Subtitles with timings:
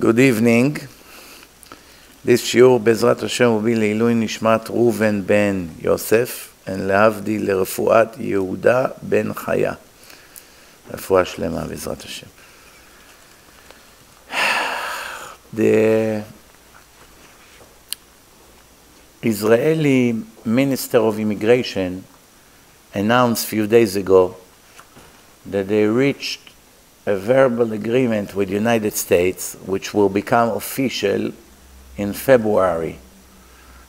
[0.00, 0.78] Good evening.
[2.24, 9.72] This Bezrat Hashem, will be לעילוי נשמת ראובן בן יוסף, להבדיל לרפואת יהודה בן חיה.
[10.90, 12.26] רפואה שלמה, בעזרת השם.
[15.56, 16.22] The
[19.22, 20.14] Israeli
[20.46, 22.04] Minister of Immigration
[22.94, 24.36] announced a few days ago
[25.50, 26.49] that they reached
[27.06, 31.32] a verbal agreement with the United States, which will become official
[31.96, 32.98] in February,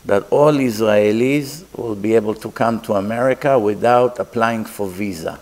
[0.06, 5.40] that all Israelis will be able to come to America without applying for visa.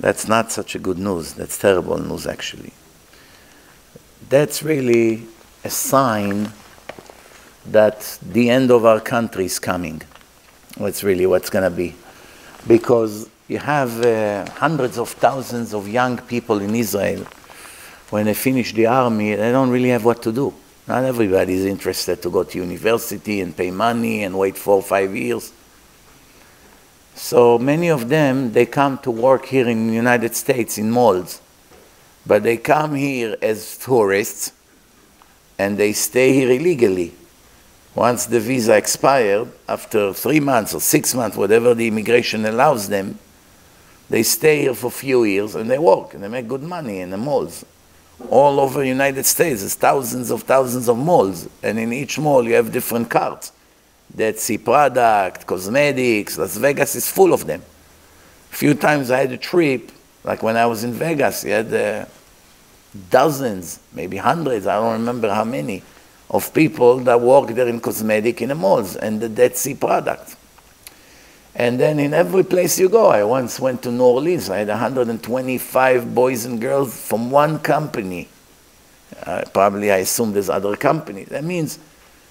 [0.00, 1.34] That's not such a good news.
[1.34, 2.72] That's terrible news, actually.
[4.28, 5.26] That's really
[5.62, 6.52] a sign
[7.66, 10.02] that the end of our country is coming.
[10.76, 11.94] That's really what's going to be.
[12.66, 17.26] Because you have uh, hundreds of thousands of young people in Israel.
[18.10, 20.54] When they finish the army, they don't really have what to do.
[20.86, 24.82] Not everybody is interested to go to university and pay money and wait four or
[24.82, 25.52] five years.
[27.14, 31.40] So many of them, they come to work here in the United States in malls.
[32.26, 34.52] But they come here as tourists
[35.58, 37.14] and they stay here illegally.
[37.94, 43.18] Once the visa expired, after three months or six months, whatever the immigration allows them,
[44.10, 47.00] they stay here for a few years and they work and they make good money
[47.00, 47.64] in the malls.
[48.30, 52.44] All over the United States, there's thousands of thousands of malls, and in each mall
[52.44, 53.52] you have different carts.
[54.14, 57.60] Dead Sea product, cosmetics, Las Vegas is full of them.
[58.52, 59.90] A few times I had a trip,
[60.22, 62.04] like when I was in Vegas, you had uh,
[63.10, 65.82] dozens, maybe hundreds, I don't remember how many,
[66.30, 70.36] of people that work there in cosmetic in the malls and the Dead Sea product.
[71.56, 74.68] And then in every place you go, I once went to New Orleans, I had
[74.68, 78.28] 125 boys and girls from one company.
[79.24, 81.28] Uh, probably I assume there's other companies.
[81.28, 81.78] That means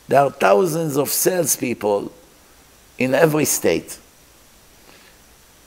[0.10, 2.12] there are thousands of salespeople
[2.98, 3.98] in every state.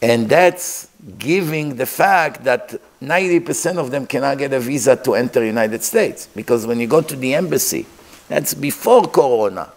[0.02, 0.88] And that's
[1.18, 5.82] giving the fact that 90% of them cannot get a visa to enter the United
[5.82, 6.28] States.
[6.36, 7.86] Because when you go to the embassy,
[8.28, 9.72] that's before Corona.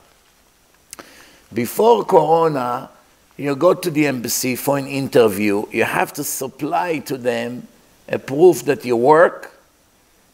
[1.53, 2.90] Before Corona,
[3.39, 7.67] you go to the embassy for an interview, you have to supply to them
[8.07, 9.53] a proof that you work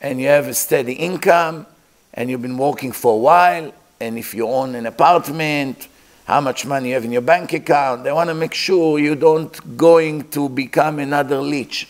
[0.01, 1.67] and you have a steady income
[2.13, 5.87] and you've been working for a while, and if you own an apartment,
[6.25, 8.03] how much money you have in your bank account.
[8.03, 11.87] They want to make sure you don't going to become another leech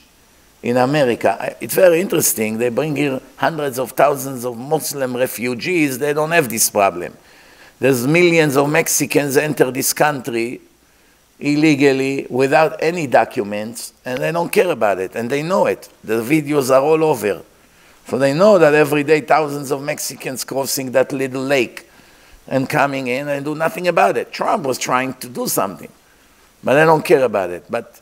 [0.63, 1.55] in America.
[1.61, 2.57] It's very interesting.
[2.57, 5.99] They bring here hundreds of thousands of Muslim refugees.
[5.99, 7.15] They don't have this problem.
[7.79, 10.59] There's millions of Mexicans enter this country
[11.39, 15.89] illegally without any documents, and they don't care about it, and they know it.
[16.03, 17.41] The videos are all over.
[18.07, 21.89] So they know that every day thousands of Mexicans crossing that little lake
[22.47, 24.31] and coming in and do nothing about it.
[24.31, 25.91] Trump was trying to do something,
[26.63, 27.65] but they don't care about it.
[27.69, 27.99] But,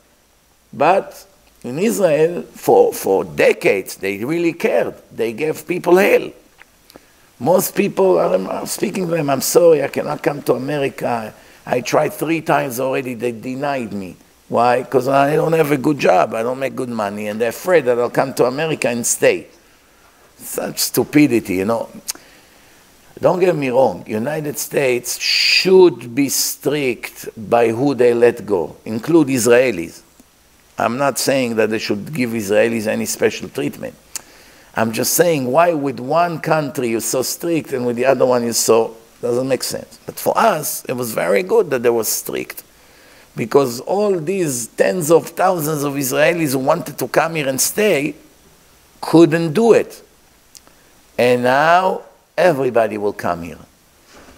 [0.72, 1.26] but
[1.62, 4.94] in Israel, for, for decades, they really cared.
[5.10, 6.30] They gave people hell.
[7.40, 11.34] Most people, I'm speaking to them, I'm sorry, I cannot come to America.
[11.66, 14.16] I tried three times already, they denied me.
[14.48, 14.82] Why?
[14.82, 17.86] Because I don't have a good job, I don't make good money, and they're afraid
[17.86, 19.48] that I'll come to America and stay.
[20.36, 21.88] Such stupidity, you know.
[23.20, 29.28] Don't get me wrong, United States should be strict by who they let go, include
[29.28, 30.02] Israelis.
[30.76, 33.94] I'm not saying that they should give Israelis any special treatment.
[34.76, 38.42] I'm just saying why with one country you're so strict and with the other one
[38.42, 39.98] you're so doesn't make sense.
[40.04, 42.62] But for us, it was very good that they were strict.
[43.34, 48.14] Because all these tens of thousands of Israelis who wanted to come here and stay
[49.00, 50.02] couldn't do it.
[51.18, 52.02] And now
[52.36, 53.58] everybody will come here.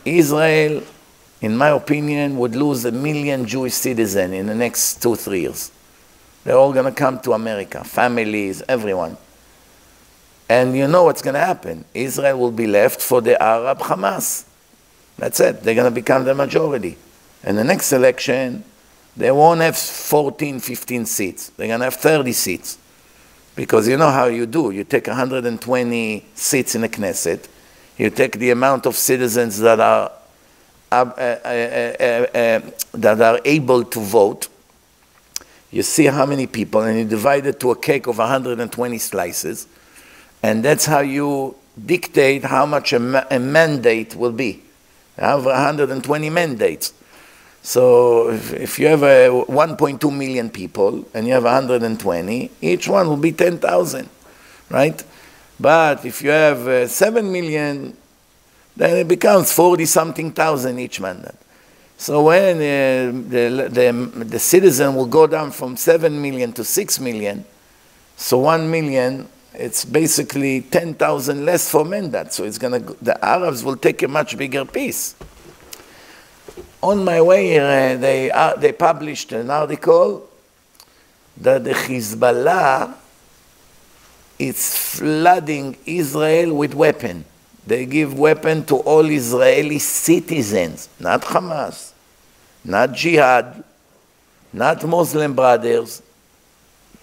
[0.04, 0.84] Israel,
[1.40, 5.72] in my opinion, would lose a million Jewish citizens in the next two, three years.
[6.44, 9.16] They're all going to come to America, families, everyone.
[10.48, 11.84] And you know what's going to happen.
[11.92, 14.45] Israel will be left for the Arab Hamas.
[15.18, 15.62] That's it.
[15.62, 16.96] They're going to become the majority.
[17.42, 18.64] And the next election,
[19.16, 21.48] they won't have 14, 15 seats.
[21.50, 22.78] They're going to have 30 seats.
[23.54, 24.70] Because you know how you do.
[24.70, 27.48] You take 120 seats in the Knesset.
[27.96, 30.12] You take the amount of citizens that are,
[30.92, 32.60] uh, uh, uh,
[32.92, 34.48] that are able to vote.
[35.70, 39.66] You see how many people, and you divide it to a cake of 120 slices.
[40.42, 44.62] And that's how you dictate how much a, ma a mandate will be.
[45.18, 46.92] You have 120 mandates.
[47.62, 53.16] So if, if you have 1.2 million people and you have 120, each one will
[53.16, 54.08] be 10,000,
[54.70, 55.04] right?
[55.58, 57.96] But if you have uh, 7 million,
[58.76, 61.34] then it becomes 40 something thousand each mandate.
[61.96, 67.00] So when uh, the, the, the citizen will go down from 7 million to 6
[67.00, 67.44] million,
[68.16, 69.26] so 1 million,
[69.58, 72.32] it's basically 10,000 less for mandate.
[72.32, 75.14] So it's gonna, the Arabs will take a much bigger piece.
[76.82, 77.62] On my way here,
[77.96, 80.28] uh, they, uh, they published an article
[81.38, 82.94] that the Hezbollah
[84.38, 87.24] is flooding Israel with weapons.
[87.66, 91.92] They give weapon to all Israeli citizens, not Hamas,
[92.64, 93.64] not jihad,
[94.52, 96.00] not Muslim brothers,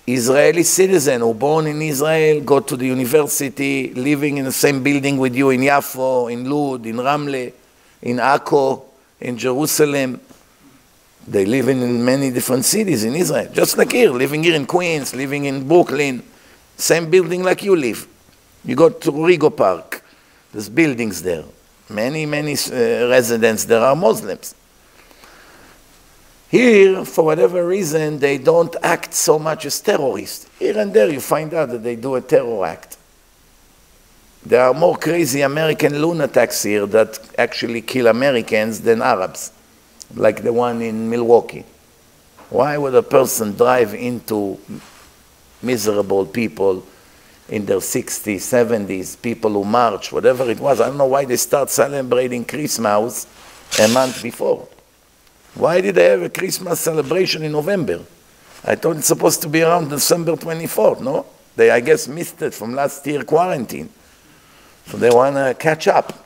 [0.06, 5.18] Israeli citizen who born in Israel, go to the university, living in the same building
[5.18, 7.54] with you in Yafo, in Lud, in Ramle,
[8.02, 8.84] in Akko,
[9.22, 10.20] in Jerusalem.
[11.26, 15.16] They live in many different cities in Israel, just like here, living here in Queens,
[15.16, 16.22] living in Brooklyn,
[16.76, 18.06] same building like you live.
[18.66, 20.04] You go to Rego Park,
[20.52, 21.46] there's buildings there.
[21.90, 24.54] Many, many uh, residents there are Muslims.
[26.54, 30.48] Here, for whatever reason, they don't act so much as terrorists.
[30.60, 32.96] Here and there, you find out that they do a terror act.
[34.46, 39.52] There are more crazy American lunatics here that actually kill Americans than Arabs,
[40.14, 41.66] like the one in Milwaukee.
[42.52, 44.60] Why would a person drive into
[45.64, 46.86] miserable people
[47.50, 50.80] in their 60s, 70s, people who march, whatever it was.
[50.80, 53.26] I don't know why they start celebrating Christmas
[53.80, 54.68] a month before.
[55.56, 58.02] Why did they have a Christmas celebration in November?
[58.64, 61.26] I thought it's supposed to be around December 24th, no?
[61.56, 63.90] They, I guess, missed it from last year quarantine.
[64.88, 66.26] So they want to catch up.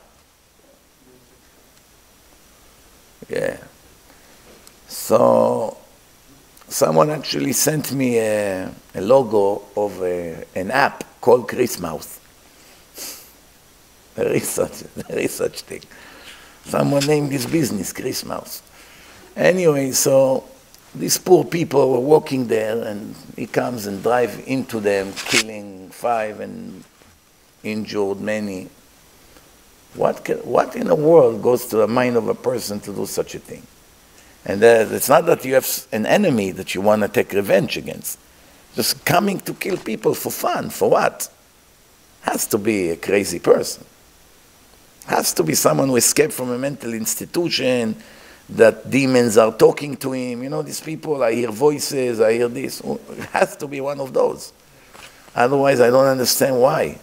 [3.28, 3.58] Yeah.
[4.86, 5.76] So
[6.68, 12.20] someone actually sent me a, a logo of a, an app called Christmas.
[14.14, 15.82] There is such, there is such thing.
[16.64, 18.62] Someone named this business Christmas.
[19.38, 20.42] Anyway, so
[20.96, 26.40] these poor people were walking there, and he comes and drive into them, killing five
[26.40, 26.82] and
[27.62, 28.68] injured many.
[29.94, 33.06] What, can, what in the world goes to the mind of a person to do
[33.06, 33.62] such a thing?
[34.44, 37.76] And uh, it's not that you have an enemy that you want to take revenge
[37.76, 38.18] against.
[38.74, 41.30] Just coming to kill people for fun, for what?
[42.22, 43.84] Has to be a crazy person.
[45.06, 47.96] Has to be someone who escaped from a mental institution,
[48.50, 50.42] that demons are talking to him.
[50.42, 52.80] You know, these people, I hear voices, I hear this.
[52.80, 54.52] It has to be one of those.
[55.34, 56.98] Otherwise, I don't understand why.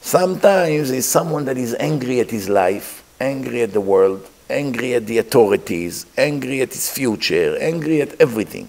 [0.00, 5.06] Sometimes it's someone that is angry at his life, angry at the world, angry at
[5.06, 8.68] the authorities, angry at his future, angry at everything.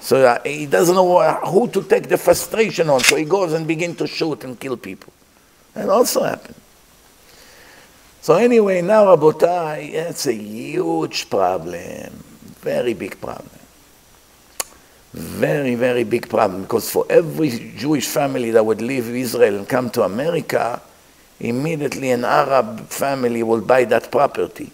[0.00, 3.66] So uh, he doesn't know who to take the frustration on, so he goes and
[3.66, 5.12] begins to shoot and kill people.
[5.72, 6.56] That also happened.
[8.24, 12.24] So anyway, now Rabotai, it's a huge problem,
[12.62, 13.50] very big problem.
[15.12, 19.90] Very, very big problem, because for every Jewish family that would leave Israel and come
[19.90, 20.80] to America,
[21.38, 24.72] immediately an Arab family will buy that property.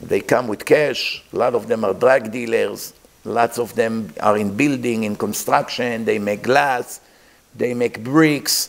[0.00, 1.24] They come with cash.
[1.32, 2.94] A lot of them are drug dealers.
[3.24, 6.04] Lots of them are in building, in construction.
[6.04, 7.00] They make glass.
[7.56, 8.68] They make bricks.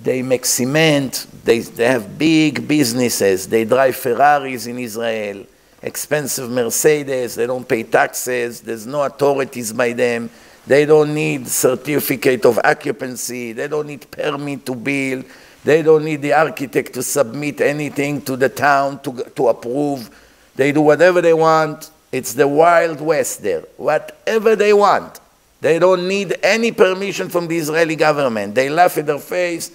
[0.00, 1.26] They make cement.
[1.44, 3.46] They, they have big businesses.
[3.46, 5.46] They drive Ferraris in Israel,
[5.82, 7.34] expensive Mercedes.
[7.34, 8.60] They don't pay taxes.
[8.60, 10.30] There's no authorities by them.
[10.66, 13.52] They don't need certificate of occupancy.
[13.52, 15.24] They don't need permit to build.
[15.64, 20.10] They don't need the architect to submit anything to the town to, to approve
[20.56, 21.90] they do whatever they want.
[22.10, 23.62] It's the Wild West there.
[23.76, 25.20] Whatever they want.
[25.60, 28.54] They don't need any permission from the Israeli government.
[28.54, 29.70] They laugh in their face.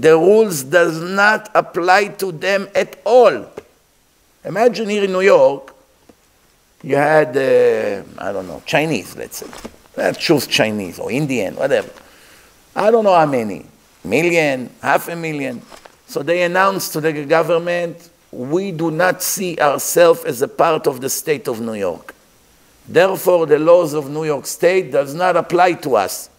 [0.00, 3.44] The rules does not apply to them at all.
[4.42, 5.74] Imagine here in New York,
[6.82, 9.46] you had, uh, I don't know, Chinese, let's say.
[9.98, 11.90] Let's choose Chinese or Indian, whatever.
[12.74, 13.66] I don't know how many,
[14.02, 15.60] million, half a million.
[16.06, 21.02] So they announced to the government, we do not see ourselves as a part of
[21.02, 22.14] the state of New York.
[22.88, 26.30] Therefore, the laws of New York State does not apply to us.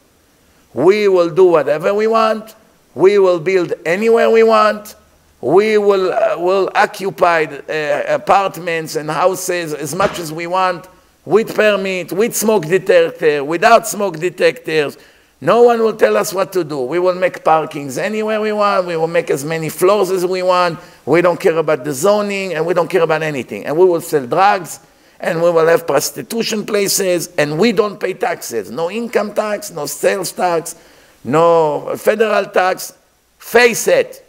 [0.74, 2.56] We will do whatever we want.
[2.96, 4.96] We will build anywhere we want.
[5.40, 10.88] We will, uh, will occupy uh, apartments and houses as much as we want
[11.26, 14.98] with permit, with smoke detector, without smoke detectors,
[15.44, 16.82] no one will tell us what to do.
[16.82, 18.86] We will make parkings anywhere we want.
[18.86, 20.80] We will make as many floors as we want.
[21.04, 23.66] We don't care about the zoning and we don't care about anything.
[23.66, 24.82] And we will sell drugs
[25.20, 28.70] and we will have prostitution places and we don't pay taxes.
[28.70, 30.76] No income tax, no sales tax,
[31.24, 32.94] no federal tax.
[33.38, 34.26] Face it.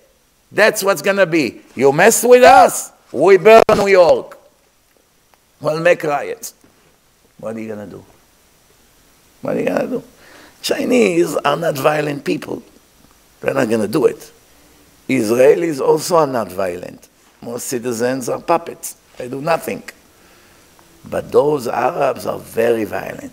[0.50, 1.62] That's what's going to be.
[1.74, 4.38] You mess with us, we burn New York.
[5.60, 6.54] We'll make riots.
[7.38, 8.04] What are you going to do?
[9.40, 10.02] What are you going to do?
[10.60, 12.62] Chinese are not violent people.
[13.40, 14.32] They're not going to do it.
[15.08, 17.08] Israelis also are not violent.
[17.40, 18.96] Most citizens are puppets.
[19.16, 19.82] They do nothing.
[21.08, 23.32] But those Arabs are very violent.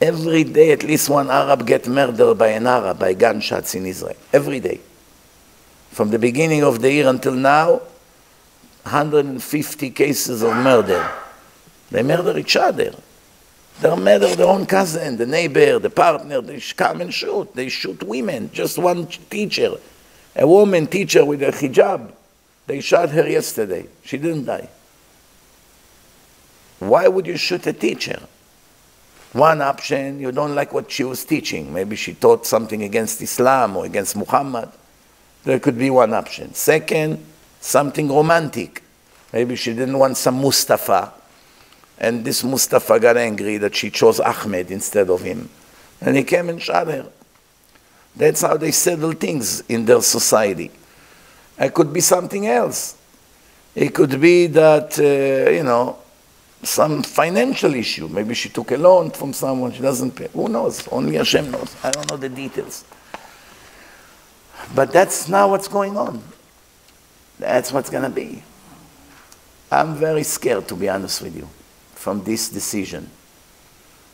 [0.00, 4.16] Every day, at least one Arab get murdered by an Arab, by gunshots in Israel.
[4.32, 4.80] Every day.
[5.90, 7.82] From the beginning of the year until now,
[8.84, 11.06] 150 cases of murder.
[11.90, 12.94] They murder each other.
[13.80, 16.40] They murder their own cousin, the neighbor, the partner.
[16.40, 17.54] They come and shoot.
[17.54, 18.50] They shoot women.
[18.52, 19.72] Just one teacher,
[20.34, 22.12] a woman teacher with a hijab.
[22.66, 23.86] They shot her yesterday.
[24.04, 24.68] She didn't die.
[26.78, 28.20] Why would you shoot a teacher?
[29.32, 31.72] One option, you don't like what she was teaching.
[31.72, 34.68] Maybe she taught something against Islam or against Muhammad.
[35.44, 36.52] There could be one option.
[36.54, 37.24] Second,
[37.60, 38.82] something romantic.
[39.32, 41.12] Maybe she didn't want some Mustafa.
[41.98, 45.48] And this Mustafa got angry that she chose Ahmed instead of him.
[46.00, 47.06] And he came and shot her.
[48.16, 50.72] That's how they settle things in their society.
[51.58, 52.96] It could be something else.
[53.74, 55.98] It could be that, uh, you know,
[56.62, 58.08] some financial issue.
[58.08, 60.28] Maybe she took a loan from someone, she doesn't pay.
[60.32, 60.86] Who knows?
[60.88, 61.74] Only Hashem knows.
[61.82, 62.84] I don't know the details.
[64.74, 66.22] But that's not what's going on.
[67.38, 68.42] That's what's going to be.
[69.70, 71.48] I'm very scared, to be honest with you,
[71.94, 73.08] from this decision.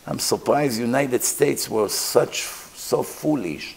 [0.07, 3.75] I'm surprised United States were such so foolish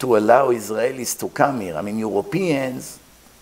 [0.00, 1.76] to allow Israelis to come here.
[1.76, 2.98] I mean, Europeans,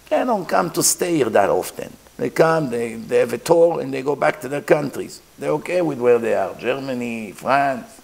[0.09, 1.93] they don't come to stay here that often.
[2.17, 5.21] They come, they, they have a tour, and they go back to their countries.
[5.39, 8.01] They're okay with where they are, Germany, France.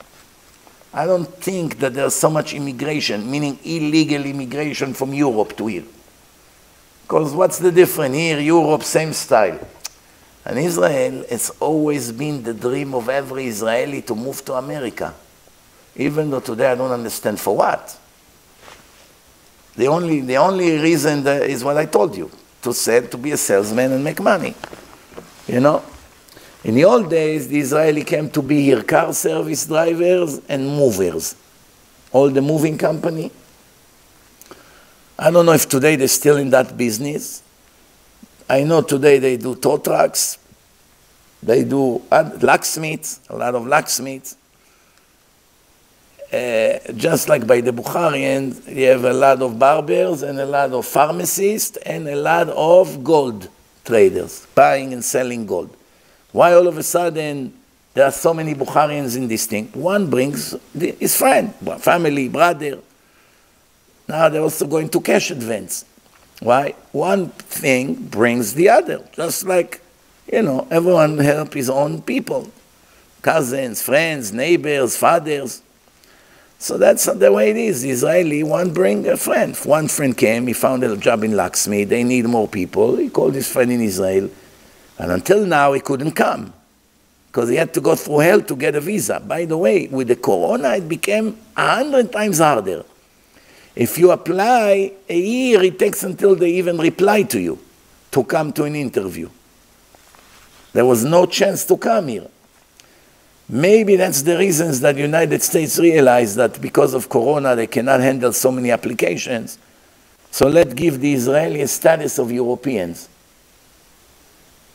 [0.93, 5.85] I don't think that there's so much immigration, meaning illegal immigration from Europe to here.
[7.03, 8.15] Because what's the difference?
[8.15, 9.59] Here, Europe, same style.
[10.45, 15.15] And Israel, it's always been the dream of every Israeli to move to America.
[15.97, 17.99] Even though today I don't understand for what.
[19.77, 22.31] The only, the only reason is what I told you
[22.63, 24.55] to sell, to be a salesman and make money.
[25.47, 25.85] You know?
[26.65, 31.35] In the old days, the Israeli came to be here car service drivers and movers.
[32.13, 33.31] All the moving company.
[35.19, 37.43] I don't know if today they're still in that business.
[38.49, 40.39] I know today they do tow trucks.
[41.43, 44.37] They do uh, locksmiths, a lot of locksmiths.
[46.33, 50.73] Uh, just like by the Bukharians, you have a lot of barbers and a lot
[50.73, 53.51] of pharmacists and a lot of gold
[53.85, 55.77] traders, buying and selling gold.
[56.33, 57.53] Why all of a sudden
[57.93, 59.67] there are so many Bukharians in this thing?
[59.75, 62.79] One brings the, his friend, family, brother.
[64.09, 65.85] Now they're also going to cash advance.
[66.41, 66.75] Why?
[66.93, 69.83] One thing brings the other, just like,
[70.33, 72.51] you know, everyone help his own people,
[73.21, 75.61] cousins, friends, neighbors, fathers.
[76.63, 77.83] So that's the way it is.
[77.83, 79.57] Israeli, one bring a friend.
[79.65, 82.99] One friend came, he found a job in Laxmi, they need more people.
[82.99, 84.31] He called his friend in Israel.
[84.97, 86.53] And until now, he couldn't come
[87.27, 89.19] because he had to go through hell to get a visa.
[89.19, 92.85] By the way, with the corona, it became a hundred times harder.
[93.75, 97.59] If you apply a year, it takes until they even reply to you
[98.13, 99.29] to come to an interview.
[100.75, 102.29] There was no chance to come here.
[103.49, 108.33] Maybe that's the reasons that United States realized that because of Corona they cannot handle
[108.33, 109.59] so many applications.
[110.31, 113.09] So let's give the Israeli status of Europeans.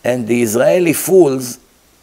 [0.03, 1.59] And the Israeli fools,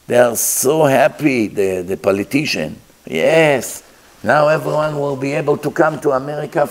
[0.07, 2.81] they are so happy, the, the politician.
[3.07, 3.83] Yes,
[4.23, 6.69] now everyone will be able to come to America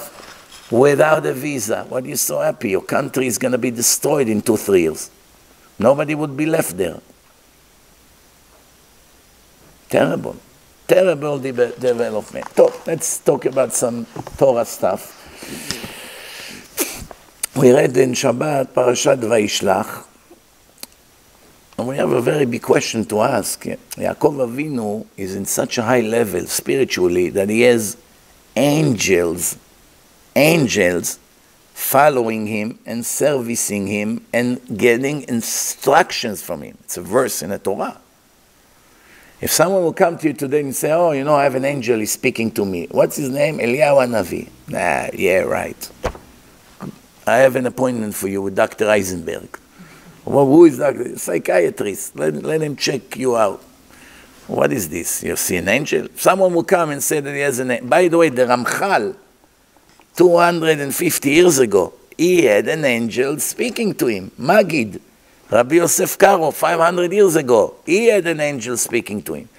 [0.69, 1.85] without a visa.
[1.87, 2.71] What are you so happy?
[2.71, 5.09] Your country is going to be destroyed in two, three years.
[5.79, 6.99] Nobody would be left there.
[9.93, 10.35] Terrible.
[10.87, 12.47] Terrible de development.
[12.55, 14.07] So, let's talk about some
[14.39, 15.19] Torah stuff.
[17.55, 20.07] We read in Shabbat Parashat Vayishlach,
[21.77, 23.61] and we have a very big question to ask.
[23.61, 27.95] Yaakov Avinu is in such a high level spiritually that he has
[28.55, 29.59] angels,
[30.35, 31.19] angels
[31.75, 36.79] following him and servicing him and getting instructions from him.
[36.83, 37.99] It's a verse in the Torah.
[39.43, 41.65] If someone will come to you today and say, oh, you know, I have an
[41.65, 42.87] angel, he's speaking to me.
[42.89, 43.57] What's his name?
[43.57, 44.47] Eliyahu Navi.
[44.69, 45.91] Nah, yeah, right.
[47.27, 48.89] I have an appointment for you with Dr.
[48.89, 49.59] Eisenberg.
[50.23, 51.17] Well, who is Dr.
[51.17, 52.15] Psychiatrist.
[52.15, 53.61] Let, let him check you out.
[54.47, 55.21] What is this?
[55.23, 56.07] You see an angel?
[56.15, 57.89] Someone will come and say that he has an angel.
[57.89, 59.13] By the way, the Ramchal,
[60.15, 65.01] 250 years ago, he had an angel speaking to him, Magid.
[65.49, 69.49] Rabbi Yosef Karo, 500 years ago, he had an angel speaking to him.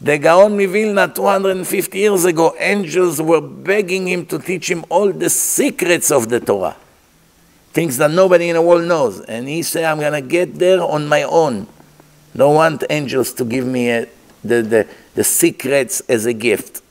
[0.00, 5.30] The Gaon Mivilna, 250 years ago, angels were begging him to teach him all the
[5.30, 6.76] secrets of the Torah,
[7.72, 9.20] things that nobody in the world knows.
[9.22, 11.66] And he said, I'm going to get there on my own.
[12.36, 14.06] Don't want angels to give me a,
[14.44, 16.82] the, the, the secrets as a gift.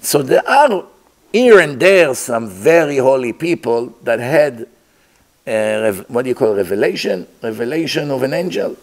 [0.00, 0.84] So there are
[1.32, 4.66] here and there some very holy people that had,
[5.48, 7.26] uh, what do you call revelation?
[7.42, 8.76] Revelation of an angel.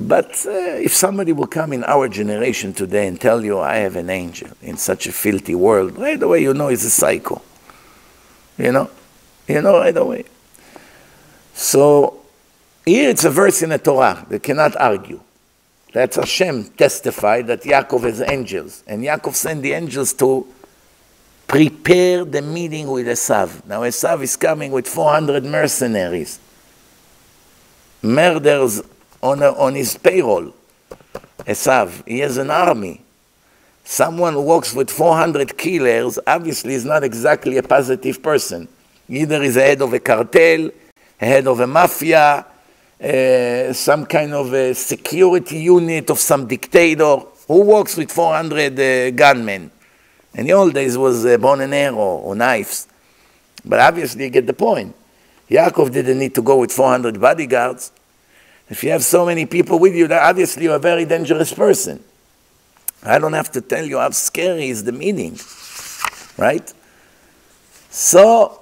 [0.00, 3.96] But uh, if somebody will come in our generation today and tell you, I have
[3.96, 7.40] an angel in such a filthy world, right away you know he's a psycho.
[8.58, 8.90] You know?
[9.46, 10.24] You know right away.
[11.54, 12.20] So
[12.84, 15.20] here it's a verse in the Torah that cannot argue.
[15.92, 18.82] That's Hashem testified that Yaakov has angels.
[18.86, 20.46] And Yaakov sent the angels to
[21.52, 23.66] prepare the meeting with Esav.
[23.66, 26.40] Now Esav is coming with 400 mercenaries.
[28.00, 28.80] Murders
[29.22, 30.54] on, a, on his payroll.
[31.40, 33.02] Esav, he has an army.
[33.84, 38.66] Someone who works with 400 killers obviously is not exactly a positive person.
[39.06, 40.70] Either he's a head of a cartel,
[41.20, 42.46] a head of a mafia,
[42.98, 49.10] uh, some kind of a security unit of some dictator who works with 400 uh,
[49.10, 49.70] gunmen.
[50.34, 52.88] In the old days was uh, bone and arrow or knives.
[53.64, 54.94] But obviously you get the point.
[55.50, 57.92] Yaakov didn't need to go with 400 bodyguards.
[58.68, 62.02] If you have so many people with you, obviously you're a very dangerous person.
[63.02, 65.38] I don't have to tell you how scary is the meeting,
[66.38, 66.72] right?
[67.90, 68.60] So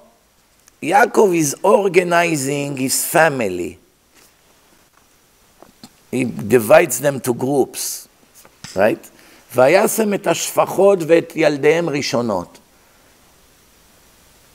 [0.83, 3.78] Yaakov is organizing his family
[6.11, 8.09] he divides them to groups,
[8.75, 8.99] right?
[9.55, 12.60] וישם את השפחות ואת ילדיהם ראשונות.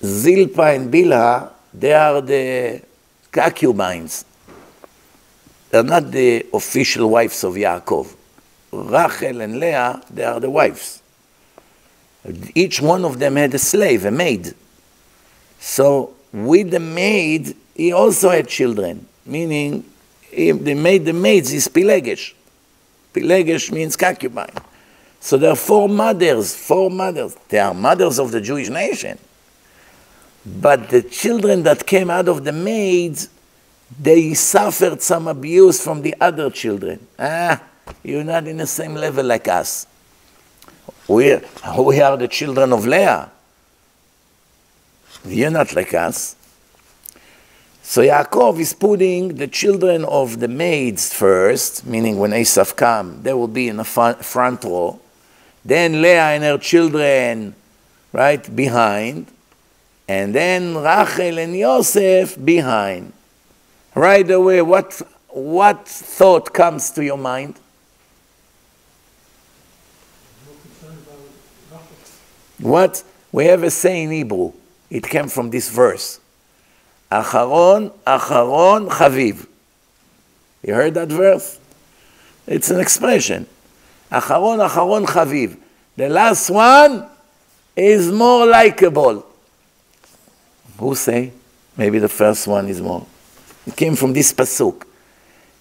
[0.03, 2.81] Zilpa and Bilha, they are the
[3.31, 4.25] concubines.
[5.71, 8.15] They're not the official wives of Yaakov.
[8.73, 11.03] Rachel and Leah, they are the wives.
[12.55, 14.55] Each one of them had a slave, a maid.
[15.59, 19.85] So with the maid, he also had children, meaning
[20.33, 22.33] they made the maids is Pilegesh.
[23.13, 24.55] Pilegesh means concubine.
[25.26, 27.36] So there are four mothers, four mothers.
[27.50, 29.18] They are mothers of the Jewish nation.
[30.46, 33.30] But the children that came out of the maids,
[34.00, 37.08] they suffered some abuse from the other children.
[37.18, 37.60] Ah,
[38.04, 39.88] you're not in the same level like us.
[41.08, 41.40] We,
[41.80, 43.32] we are the children of Leah.
[45.26, 46.36] You're not like us.
[47.82, 53.34] So Yaakov is putting the children of the maids first, meaning when Esav come, they
[53.34, 55.00] will be in the front row.
[55.66, 57.56] Then Leah and her children,
[58.14, 59.26] right, behind.
[60.08, 63.12] And then Rachel and Yosef behind.
[63.96, 67.56] Right away, what, what thought comes to your mind?
[72.60, 73.04] What?
[73.32, 74.54] We have a saying in Hebrew.
[74.90, 76.20] It came from this verse.
[77.12, 79.48] Acharon, Acharon, Chaviv.
[80.64, 81.60] You heard that verse?
[82.48, 83.48] It's an expression.
[84.12, 85.58] Acharon, Acharon, Chaviv.
[85.96, 87.08] The last one
[87.76, 89.26] is more likable.
[90.78, 91.32] Who say?
[91.78, 93.06] Maybe the first one is more.
[93.66, 94.84] It came from this pasuk.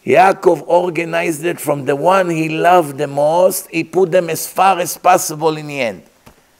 [0.04, 3.68] Yaakov organized it from the one he loved the most.
[3.70, 6.02] He put them as far as possible in the end.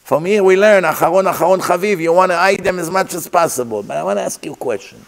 [0.02, 3.28] From here we learn, Acharon, Acharon, Chaviv, you want to hide them as much as
[3.28, 3.82] possible.
[3.82, 5.04] But I want to ask you a question.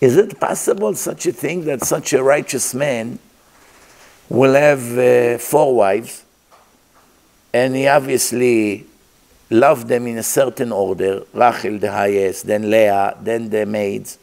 [0.00, 3.18] Is it possible such a thing that such a righteous man
[4.32, 6.24] will have uh, four wives
[7.52, 8.86] and he obviously
[9.50, 14.16] loved them in a certain order, Rachel the highest, then Leah, then the maids.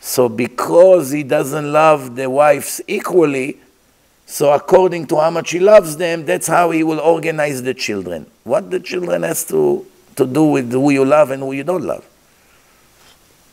[0.00, 3.58] So because he doesn't love the wives equally,
[4.26, 8.26] so according to how much he loves them, that's how he will organize the children.
[8.44, 11.84] What the children has to, to do with who you love and who you don't
[11.84, 12.06] love.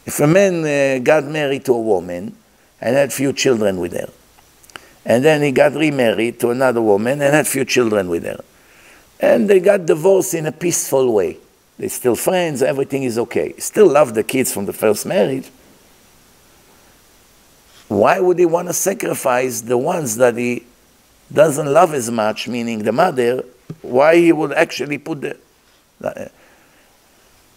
[0.05, 2.35] If a man uh, got married to a woman
[2.81, 4.09] and had few children with her,
[5.05, 8.43] and then he got remarried to another woman and had few children with her,
[9.19, 11.37] and they got divorced in a peaceful way.
[11.77, 13.53] They're still friends, everything is okay.
[13.57, 15.49] Still love the kids from the first marriage,
[17.87, 20.65] why would he want to sacrifice the ones that he
[21.31, 23.43] doesn't love as much, meaning the mother?
[23.81, 25.37] Why he would actually put the.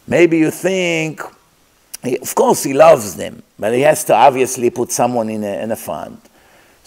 [0.07, 5.29] Maybe you think, of course, he loves them, but he has to obviously put someone
[5.29, 5.77] in a, in a.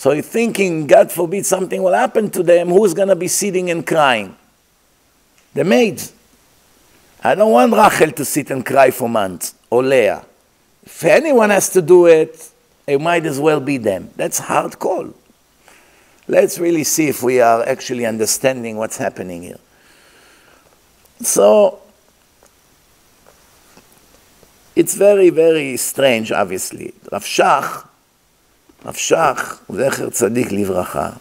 [0.02, 2.70] So you're thinking, God forbid, something will happen to them.
[2.70, 4.36] Who's going to be sitting and crying?
[5.54, 6.12] The maids.
[7.24, 10.26] I don't want Rachel to sit and cry for months, or Leah.
[10.82, 12.50] If anyone has to do it,
[12.88, 14.10] it might as well be them.
[14.16, 15.14] That's hard call.
[16.28, 19.60] Let's really see if we are actually understanding what's happening here.
[21.22, 21.80] So,
[24.76, 26.96] it's very, very strange, obviously.
[27.12, 27.88] Rav Shach,
[28.84, 31.20] Rav Shach, Zecher Tzadik Livracha,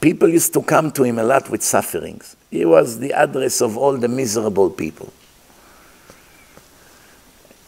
[0.00, 2.36] people used to come to him a lot with sufferings.
[2.50, 5.12] He was the address of all the miserable people.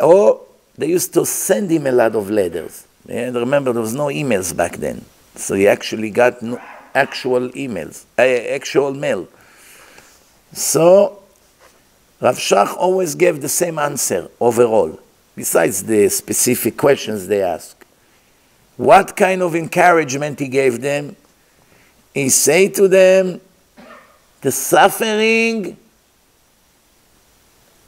[0.00, 0.42] Or
[0.76, 2.86] they used to send him a lot of letters.
[3.08, 5.04] And remember, there was no emails back then.
[5.36, 6.60] So he actually got no
[6.94, 9.28] actual emails, uh, actual mail.
[10.52, 11.22] So
[12.20, 14.98] Rav Shach always gave the same answer overall,
[15.36, 17.84] besides the specific questions they ask.
[18.76, 21.14] What kind of encouragement he gave them?
[22.12, 23.40] He said to them,
[24.40, 25.76] the suffering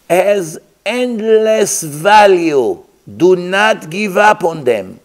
[0.08, 2.84] has endless value.
[3.16, 5.00] Do not give up on them.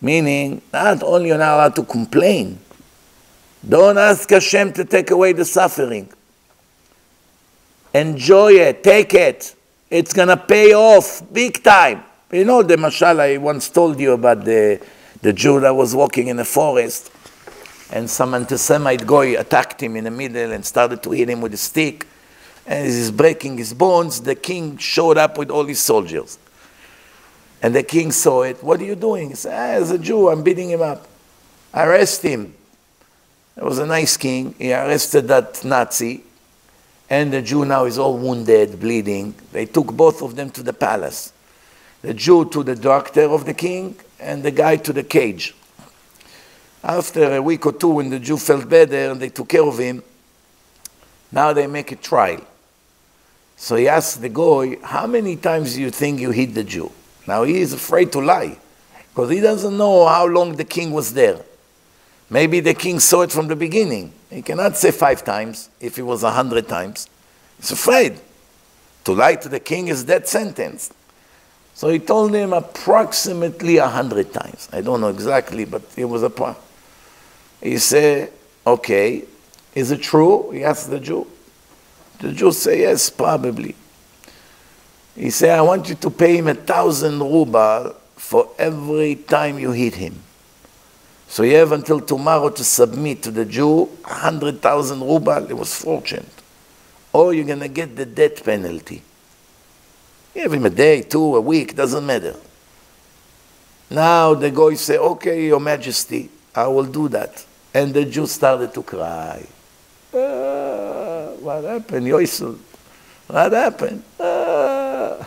[0.00, 2.58] Meaning, not only you're not allowed to complain,
[3.68, 6.08] don't ask Hashem to take away the suffering.
[7.92, 9.54] Enjoy it, take it.
[9.90, 12.04] It's going to pay off big time.
[12.30, 14.80] You know the mashal I once told you about the,
[15.20, 17.10] the Jew that was walking in the forest
[17.90, 21.54] and some anti-Semite guy attacked him in the middle and started to hit him with
[21.54, 22.06] a stick.
[22.66, 26.38] And as he's breaking his bones, the king showed up with all his soldiers.
[27.60, 28.62] And the king saw it.
[28.62, 29.30] What are you doing?
[29.30, 31.08] He said, ah, as a Jew, I'm beating him up.
[31.74, 32.54] Arrest him.
[33.56, 34.54] It was a nice king.
[34.56, 36.22] He arrested that Nazi
[37.10, 39.34] and the Jew now is all wounded, bleeding.
[39.50, 41.32] They took both of them to the palace.
[42.02, 45.54] The Jew to the doctor of the king, and the guy to the cage.
[46.84, 49.76] After a week or two, when the Jew felt better and they took care of
[49.78, 50.02] him,
[51.32, 52.40] now they make a trial.
[53.56, 56.90] So he asked the guy, How many times do you think you hit the Jew?
[57.26, 58.56] Now he is afraid to lie
[59.10, 61.40] because he doesn't know how long the king was there.
[62.30, 64.12] Maybe the king saw it from the beginning.
[64.30, 67.08] He cannot say five times if it was a hundred times.
[67.58, 68.20] He's afraid.
[69.04, 70.92] To lie to the king is death sentence.
[71.74, 74.68] So he told him approximately a hundred times.
[74.72, 76.56] I don't know exactly, but it was a part.
[77.60, 78.32] He said,
[78.66, 79.24] okay,
[79.74, 80.50] is it true?
[80.52, 81.26] He asked the Jew.
[82.18, 83.74] The Jew said, yes, probably.
[85.16, 89.72] He said, I want you to pay him a thousand ruble for every time you
[89.72, 90.22] hit him.
[91.30, 96.26] So you have until tomorrow to submit to the Jew 100,000 ruble, it was fortunate.
[97.12, 99.00] Or you're going to get the death penalty.
[100.34, 102.34] Give him a day, two, a week, doesn't matter.
[103.88, 107.46] Now the guy say, okay, your majesty, I will do that.
[107.72, 109.46] And the Jew started to cry.
[110.12, 112.58] Uh, what happened, Yoisel?
[113.28, 114.02] What happened?
[114.18, 115.24] Uh,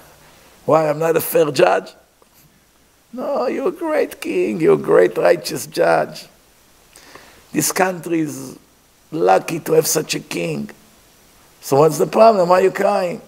[0.66, 1.94] why, I'm not a fair judge?
[3.13, 6.26] No, you're a great king, you're a great righteous judge.
[7.52, 8.58] This country is
[9.12, 10.71] lucky to have such a king.
[11.62, 12.49] So what's the problem?
[12.49, 13.21] Why are you crying?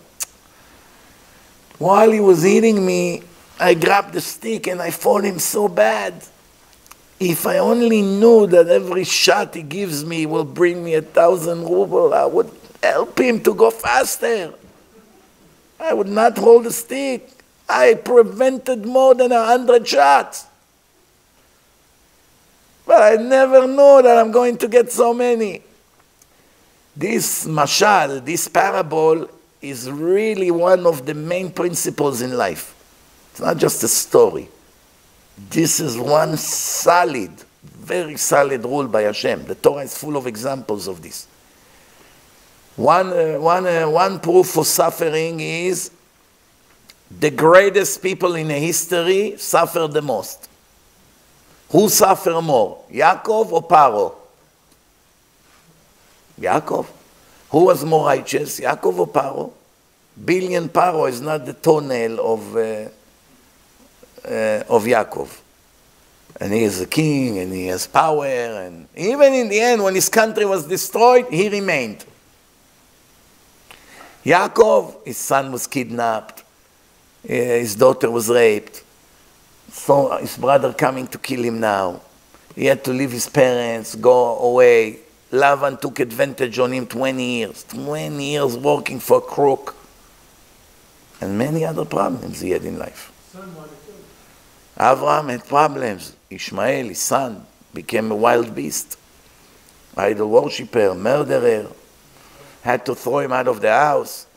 [1.77, 3.21] While he was eating me,
[3.59, 6.15] I grabbed the stick and I fought him so bad.
[7.19, 11.61] If I only knew that every shot he gives me will bring me a thousand
[11.63, 12.49] ruble, I would
[12.81, 14.53] help him to go faster.
[15.79, 17.34] I would not hold the stick.
[17.67, 20.45] I prevented more than a hundred shots.
[22.85, 25.61] But I never knew that I'm going to get so many.
[26.95, 29.29] This mashal, this parable,
[29.61, 32.73] is really one of the main principles in life.
[33.31, 34.47] It's not just a story.
[35.49, 37.31] This is one solid,
[37.63, 39.45] very solid rule by Hashem.
[39.45, 41.27] The Torah is full of examples of this.
[42.75, 45.91] One, uh, one, uh, one proof for suffering is
[47.19, 50.49] the greatest people in history suffer the most.
[51.69, 54.15] Who suffer more, Yaakov or Paro?
[56.39, 56.87] Yaakov.
[57.49, 59.51] Who was more righteous, Yaakov or Paro?
[60.23, 62.59] Billion Paro is not the toenail of, uh,
[64.27, 65.41] uh, of Yaakov.
[66.39, 68.25] And he is a king and he has power.
[68.25, 72.05] And even in the end, when his country was destroyed, he remained.
[74.23, 76.44] Yaakov, his son was kidnapped.
[77.27, 78.83] Eh, his daughter was raped.
[79.71, 82.01] So his brother coming to kill him now.
[82.55, 84.99] He had to leave his parents, go away.
[85.31, 87.63] Lavan took advantage on him 20 years.
[87.65, 89.75] 20 years working for a crook.
[91.19, 93.11] And many other problems he had in life.
[94.77, 96.15] Avram had problems.
[96.29, 98.97] Ishmael, his son, became a wild beast.
[99.97, 101.67] Idol worshipper, murderer.
[102.61, 104.27] Had to throw him out of the house.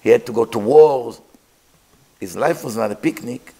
[0.00, 1.20] He had to go to wars.
[2.20, 3.54] His life was not a picnic.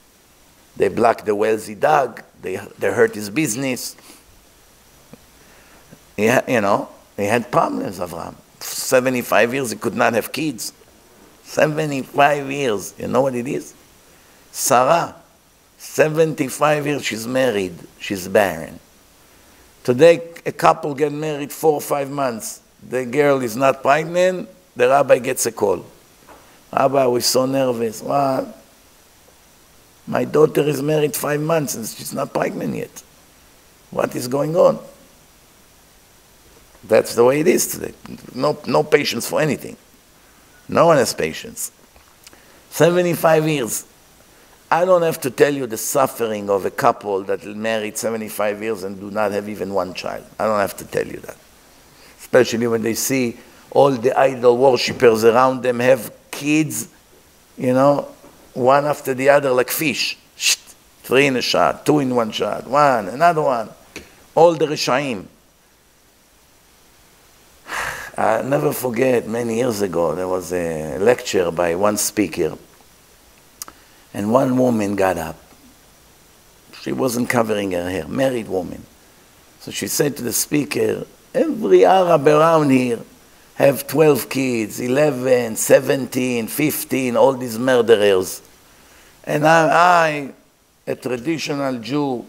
[0.77, 2.23] They blocked the wells he dug.
[2.42, 3.96] They, they hurt his business.
[6.16, 8.37] He, you know, he had problems, Abraham.
[8.61, 10.73] 75 years he could not have kids.
[11.44, 12.94] 75 years.
[12.99, 13.75] You know what it is?
[14.53, 15.14] Sarah,
[15.79, 18.79] 75 years she's married, she's barren.
[19.83, 22.61] Today, a couple get married four or five months.
[22.87, 25.85] The girl is not pregnant, the rabbi gets a call.
[26.73, 28.03] Rabbi, we're so nervous.
[28.03, 28.57] What?
[30.07, 33.03] My daughter is married five months and she's not pregnant yet.
[33.91, 34.79] What is going on?
[36.85, 37.95] That's the way it is today.
[38.35, 39.77] No, no patience for anything.
[40.69, 41.73] No one has patience.
[42.71, 43.85] 75 years.
[44.71, 48.85] I don't have to tell you the suffering of a couple that married 75 years
[48.85, 50.25] and do not have even one child.
[50.39, 51.37] I don't have to tell you that.
[52.19, 53.37] Especially when they see
[53.73, 56.88] all the idol worshippers around them have kids,
[57.57, 58.09] you know,
[58.55, 60.16] one after the other like fish.
[61.03, 63.69] Three in a shot, two in one shot, one, another one.
[64.35, 65.27] All the Rishaim.
[68.16, 72.57] I never forget, many years ago, there was a lecture by one speaker,
[74.14, 75.37] and one woman got up.
[76.81, 78.85] She wasn't covering her hair, married woman.
[79.61, 83.01] So she said to the speaker, every Arab around here
[83.66, 88.42] have 12 kids, 11, 17, 15, all these murderers.
[89.25, 90.33] And I,
[90.87, 92.25] I a traditional Jew,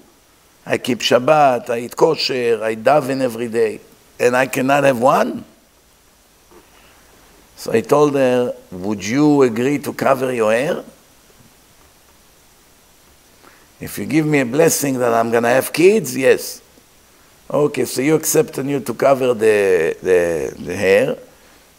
[0.66, 3.80] I keep Shabbat, I eat kosher, I daven every day,
[4.20, 5.46] and I cannot have one?
[7.56, 10.84] So I told her, would you agree to cover your hair?
[13.80, 16.62] If you give me a blessing that I'm going to have kids, yes.
[17.54, 21.18] Okay, so you accept on you to cover the, the, the hair.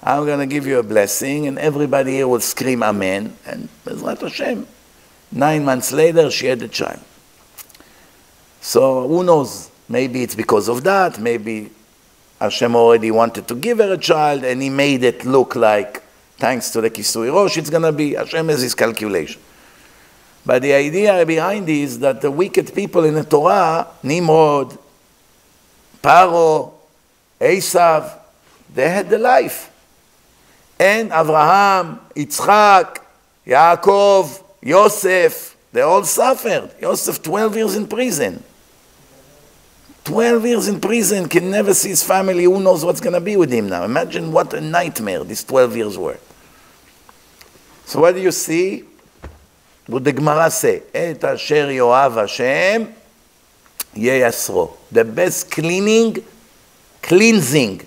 [0.03, 3.35] I'm going to give you a blessing, and everybody here will scream Amen.
[3.47, 4.67] And Bezrat Hashem.
[5.31, 7.01] Nine months later, she had a child.
[8.61, 9.71] So who knows?
[9.89, 11.19] Maybe it's because of that.
[11.19, 11.71] Maybe
[12.39, 16.03] Hashem already wanted to give her a child and he made it look like,
[16.37, 19.41] thanks to the Kisui Rosh, it's going to be, Hashem has his calculation.
[20.45, 24.77] But the idea behind is that the wicked people in the Torah, Nimrod,
[26.03, 26.73] Paro,
[27.41, 28.19] Esav,
[28.75, 29.71] they had the life.
[30.79, 32.99] And Abraham, Yitzchak,
[33.47, 36.71] Yaakov, Yosef, they all suffered.
[36.81, 38.43] Yosef, 12 years in prison.
[40.05, 43.37] 12 years in prison, can never see his family, who knows what's going to be
[43.37, 43.85] with him now.
[43.85, 46.19] Imagine what a nightmare these 12 years were.
[47.85, 48.85] So what do you see?
[49.87, 50.83] What the Gemara say?
[50.93, 52.95] Et asher yoav Hashem
[53.95, 54.77] yeyasro.
[54.91, 56.25] The best cleaning,
[57.03, 57.87] cleansing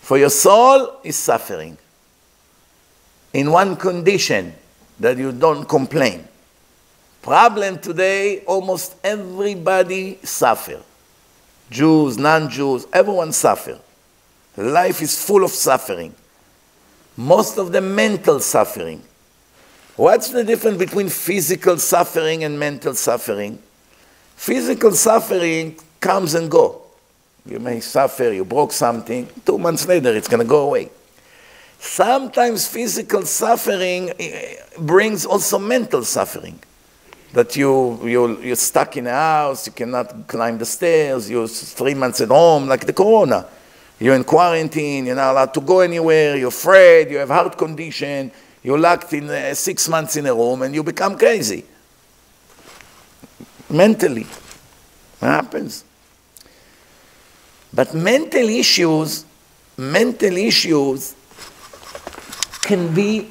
[0.00, 1.76] for your soul is suffering.
[3.32, 4.54] In one condition,
[5.00, 6.26] that you don't complain.
[7.22, 10.80] Problem today, almost everybody suffer.
[11.70, 13.78] Jews, non-Jews, everyone suffer.
[14.56, 16.14] Life is full of suffering.
[17.16, 19.02] Most of the mental suffering.
[19.96, 23.58] What's the difference between physical suffering and mental suffering?
[24.36, 26.82] Physical suffering comes and go.
[27.44, 30.90] You may suffer, you broke something, two months later it's going to go away.
[31.78, 36.58] Sometimes physical suffering eh, brings also mental suffering
[37.32, 41.94] that you, you, you're stuck in a house, you cannot climb the stairs, you're three
[41.94, 43.46] months at home, like the corona.
[43.98, 48.30] You're in quarantine, you're not allowed to go anywhere, you're afraid, you have heart condition,
[48.62, 51.64] you're locked in uh, six months in a room, and you become crazy.
[53.68, 54.26] Mentally.
[55.18, 55.84] What happens?
[57.72, 59.24] But mental issues,
[59.76, 61.14] mental issues
[62.62, 63.30] can be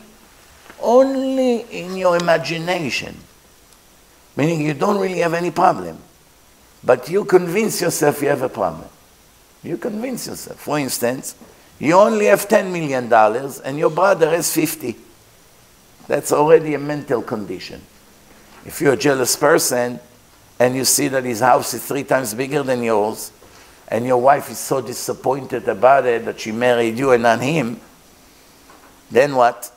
[0.82, 3.16] only in your imagination
[4.36, 5.98] meaning you don't really have any problem.
[6.84, 8.88] But you convince yourself you have a problem.
[9.64, 10.60] You convince yourself.
[10.60, 11.36] For instance,
[11.80, 14.96] you only have $10 million and your brother has 50.
[16.08, 17.82] That's already a mental condition.
[18.66, 20.00] If you're a jealous person
[20.60, 23.32] and you see that his house is three times bigger than yours,
[23.88, 27.80] and your wife is so disappointed about it that she married you and not him,
[29.12, 29.72] then what?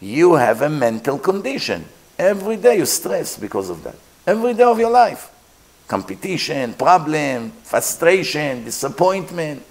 [0.00, 1.84] You have a mental condition.
[2.18, 3.96] Every day you stress because of that.
[4.26, 5.30] Every day of your life.
[5.86, 9.62] Competition, problem, frustration, disappointment.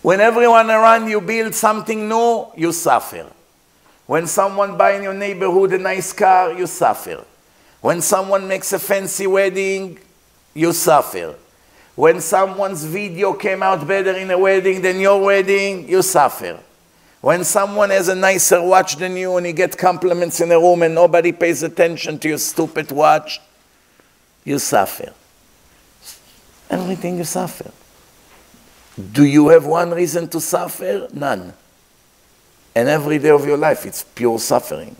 [0.00, 3.26] When everyone around you builds something new, you suffer.
[4.06, 7.24] When someone buy in your neighborhood a nice car, you suffer.
[7.80, 9.98] When someone makes a fancy wedding,
[10.54, 11.34] you suffer.
[11.94, 16.58] When someone's video came out better in a wedding than your wedding, you suffer.
[17.20, 20.82] When someone has a nicer watch than you and you get compliments in a room
[20.82, 23.40] and nobody pays attention to your stupid watch,
[24.44, 25.12] you suffer.
[26.70, 27.70] Everything you suffer.
[29.12, 31.08] Do you have one reason to suffer?
[31.12, 31.52] None.
[32.74, 34.96] And every day of your life, it's pure suffering.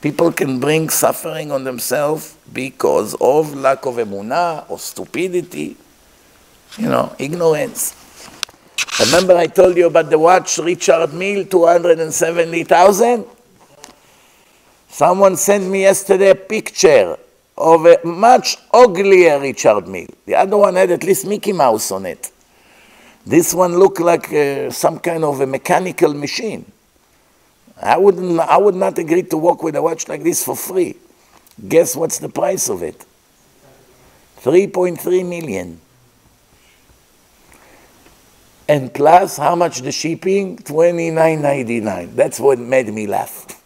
[0.00, 5.76] People can bring suffering on themselves because of lack of emunah or stupidity
[6.78, 7.96] you know, ignorance.
[9.00, 13.24] Remember I told you about the watch Richard Mille, 270,000?
[14.88, 17.16] Someone sent me yesterday a picture
[17.56, 20.08] of a much uglier Richard Mille.
[20.26, 22.30] The other one had at least Mickey Mouse on it.
[23.24, 26.70] This one looked like uh, some kind of a mechanical machine.
[27.82, 30.96] I, wouldn't, I would not agree to walk with a watch like this for free.
[31.68, 33.04] Guess what's the price of it?
[34.42, 35.80] 3.3 million
[38.70, 40.56] and plus how much the shipping?
[40.56, 42.14] Twenty nine ninety nine.
[42.14, 43.60] That's what made me laugh.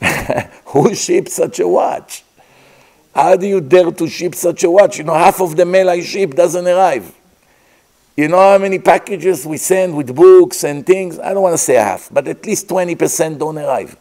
[0.66, 2.22] Who ships such a watch?
[3.12, 4.98] How do you dare to ship such a watch?
[4.98, 7.12] You know, half of the mail I ship doesn't arrive.
[8.16, 11.18] You know how many packages we send with books and things?
[11.18, 13.94] I don't want to say half, but at least 20% don't arrive.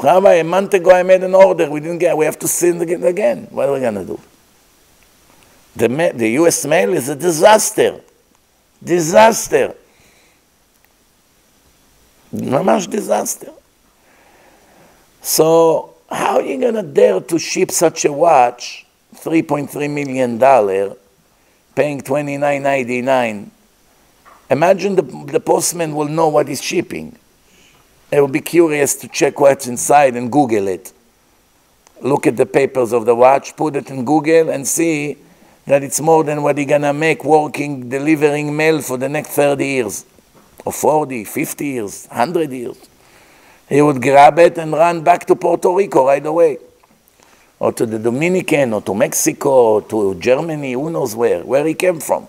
[0.00, 1.68] Rabbi, a month ago I made an order.
[1.68, 2.16] We didn't get.
[2.16, 3.48] We have to send it again.
[3.50, 4.20] What are we going to do?
[5.74, 6.64] The, ma- the U.S.
[6.64, 8.00] mail is a disaster.
[8.82, 9.74] Disaster.
[12.32, 13.50] Mamash disaster.
[15.22, 20.38] So how are you going to dare to ship such a watch, $3.3 million,
[21.76, 23.50] paying $29.99?
[24.50, 27.16] Imagine the, the postman will know what he's shipping.
[28.10, 30.92] He will be curious to check what's inside and Google it.
[32.00, 35.18] Look at the papers of the watch, put it in Google and see
[35.66, 39.66] that it's more than what you're gonna make working, delivering mail for the next 30
[39.66, 40.04] years,
[40.64, 42.76] or 40, 50 years, 100 years.
[43.68, 46.58] He would grab it and run back to Puerto Rico right away,
[47.58, 51.74] or to the Dominican, or to Mexico, or to Germany, who knows where, where he
[51.74, 52.28] came from.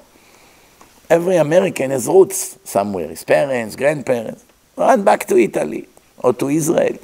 [1.10, 4.44] Every American has roots somewhere, his parents, grandparents.
[4.76, 5.88] Run back to Italy
[6.18, 6.98] or to Israel.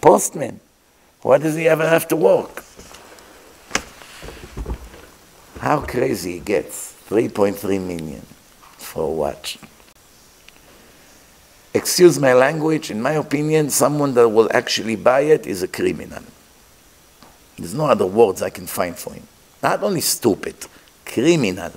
[0.00, 0.60] Postman,
[1.22, 2.64] why does he ever have to work?
[5.58, 6.92] How crazy it gets.
[7.08, 8.22] 3.3 million
[8.76, 9.58] for a watch.
[11.72, 16.22] Excuse my language, in my opinion, someone that will actually buy it is a criminal.
[17.58, 19.26] There's no other words I can find for him.
[19.62, 20.56] Not only stupid,
[21.04, 21.72] criminal.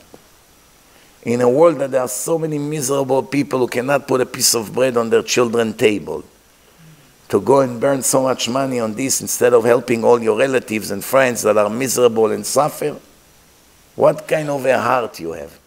[1.23, 4.55] In a world that there are so many miserable people who cannot put a piece
[4.55, 6.23] of bread on their children's table,
[7.29, 10.91] to go and burn so much money on this instead of helping all your relatives
[10.91, 12.97] and friends that are miserable and suffer,
[13.95, 15.59] what kind of a heart you have.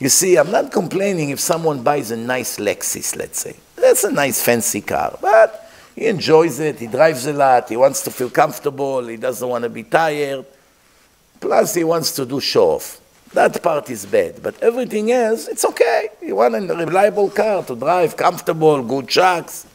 [0.00, 3.54] You see, I'm not complaining if someone buys a nice Lexus, let's say.
[3.76, 5.61] That's a nice fancy car, but
[5.94, 9.64] he enjoys it, he drives a lot, he wants to feel comfortable, he doesn't want
[9.64, 10.44] to be tired.
[11.40, 13.00] Plus, he wants to do show off.
[13.32, 16.10] That part is bad, but everything else, it's okay.
[16.20, 19.66] You want a reliable car to drive, comfortable, good shocks.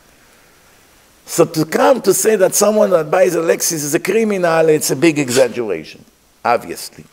[1.25, 4.91] So to come to say that someone that buys a Lexus is a criminal, it's
[4.91, 6.06] a big exaggeration,
[6.45, 7.03] obviously.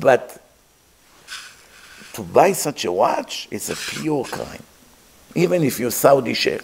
[0.00, 0.42] But
[2.14, 4.62] to buy such a watch, it's a pure crime.
[5.34, 6.62] Even if you're Saudi sheikh,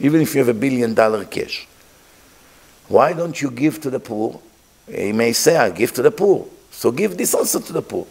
[0.00, 1.66] even if you have a billion dollar cash.
[2.88, 4.40] Why don't you give to the poor?
[4.86, 6.46] He may say, I give to the poor.
[6.70, 8.06] So give this also to the poor.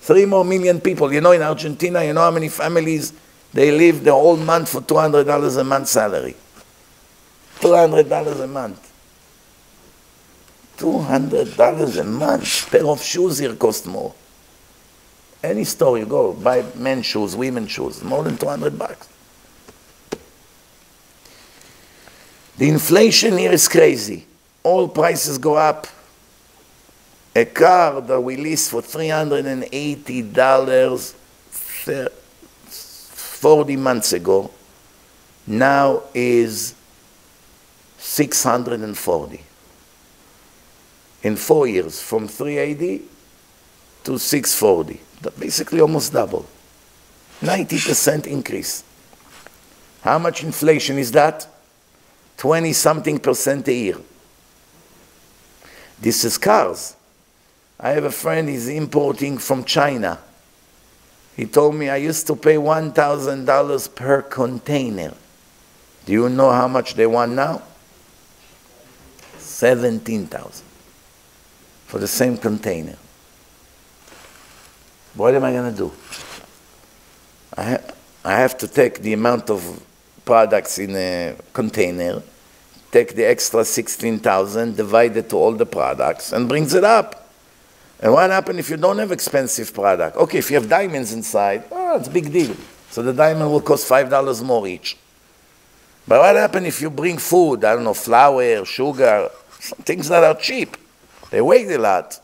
[0.00, 1.12] Three more million people.
[1.12, 3.12] You know, in Argentina, you know how many families
[3.52, 6.36] they live the whole month for $200 a month salary.
[7.60, 8.84] $200 a month.
[10.76, 12.70] $200 a month.
[12.70, 14.14] Pair of shoes here cost more.
[15.42, 19.08] Any store you go, buy men's shoes, women's shoes, more than 200 bucks.
[22.58, 24.26] The inflation here is crazy.
[24.64, 25.86] All prices go up.
[27.36, 31.14] A car that we leased for $380
[33.38, 34.50] 40 months ago
[35.46, 36.74] now is
[37.98, 39.44] 640
[41.22, 43.04] in four years from 380
[44.02, 45.00] to 640.
[45.38, 46.44] Basically almost double.
[47.40, 48.82] 90% increase.
[50.02, 51.46] How much inflation is that?
[52.38, 53.96] 20 something percent a year.
[56.00, 56.96] This is cars.
[57.78, 60.18] I have a friend, he's importing from China.
[61.36, 65.14] He told me I used to pay $1,000 per container.
[66.06, 67.62] Do you know how much they want now?
[69.38, 70.64] 17,000
[71.86, 72.96] for the same container.
[75.14, 75.92] What am I going to do?
[77.56, 77.78] I, ha
[78.24, 79.82] I have to take the amount of
[80.28, 82.22] products in a container,
[82.90, 87.30] take the extra 16,000, divide it to all the products, and brings it up.
[88.00, 90.18] And what happens if you don't have expensive product?
[90.18, 92.54] Okay, if you have diamonds inside, oh, it's a big deal.
[92.90, 94.98] So the diamond will cost $5 more each.
[96.06, 99.30] But what happens if you bring food, I don't know, flour, sugar,
[99.88, 100.76] things that are cheap?
[101.30, 102.20] They weigh a lot.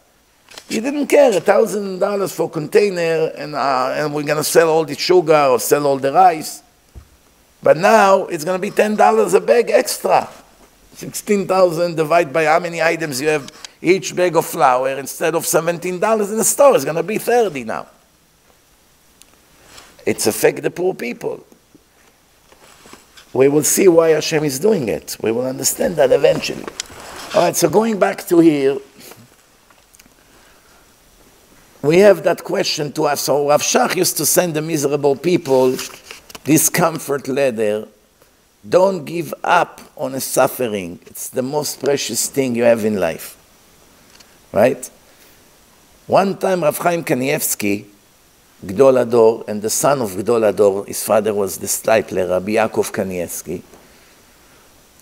[0.68, 4.68] You didn't care, a thousand dollars for container, and, uh, and we're going to sell
[4.68, 6.63] all the sugar or sell all the rice.
[7.64, 10.28] But now it's going to be $10 a bag extra.
[10.92, 13.50] 16,000 divided by how many items you have
[13.80, 15.82] each bag of flour instead of $17
[16.30, 17.86] in the store is going to be 30 now.
[20.04, 21.42] It's affect the poor people.
[23.32, 25.16] We will see why Hashem is doing it.
[25.22, 26.66] We will understand that eventually.
[27.34, 28.76] All right, so going back to here,
[31.80, 33.22] we have that question to us.
[33.22, 35.74] So Rav Shach used to send the miserable people
[36.44, 37.88] this comfort letter.
[38.66, 40.98] Don't give up on a suffering.
[41.06, 43.36] It's the most precious thing you have in life.
[44.52, 44.88] Right?
[46.06, 47.86] One time Rav Chaim Kanievsky,
[48.64, 52.92] Gdol Ador, and the son of Gdol Ador, his father was the Steipler, Rabbi Yaakov
[52.92, 53.62] Kanievsky.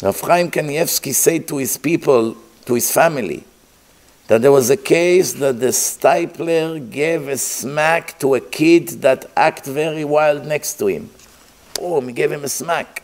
[0.03, 3.45] Rav Chaim Kanievsky said to his people, to his family,
[4.29, 9.31] that there was a case that the Steipler gave a smack to a kid that
[9.37, 11.11] acted very wild next to him.
[11.81, 13.03] Oh, he gave him a smack.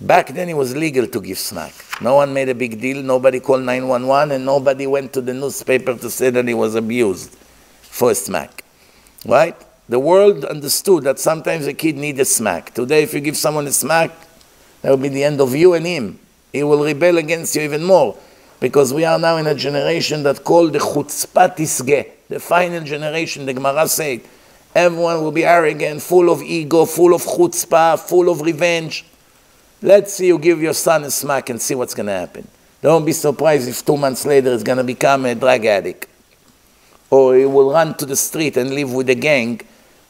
[0.00, 1.74] Back then it was legal to give smack.
[2.00, 5.94] No one made a big deal, nobody called 911, and nobody went to the newspaper
[5.96, 7.34] to say that he was abused
[7.82, 8.62] for a smack.
[9.26, 9.56] Right?
[9.88, 12.74] The world understood that sometimes a kid needs a smack.
[12.74, 14.12] Today, if you give someone a smack,
[14.82, 16.18] that will be the end of you and him.
[16.52, 18.16] He will rebel against you even more
[18.60, 23.46] because we are now in a generation that called the chutzpah tisge, the final generation,
[23.46, 24.20] the Gemara said.
[24.78, 29.04] Everyone will be arrogant, full of ego, full of chutzpah, full of revenge.
[29.82, 32.46] Let's see you give your son a smack and see what's going to happen.
[32.80, 36.06] Don't be surprised if two months later he's going to become a drug addict.
[37.10, 39.60] Or he will run to the street and live with a gang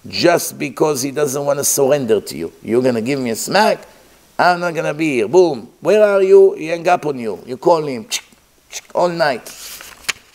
[0.07, 2.53] just because he doesn't want to surrender to you.
[2.63, 3.87] You're going to give me a smack,
[4.39, 5.29] I'm not going to be here.
[5.29, 5.73] Boom.
[5.81, 6.53] Where are you?
[6.53, 7.43] He hang up on you.
[7.47, 8.07] You call him
[8.95, 9.51] all night.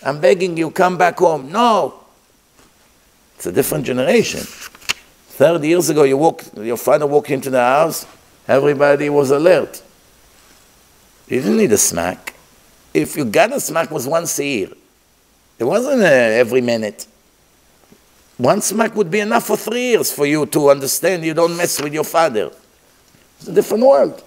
[0.03, 1.51] I'm begging you, come back home.
[1.51, 2.02] No.
[3.43, 4.39] It's a different generation.
[4.39, 8.05] 30 years ago, you walk, your father walked into the house,
[8.47, 9.83] everybody was alert.
[11.27, 12.35] You didn't need a smack.
[12.93, 14.69] If you got a smack, was once a year.
[15.59, 17.05] It wasn't uh, every minute.
[18.37, 21.81] One smack would be enough for three years for you to understand you don't mess
[21.81, 22.49] with your father.
[23.39, 24.23] It's a different world.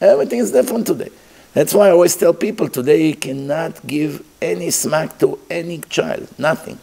[0.00, 1.12] Everything is different today.
[1.52, 6.28] That's why I always tell people today you cannot give any smack to any child.
[6.36, 6.80] Nothing.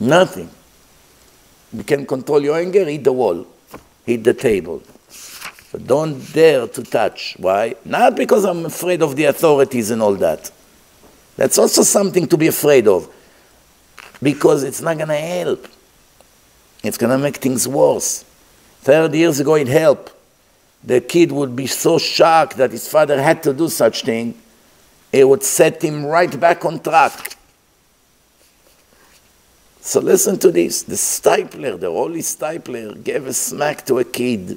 [0.00, 0.48] Nothing.
[1.72, 3.46] You can control your anger, hit the wall,
[4.04, 4.82] hit the table.
[5.70, 7.34] But don't dare to touch.
[7.38, 7.74] Why?
[7.84, 10.50] Not because I'm afraid of the authorities and all that.
[11.36, 13.08] That's also something to be afraid of.
[14.22, 15.66] Because it's not going to help.
[16.82, 18.24] It's going to make things worse.
[18.82, 20.12] 30 years ago, it helped
[20.84, 24.34] the kid would be so shocked that his father had to do such thing,
[25.12, 27.36] it would set him right back on track.
[29.84, 30.84] So listen to this.
[30.84, 34.56] The Steipler, the holy Steipler, gave a smack to a kid.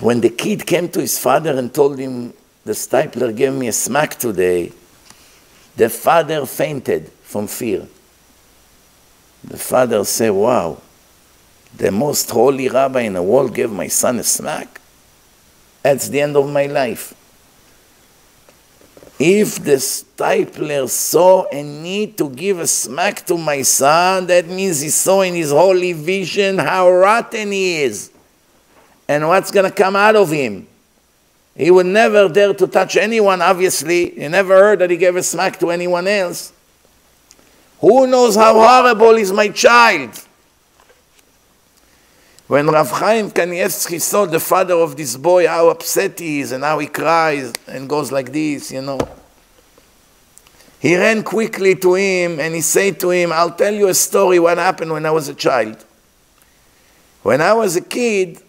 [0.00, 2.34] When the kid came to his father and told him,
[2.66, 4.72] the Steipler gave me a smack today,
[5.76, 7.88] the father fainted from fear.
[9.42, 10.82] The father said, wow,
[11.74, 14.82] the most holy rabbi in the world gave my son a smack,
[15.82, 17.14] that's the end of my life.
[19.22, 24.80] If the Steipler saw a need to give a smack to my son, that means
[24.80, 28.10] he saw in his holy vision how rotten he is
[29.06, 30.66] and what's going to come out of him.
[31.54, 34.22] He would never dare to touch anyone, obviously.
[34.22, 36.54] You never heard that he gave a smack to anyone else.
[37.82, 40.18] Who knows how horrible is my child?
[42.50, 46.64] When Rav Chaim Kanievsky saw the father of this boy, how upset he is and
[46.64, 48.98] how he cries and goes like this, you know.
[50.80, 54.40] He ran quickly to him and he said to him, I'll tell you a story
[54.40, 55.84] what happened when I was a child.
[57.22, 58.42] When I was a kid,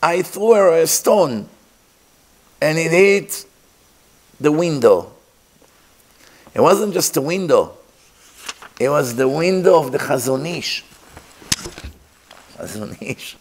[0.00, 1.48] I threw a stone
[2.60, 3.46] and it hit
[4.38, 5.10] the window.
[6.54, 7.76] It wasn't just a window,
[8.78, 9.98] it was the window of the
[13.00, 13.36] Ish.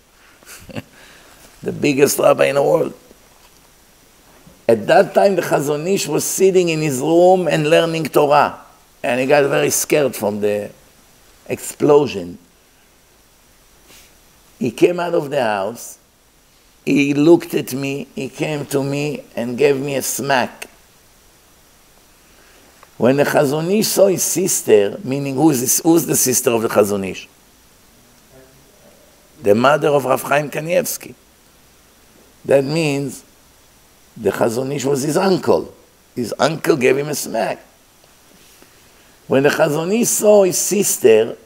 [1.64, 2.94] the biggest rabbi in the world.
[4.68, 8.60] At that time, the Chazon Ish was sitting in his room and learning Torah.
[9.02, 10.72] And he got very scared from the
[11.48, 12.38] explosion.
[14.60, 16.00] He came out of the house,
[16.84, 20.68] he looked at me, he came to me and gave me a smack.
[22.98, 27.08] When the Chazon Ish saw his sister, meaning who's, who's the sister of the Chazon
[27.08, 27.30] Ish?
[29.42, 31.14] The mother of Rav Chaim Kanievsky.
[32.46, 33.24] That means
[34.16, 35.74] the Chazon Ish was his uncle.
[36.16, 37.64] His uncle gave him a smack.
[39.28, 41.38] When the Chazon Ish saw his sister,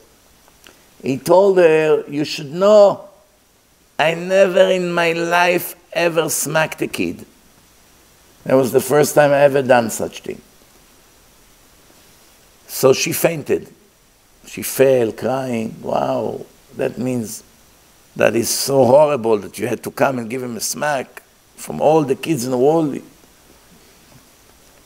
[1.02, 3.10] he told her, you should know,
[3.98, 7.26] I never in my life ever smacked a kid.
[8.46, 10.42] That was the first time I ever done such thing.
[12.68, 13.70] So she fainted.
[14.46, 15.76] She fell crying.
[15.82, 16.46] Wow,
[16.78, 17.44] that means
[18.16, 21.24] that is so horrible that you had to come and give him a smack
[21.56, 23.00] from all the kids in the world.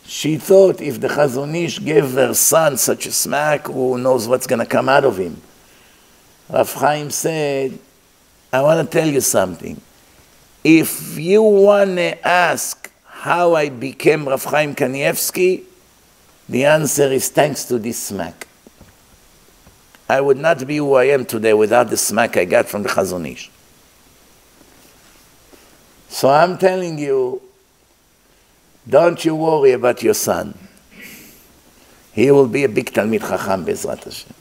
[0.05, 4.45] She thought if the Chazon Ish gave her son such a smack, who knows what's
[4.45, 5.41] going to come out of him.
[6.49, 7.79] Rav Chaim said,
[8.53, 9.81] I want to tell you something.
[10.63, 15.63] If you want to ask how I became Rav Chaim Kanievsky,
[16.47, 18.47] the answer is thanks to this smack.
[20.07, 22.89] I would not be who I am today without the smack I got from the
[22.89, 23.49] Chazon Ish.
[26.09, 27.41] So I'm telling you,
[28.87, 30.57] don't you worry about your son.
[32.13, 34.33] He will be a big Talmid Chacham, Bezrat Hashem.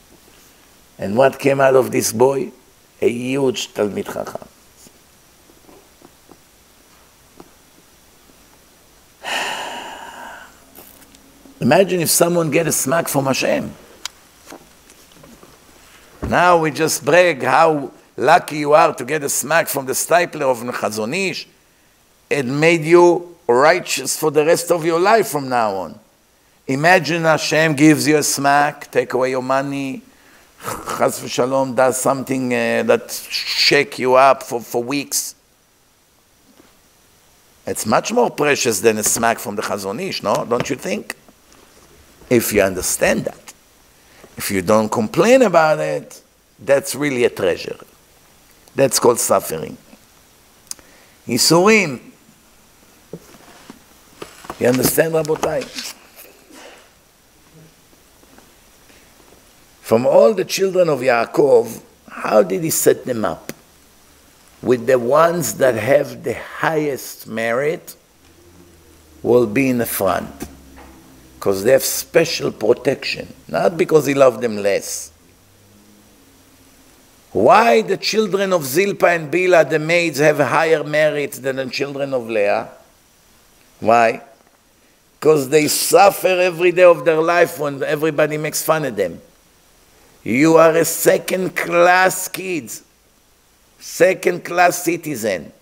[0.98, 2.52] And what came out of this boy?
[3.00, 4.46] A huge Talmid Chacham.
[11.60, 13.74] Imagine if someone get a smack from Hashem.
[16.28, 20.42] Now we just brag how lucky you are to get a smack from the Steipler
[20.42, 21.46] of Chazon Ish.
[22.30, 25.98] It made you righteous for the rest of your life from now on.
[26.66, 30.02] Imagine Hashem gives you a smack, take away your money,
[30.60, 35.34] Chaz v'shalom does something uh, that shake you up for, for weeks.
[37.66, 40.46] It's much more precious than a smack from the Chazon Ish, no?
[40.48, 41.16] Don't you think?
[42.30, 43.43] if you understand that.
[44.36, 46.22] If you don't complain about it,
[46.58, 47.78] that's really a treasure.
[48.74, 49.76] That's called suffering.
[51.26, 52.00] Yisurim.
[54.58, 55.94] You understand, Rabotai?
[59.80, 63.52] From all the children of Yaakov, how did he set them up?
[64.62, 67.94] With the ones that have the highest merit
[69.22, 70.48] will be in the front
[71.44, 75.12] because they have special protection, not because he loved them less.
[77.32, 82.14] Why the children of Zilpah and Bilhah, the maids, have higher merit than the children
[82.14, 82.70] of Leah?
[83.78, 84.22] Why?
[85.20, 89.20] Because they suffer every day of their life when everybody makes fun of them.
[90.22, 92.84] You are a second class kids,
[93.78, 95.52] second class citizen.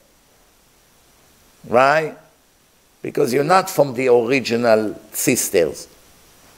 [1.67, 2.17] Right?
[3.03, 5.89] Because you're not from the original sisters.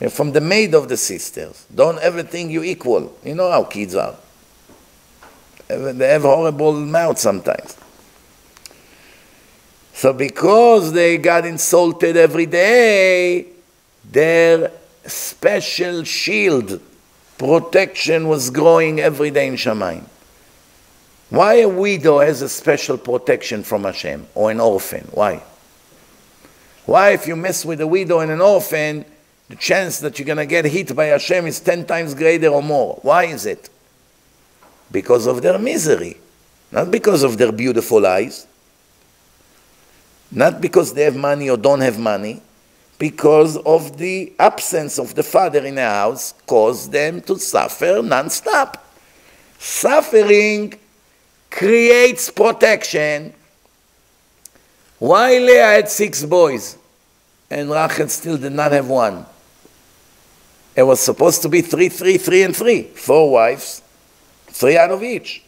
[0.01, 1.67] You're from the maid of the sisters.
[1.75, 3.17] Don't ever think you're equal.
[3.25, 4.15] You know how kids are.
[5.69, 7.79] They have horrible mouths sometimes.
[9.95, 13.47] So because they got insulted every day,
[14.05, 14.71] their
[15.07, 16.81] special shield
[17.39, 20.05] protection was growing every day in Shamayim.
[21.31, 25.09] Why a widow has a special protection from Hashem or an orphan?
[25.13, 25.43] Why?
[26.87, 29.05] Why, if you mess with a widow and an orphan,
[29.49, 32.63] the chance that you're going to get hit by Hashem is 10 times greater or
[32.63, 32.99] more?
[33.03, 33.71] Why is it?
[34.91, 36.19] Because of their misery,
[36.71, 38.47] not because of their beautiful eyes,
[40.31, 42.43] not because they have money or don't have money,
[42.99, 48.85] because of the absence of the father in the house caused them to suffer non-stop.
[49.59, 50.79] Suffering
[51.51, 53.33] creates protection
[54.99, 56.77] why Leah had six boys
[57.51, 59.27] and Rachel still did not have one?
[60.77, 62.83] It was supposed to be three, three, three, and three.
[62.83, 63.83] Four wives,
[64.49, 65.43] three out of each.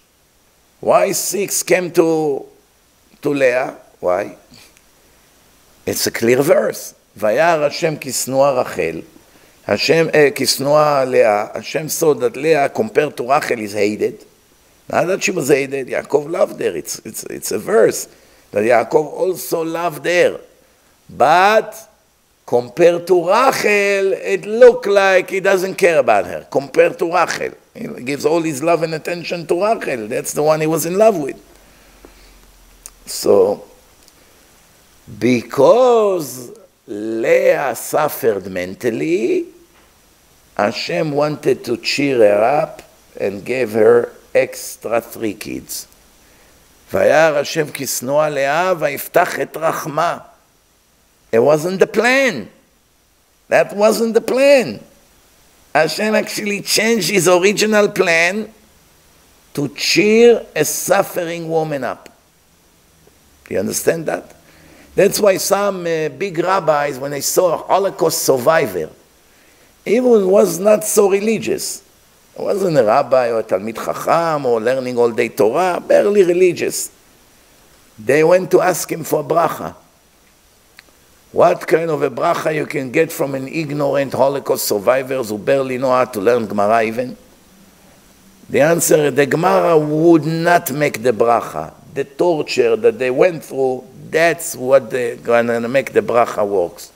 [0.81, 2.47] Why six came to,
[3.23, 3.77] to Leah?
[3.99, 4.37] Why?
[5.85, 6.95] It's a clear verse.
[7.17, 9.01] וירא השם כשנואה רחל,
[9.67, 14.25] Hashem, uh, כשנואה Leah, Hashem saw that Leah compared to Rachel is hated.
[14.89, 16.77] Not that she was hated, Yaakov loved her.
[16.77, 18.07] It's, it's, it's a verse
[18.57, 20.41] that Yaakov also loved her.
[21.11, 21.77] But
[22.47, 26.47] compared to Rachel, it looked like he doesn't care about her.
[26.51, 30.09] Compared to Rachel, he gives all his love and attention to Rachel.
[30.09, 31.37] That's the one he was in love with.
[33.05, 33.63] So,
[35.19, 39.49] because Leah suffered mentally,
[40.57, 42.81] Hashem wanted to cheer her up
[43.21, 45.89] and gave her extra three kids.
[46.94, 50.18] וירא השם כי שנואה לאה ויפתח את רחמה.
[51.34, 52.48] It wasn't the plan.
[53.50, 54.80] That wasn't the plan.
[55.74, 58.54] Hashem actually changed his original plan
[59.54, 62.10] to cheer a suffering woman up.
[63.50, 64.36] You understand that?
[64.96, 68.90] That's why some uh, big rabbis, when they saw a Holocaust survivor,
[69.86, 71.84] even was not so religious.
[72.37, 76.91] he wasn't a rabbi or a Talmid Chacham or learning all day Torah, barely religious.
[77.99, 79.75] They went to ask him for bracha.
[81.33, 85.79] What kind of a bracha you can get from an ignorant Holocaust survivor who barely
[85.79, 87.17] know how to learn Gemara even?
[88.49, 91.73] The answer, the Gemara would not make the bracha.
[91.95, 96.93] The torture that they went through, that's what they're going to make the bracha works.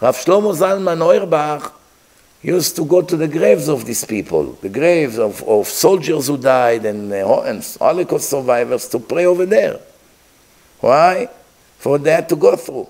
[0.00, 1.72] Rav Shlomo Zalman Auerbach
[2.46, 6.38] used to go to the graves of these people, the graves of, of soldiers who
[6.38, 9.80] died and, uh, and Holocaust survivors to pray over there.
[10.78, 11.28] Why?
[11.78, 12.88] For that to go through.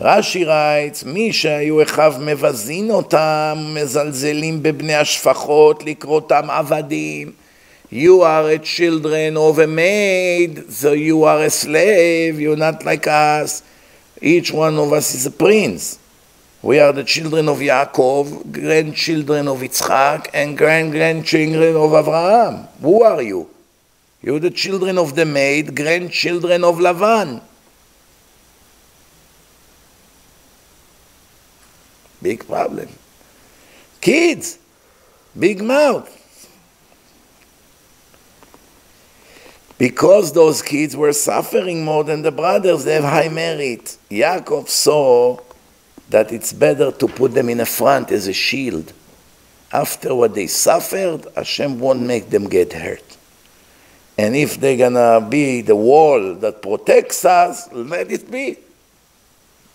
[0.00, 7.32] רש"י writes, מי שהיו אחיו מבזין אותם, מזלזלים בבני השפחות, לקרוא אותם עבדים.
[7.92, 13.06] You are a children of a maid, so you are a slave, you're not like
[13.06, 13.62] us.
[14.20, 15.98] Each one of us is a prince.
[16.62, 22.68] We are the children of Yaakov, grandchildren of Yitzchak, and grand-grandchildren of Abraham.
[22.80, 23.48] Who are you?
[24.22, 27.42] You're the children of the maid, grandchildren of Lavan.
[32.22, 32.88] Big problem.
[34.00, 34.58] Kids,
[35.38, 36.10] big mouth.
[39.78, 43.98] Because those kids were suffering more than the brothers, they have high merit.
[44.10, 45.38] Yaakov saw
[46.08, 48.92] that it's better to put them in a front as a shield.
[49.72, 53.16] After what they suffered, Hashem won't make them get hurt.
[54.16, 58.56] And if they're gonna be the wall that protects us, let it be.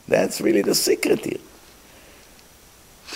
[0.08, 1.38] That's really the secret here.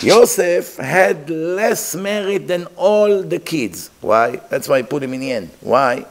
[0.02, 3.90] Yosef had less merit than all the kids.
[4.00, 4.36] Why?
[4.50, 5.50] That's why I put him in the end.
[5.60, 6.04] Why?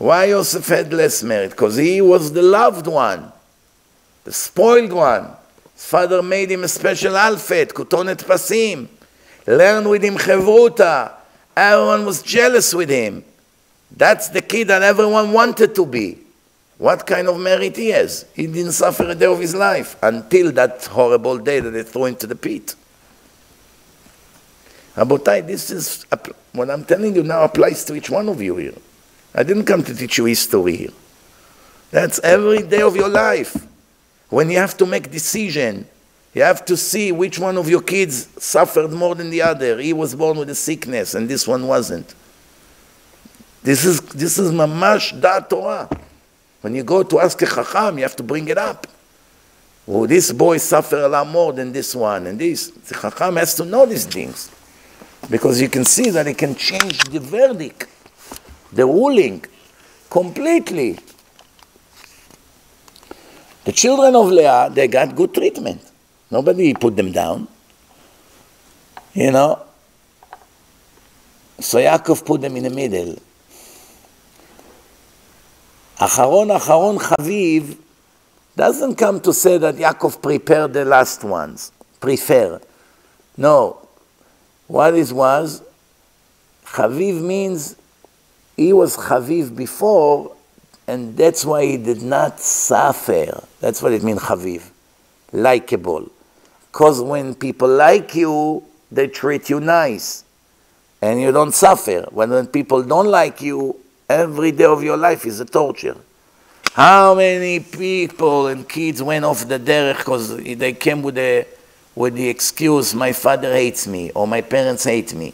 [0.00, 1.50] Why Yosef had less merit?
[1.50, 3.30] Because he was the loved one,
[4.24, 5.28] the spoiled one.
[5.74, 8.88] His father made him a special alfet, kutonet pasim,
[9.46, 11.12] learn with him chevruta.
[11.54, 13.22] Everyone was jealous with him.
[13.94, 16.16] That's the kid that everyone wanted to be.
[16.78, 18.24] What kind of merit he has?
[18.34, 22.06] He didn't suffer a day of his life until that horrible day that they threw
[22.06, 22.74] him into the pit.
[24.96, 26.06] Rabotai, this is
[26.52, 28.72] what I'm telling you now applies to each one of you here.
[29.34, 30.90] I didn't come to teach you history here.
[31.90, 33.66] That's every day of your life.
[34.28, 35.86] When you have to make decision,
[36.34, 39.78] you have to see which one of your kids suffered more than the other.
[39.80, 42.14] He was born with a sickness and this one wasn't.
[43.62, 45.88] This is, this is mamash da Torah.
[46.60, 48.86] When you go to ask a chacham, you have to bring it up.
[49.88, 52.68] Oh, this boy suffered a lot more than this one, and this.
[52.68, 54.50] The chacham has to know these things.
[55.28, 57.86] Because you can see that it can change the verdict,
[58.72, 59.44] the ruling,
[60.08, 60.98] completely.
[63.64, 65.82] The children of Leah, they got good treatment.
[66.30, 67.48] Nobody put them down.
[69.12, 69.62] You know?
[71.58, 73.16] So Yaakov put them in the middle.
[75.98, 77.76] Acharon Acharon Chaviv
[78.56, 81.72] doesn't come to say that Yaakov prepared the last ones.
[82.00, 82.60] Prefer.
[83.36, 83.86] No.
[84.66, 85.62] What it was,
[86.64, 87.76] Chaviv means
[88.56, 90.36] he was Chaviv before,
[90.86, 93.44] and that's why he did not suffer.
[93.60, 94.70] That's what it means, Chaviv.
[95.32, 96.10] Likeable.
[96.70, 100.24] Because when people like you, they treat you nice.
[101.02, 102.06] And you don't suffer.
[102.10, 103.80] When, when people don't like you,
[104.10, 105.96] Every day of your life is a torture.
[106.72, 111.46] How many people and kids went off the derech because they came with the,
[111.94, 115.32] with the excuse, my father hates me or my parents hate me.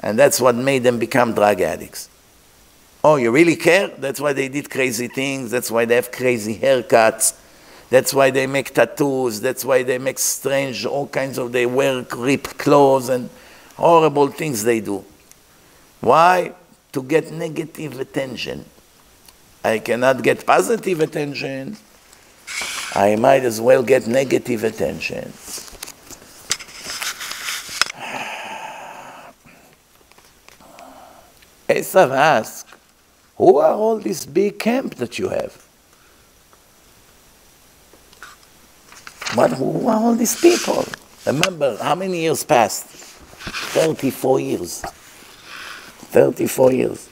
[0.00, 2.07] And that's what made them become drug addicts.
[3.04, 3.88] Oh, you really care?
[3.88, 5.50] That's why they did crazy things.
[5.50, 7.38] That's why they have crazy haircuts.
[7.90, 9.40] That's why they make tattoos.
[9.40, 13.30] That's why they make strange, all kinds of, they wear ripped clothes and
[13.76, 15.04] horrible things they do.
[16.00, 16.54] Why?
[16.92, 18.64] to get negative attention.
[19.64, 21.76] I cannot get positive attention.
[22.94, 25.24] I might as well get negative attention.
[31.68, 32.57] Esav asked,
[33.38, 35.64] Who are all these big camp that you have?
[39.36, 40.84] But who are all these people?
[41.24, 42.86] Remember, how many years passed?
[42.86, 44.80] 34 years.
[46.10, 47.08] 34 years.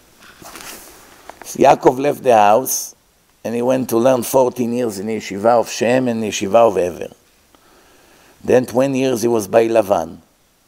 [1.45, 2.97] So Yaakov left the house
[3.45, 7.15] and he went to learn 14 years in Yeshiva of Shem and Yeshiva of Ever.
[8.43, 10.19] Then 20 years he was by Lavan.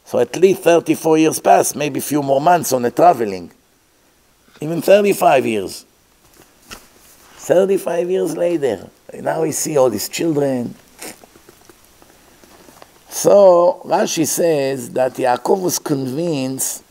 [0.05, 3.51] So at least 34 years passed, maybe a few more months on the traveling.
[4.61, 5.85] Even 35 years.
[7.37, 10.75] 35 years later, now we see all these children.
[13.09, 16.85] So Rashi says that Yaakov was convinced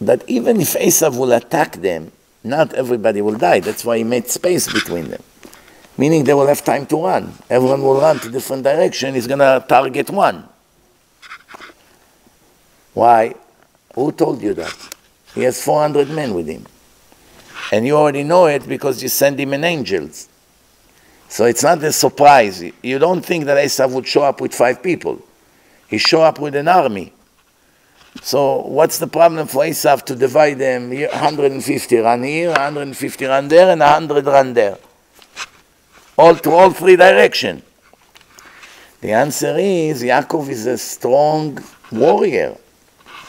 [0.00, 2.12] that even if Esav will attack them,
[2.44, 3.60] not everybody will die.
[3.60, 5.22] That's why he made space between them.
[5.98, 7.32] Meaning they will have time to run.
[7.50, 9.14] Everyone will run to different direction.
[9.14, 10.48] He's going to target one.
[12.94, 13.34] Why?
[13.94, 14.91] Who told you that?
[15.34, 16.66] He has 400 men with him.
[17.72, 20.28] And you already know it because you send him an angels.
[21.28, 22.62] So it's not a surprise.
[22.82, 25.18] You don't think that Esav would show up with five people.
[25.88, 27.12] He show up with an army.
[28.20, 30.90] So what's the problem for Esav to divide them?
[30.90, 34.76] 150 run here, 150 run there, and 100 run there.
[36.18, 37.62] All to all three direction.
[39.00, 41.58] The answer is Yaakov is a strong
[41.90, 42.56] warrior,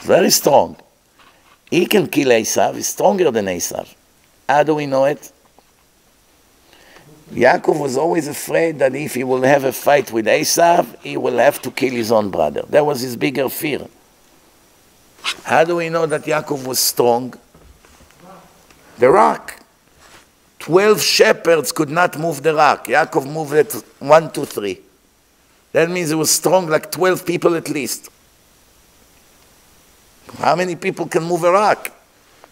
[0.02, 0.76] very strong.
[1.74, 3.92] He can kill Esav, he's stronger than Esav.
[4.48, 5.32] How do we know it?
[7.32, 11.40] Yaakov was always afraid that if he will have a fight with Esav, he will
[11.40, 12.62] have to kill his own brother.
[12.70, 13.88] That was his bigger fear.
[15.46, 17.34] How do we know that Yaakov was strong?
[19.00, 19.60] The rock.
[20.60, 22.86] Twelve shepherds could not move the rock.
[22.86, 24.80] Yaakov moved it one, two, three.
[25.72, 28.12] That means he was strong like 12 people at least.
[30.38, 31.92] How many people can move a rock?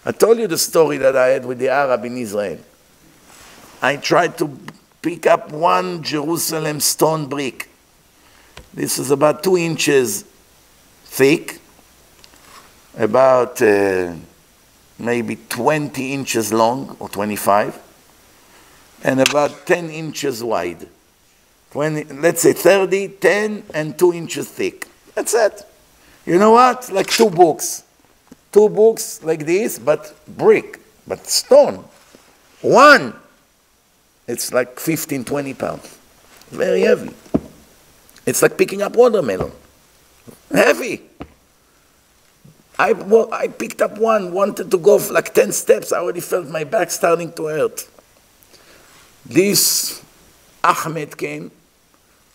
[0.05, 2.59] I told you the story that I had with the Arab in Israel.
[3.81, 4.57] I tried to
[5.01, 7.69] pick up one Jerusalem stone brick.
[8.73, 10.23] This is about two inches
[11.05, 11.59] thick,
[12.97, 14.13] about uh,
[14.97, 17.79] maybe 20 inches long or 25,
[19.03, 20.87] and about 10 inches wide.
[21.71, 24.87] 20, let's say 30, 10, and 2 inches thick.
[25.15, 25.65] That's it.
[26.25, 26.91] You know what?
[26.91, 27.83] Like two books.
[28.51, 31.83] Two books like this, but brick, but stone.
[32.61, 33.15] One.
[34.27, 35.97] It's like 15, 20 pounds.
[36.49, 37.11] Very heavy.
[38.25, 39.51] It's like picking up watermelon.
[40.51, 41.01] Heavy.
[42.77, 45.91] I, well, I picked up one, wanted to go like 10 steps.
[45.91, 47.87] I already felt my back starting to hurt.
[49.25, 50.03] This
[50.63, 51.51] Ahmed came,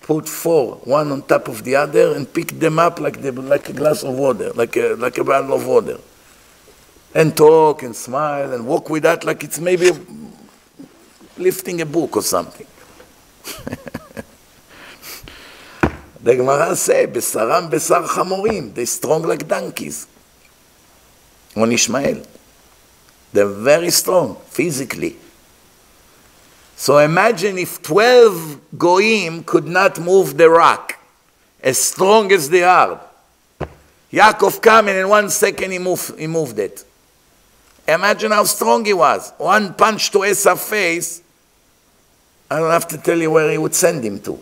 [0.07, 3.69] put four, one on top of the other, and pick them up like, they, like
[3.69, 5.99] a glass of water, like a, like a bottle of water.
[7.13, 9.91] And talk and smile and walk with that like it's maybe
[11.37, 12.67] lifting a book or something.
[16.23, 20.07] the Gemara says, besar chamorim, they're strong like donkeys
[21.57, 22.23] on Ishmael.
[23.33, 25.17] They're very strong physically.
[26.87, 30.97] So imagine if 12 goyim could not move the rock,
[31.61, 33.01] as strong as they are.
[34.13, 36.85] Yaakov came and in one second he moved, he moved it.
[37.89, 39.33] Imagine how strong he was.
[39.39, 41.23] One punch to Esav's face,
[42.49, 44.39] I don't have to tell you where he would send him to.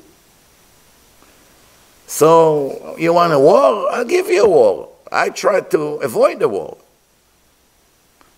[2.07, 3.91] So, you want a war?
[3.91, 4.91] I'll give you a war.
[5.11, 6.77] I try to avoid the war.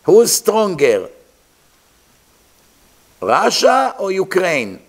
[0.04, 1.08] Who is stronger?
[3.20, 4.80] Russia or Ukraine?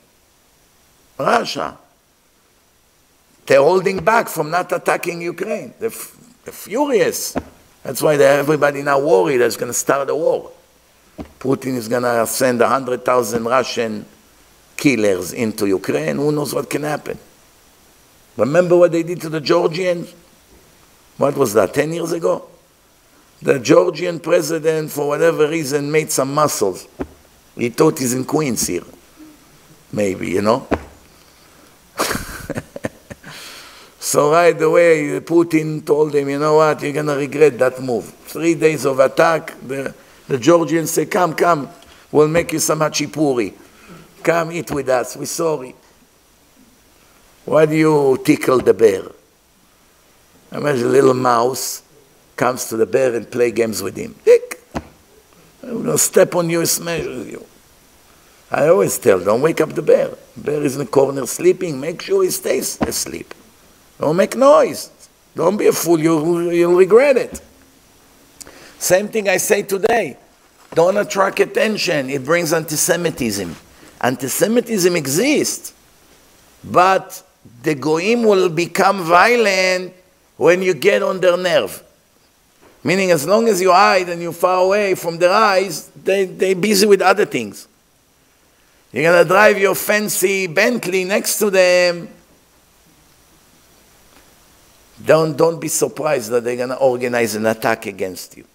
[1.17, 1.77] Russia.
[3.45, 5.73] They're holding back from not attacking Ukraine.
[5.79, 5.89] They're,
[6.43, 7.35] they're furious.
[7.83, 10.51] That's why everybody now worried there's going to start a war.
[11.39, 14.05] Putin is going to send 100,000 Russian
[14.75, 16.17] killers into Ukraine.
[16.17, 17.17] Who knows what can happen?
[18.35, 20.13] Remember what they did to the Georgians?
[21.17, 22.47] What was that, 10 years ago?
[23.41, 26.87] The Georgian president, for whatever reason, made some muscles.
[27.57, 28.83] He thought he's in Queens here.
[29.91, 30.67] Maybe, you know?
[33.99, 38.05] so right away, Putin told him, you know what, you're going to regret that move.
[38.05, 39.93] Three days of attack, the,
[40.27, 41.69] the Georgians say, come, come,
[42.11, 43.53] we'll make you some khachapuri.
[44.21, 45.73] Come eat with us, we're sorry.
[47.45, 49.03] Why do you tickle the bear?
[50.51, 51.81] Imagine a little mouse
[52.35, 54.15] comes to the bear and play games with him.
[55.63, 57.46] I'm going to step on you smash you.
[58.49, 60.11] I always tell, don't wake up the bear.
[60.37, 61.79] Bear is in the corner sleeping.
[61.79, 63.33] Make sure he stays asleep.
[63.99, 64.91] Don't make noise.
[65.35, 65.99] Don't be a fool.
[65.99, 67.41] You'll, you'll regret it.
[68.79, 70.17] Same thing I say today.
[70.73, 72.09] Don't attract attention.
[72.09, 73.55] It brings anti-Semitism.
[73.99, 75.73] Anti-Semitism exists,
[76.63, 77.23] but
[77.63, 79.93] the goyim will become violent
[80.37, 81.83] when you get on their nerve.
[82.83, 86.55] Meaning, as long as you hide and you're far away from their eyes, they, they're
[86.55, 87.67] busy with other things.
[88.91, 92.09] You're going to drive your fancy Bentley next to them.
[95.03, 98.45] Don't, don't be surprised that they're going to organize an attack against you.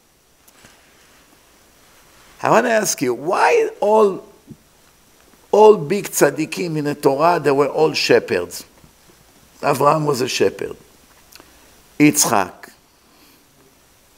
[2.42, 4.26] I want to ask you, why all,
[5.52, 8.64] all big tzaddikim in the Torah, they were all shepherds?
[9.62, 10.76] Abraham was a shepherd.
[11.98, 12.72] Yitzchak,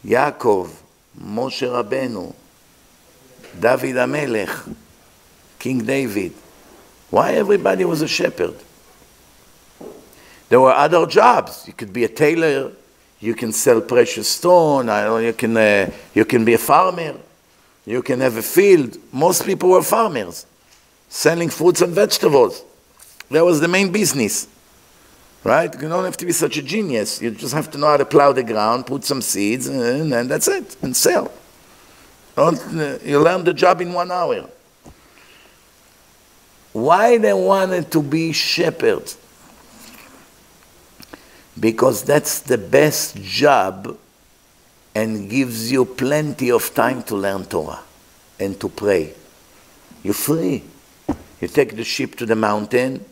[0.07, 0.71] Yaakov,
[1.21, 2.35] Moshe Rabbeinu,
[3.61, 4.75] David HaMelech,
[5.65, 6.35] King David.
[7.09, 8.55] Why everybody was a shepherd?
[10.51, 11.67] There were other jobs.
[11.67, 12.71] You could be a tailor,
[13.19, 14.89] you can sell precious stone,
[15.25, 17.15] you can, uh, you can be a farmer,
[17.87, 18.99] you can have a field.
[19.11, 20.45] Most people were farmers,
[21.09, 22.63] selling fruits and vegetables.
[23.31, 24.47] That was the main business.
[25.45, 25.73] Right?
[25.73, 27.23] You don't have to be such a genius.
[27.23, 30.31] You just have to know how to plow the ground, put some seeds, and, and
[30.31, 31.33] that's it, and sell.
[32.37, 32.55] Uh,
[33.03, 34.51] you learn the job in one hour.
[36.75, 39.17] Why they wanted to be shepherds?
[41.59, 43.97] Because that's the best job
[44.93, 47.79] and gives you plenty of time to learn Torah
[48.41, 49.15] and to pray.
[50.03, 50.65] You're free.
[51.41, 53.05] You take the sheep to the mountain.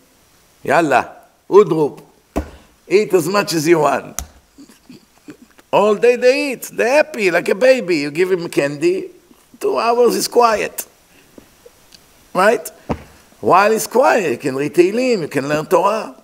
[0.64, 1.12] Yalla,
[1.48, 2.02] udrup.
[2.88, 4.20] Eat as much as you want.
[5.72, 6.62] All day they eat.
[6.72, 7.98] They're happy, like a baby.
[7.98, 9.10] You give him candy,
[9.60, 10.84] two hours is quiet.
[12.34, 12.68] Right?
[13.42, 16.14] While he's quiet, you can read Tehillim, you can learn Torah.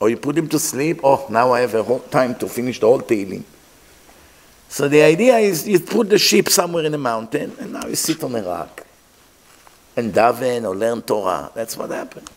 [0.00, 2.80] Or you put him to sleep, oh, now I have a whole time to finish
[2.80, 3.44] the whole Tehillim.
[4.70, 7.94] So the idea is you put the sheep somewhere in the mountain, and now you
[7.96, 8.86] sit on a rock
[9.94, 11.50] and daven or learn Torah.
[11.54, 12.30] That's what happened.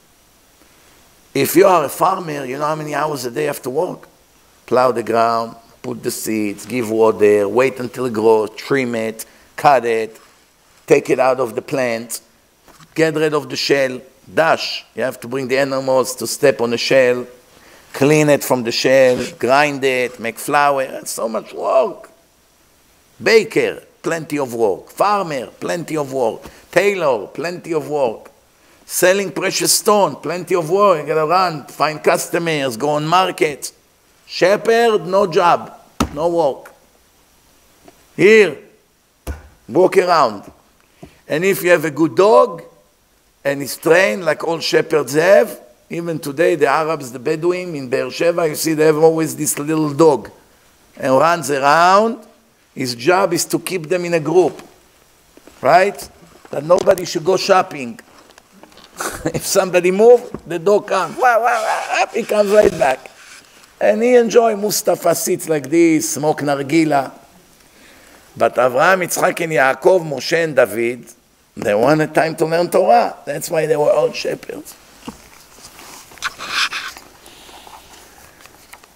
[1.34, 3.69] If you are a farmer, you know how many hours a day you have to
[3.69, 4.09] work?
[4.65, 9.25] Plow the ground, put the seeds, give water, wait until it grows, trim it,
[9.55, 10.19] cut it,
[10.86, 12.19] take it out of the plant,
[13.00, 14.02] get rid of the shell,
[14.41, 14.86] dash.
[14.93, 17.26] You have to bring the animals to step on the shell,
[17.93, 20.82] clean it from the shell, grind it, make flour.
[20.82, 22.12] It's so much work.
[23.24, 24.89] Baker, plenty of work.
[24.89, 26.41] Farmer, plenty of work.
[26.72, 28.32] Tailor, plenty of work.
[28.86, 31.00] Selling precious stone, plenty of work.
[31.00, 33.72] You gotta run, find customers, go on market.
[34.26, 35.74] Shepherd, no job,
[36.14, 36.74] no work.
[38.18, 38.58] Here,
[39.70, 40.52] walk around.
[41.30, 42.64] And if you have a good dog,
[43.50, 45.60] and he's trained like all shepherds have.
[45.89, 49.91] Even today, the Arabs, the Bedouin in Beersheba, you see they have always this little
[49.93, 50.30] dog
[50.95, 52.26] and runs around.
[52.76, 54.62] His job is to keep them in a group,
[55.62, 55.97] right?
[56.52, 58.00] That nobody should go shopping.
[59.34, 61.18] if somebody move, the dog comes.
[61.18, 63.10] Wow, wow, wow, he comes right back.
[63.82, 67.12] And he enjoy Mustafa sits like this, smoke nargila.
[68.38, 71.06] But Avraham, Yitzchak, and Yaakov, Moshe, and David,
[71.59, 73.16] they wanted time to learn Torah.
[73.24, 74.74] That's why they were all shepherds.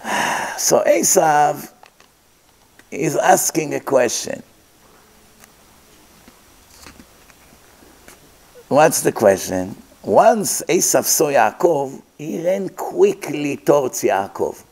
[0.59, 1.72] So Esav
[2.91, 4.43] is asking a question.
[8.68, 9.76] What's the question?
[10.03, 14.64] Once Esav saw Yaakov, he ran quickly towards Yaakov.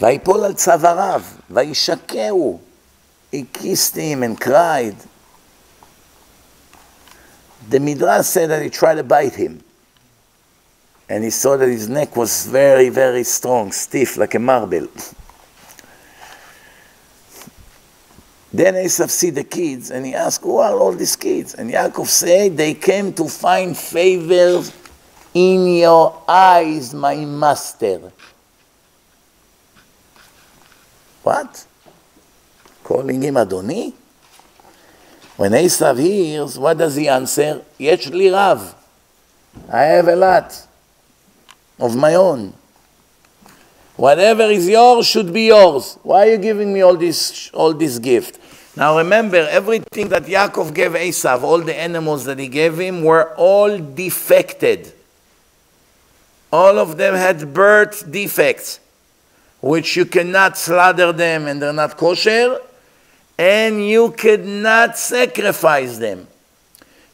[0.00, 2.58] ויפול על צוואריו, וישקהו.
[3.32, 4.96] He kissed him and cried.
[7.69, 9.61] The Midrash said that he tried to bite him.
[11.07, 14.87] And he saw that his neck was very, very strong, stiff, like a marble.
[18.55, 21.55] Then Esav see the kids and he asked, Who are all these kids?
[21.55, 24.63] And Yaakov said, They came to find favor
[25.33, 28.13] in your eyes, my master.
[31.21, 31.65] What?
[32.81, 33.93] Calling him Adoni?
[35.37, 37.61] When Esav hears, what does he answer?
[37.77, 38.73] Yesh li rav.
[39.69, 40.67] I have a lot
[41.79, 42.53] of my own.
[43.97, 45.97] Whatever is yours should be yours.
[46.03, 48.39] Why are you giving me all this, all this gift?
[48.77, 53.33] Now remember, everything that Yaakov gave Esav, all the animals that he gave him, were
[53.35, 54.91] all defected.
[56.51, 58.79] All of them had birth defects,
[59.61, 62.59] which you cannot slaughter them and they're not kosher,
[63.37, 66.27] and you could not sacrifice them.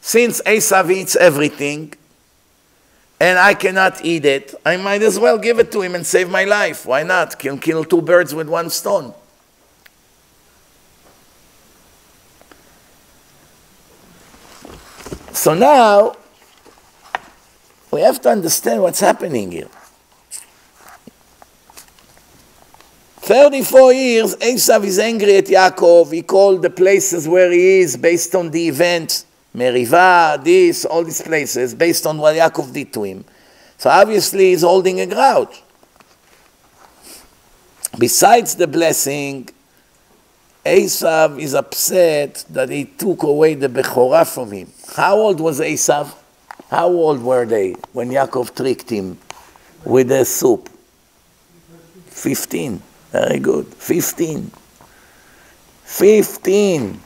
[0.00, 1.94] Since Esav eats everything,
[3.20, 6.28] and I cannot eat it, I might as well give it to him and save
[6.28, 6.86] my life.
[6.86, 7.38] Why not?
[7.38, 9.14] Can kill two birds with one stone.
[15.32, 16.16] So now,
[17.92, 19.68] we have to understand what's happening here.
[23.22, 26.12] 34 years, Esav is angry at Yaakov.
[26.12, 31.22] He called the places where he is based on the event, Meriva, this, all these
[31.22, 33.24] places, based on what Yaakov did to him.
[33.78, 35.62] So obviously he's holding a grudge.
[37.96, 39.48] Besides the blessing,
[40.66, 44.72] Esav is upset that he took away the Bechorah from him.
[44.96, 46.12] How old was Esav?
[46.68, 49.16] How old were they when Yaakov tricked him
[49.84, 50.68] with the soup?
[52.08, 52.82] 15.
[53.12, 53.66] Very good.
[53.66, 54.50] 15.
[55.84, 57.00] 15.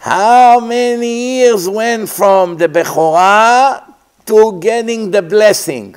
[0.00, 3.84] How many years went from the Bechorah
[4.26, 5.94] to getting the blessing?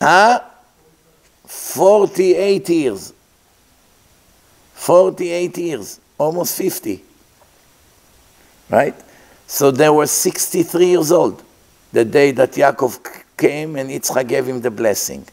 [0.00, 0.40] Huh?
[1.44, 3.12] 48 years.
[4.74, 6.00] 48 years.
[6.16, 7.02] Almost 50.
[8.70, 8.94] Right?
[9.48, 11.42] So they were 63 years old
[11.92, 13.00] the day that Yaakov
[13.36, 15.26] came and Yitzchak gave him the blessing.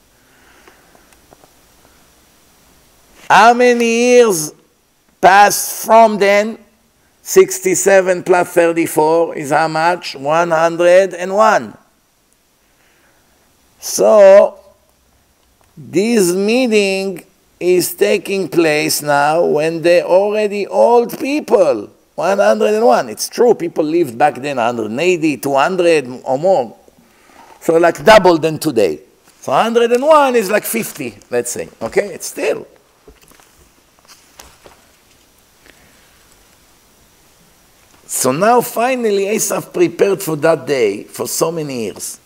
[3.29, 4.53] How many years
[5.21, 6.57] passed from then?
[7.21, 10.15] 67 plus 34 is how much?
[10.15, 11.77] 101.
[13.79, 14.59] So,
[15.77, 17.23] this meeting
[17.59, 21.89] is taking place now when they're already old people.
[22.15, 23.09] 101.
[23.09, 26.77] It's true, people lived back then 180, 200 or more.
[27.61, 28.99] So, like double than today.
[29.39, 31.69] So, 101 is like 50, let's say.
[31.81, 32.67] Okay, it's still.
[38.15, 42.19] So now finally Esav prepared for that day for so many years.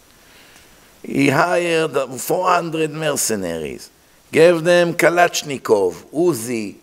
[1.02, 3.90] He hired 400 mercenaries,
[4.30, 6.76] gave them Kalashnikov, Uzi,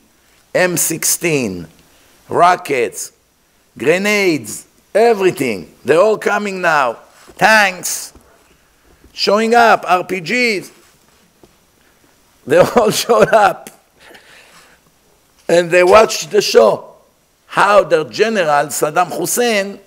[0.54, 1.66] M16,
[2.30, 3.12] rockets,
[3.76, 5.74] grenades, everything.
[5.84, 6.96] They're all coming now.
[7.36, 8.14] Tanks,
[9.12, 10.72] showing up, RPGs.
[12.46, 13.68] They all showed up.
[15.46, 16.93] And they watched the show
[17.54, 19.78] how their general, Saddam Hussein,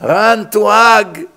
[0.00, 1.28] ran to hug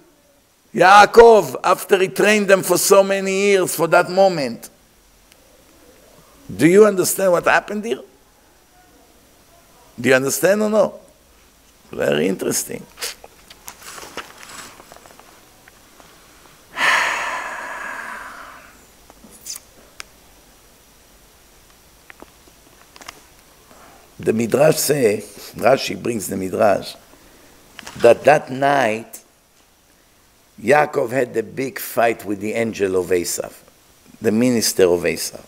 [0.74, 4.70] Yaakov after he trained them for so many years for that moment.
[6.56, 8.00] Do you understand what happened here?
[10.00, 11.02] Do you understand or no?
[11.92, 12.86] Very interesting.
[24.20, 26.96] The Midrash say, Rashi brings the Midrash,
[27.98, 29.22] that that night
[30.62, 33.54] Yaakov had a big fight with the angel of Esav,
[34.22, 35.44] the minister of Esav.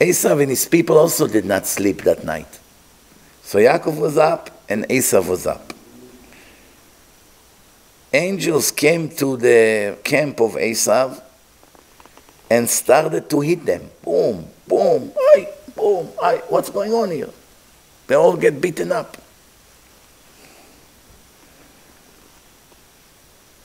[0.00, 2.58] Esav and his people also did not sleep that night.
[3.42, 5.72] So Yaakov was up and Esav was up.
[8.12, 11.22] Angels came to the camp of Esav
[12.50, 13.90] and started to hit them.
[14.02, 17.30] Boom, boom, ay, boom, I, what's going on here?
[18.08, 19.16] They all get beaten up.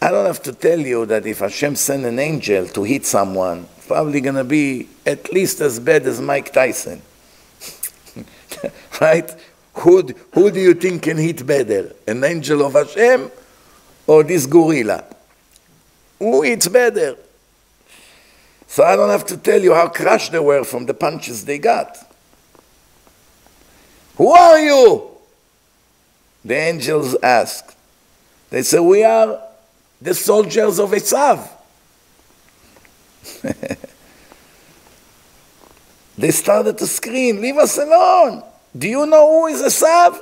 [0.02, 3.68] I don't have to tell you that if Hashem sent an angel to hit someone,
[3.88, 7.02] probably going to be at least as bad as Mike Tyson.
[9.02, 9.34] right?
[9.76, 10.02] Who,
[10.34, 11.94] who do you think can hit better?
[12.06, 13.32] An angel of Hashem
[14.06, 15.06] or this gorilla?
[16.20, 17.16] Who hits better?
[18.68, 21.60] So I don't have to tell you how crushed they were from the punches they
[21.60, 21.98] got.
[24.18, 25.09] Who are you?
[26.45, 27.76] The angels asked.
[28.49, 29.39] They said, We are
[30.01, 31.47] the soldiers of Esav.
[36.18, 38.43] they started to scream, Leave us alone.
[38.78, 40.22] Do you know who is Esav?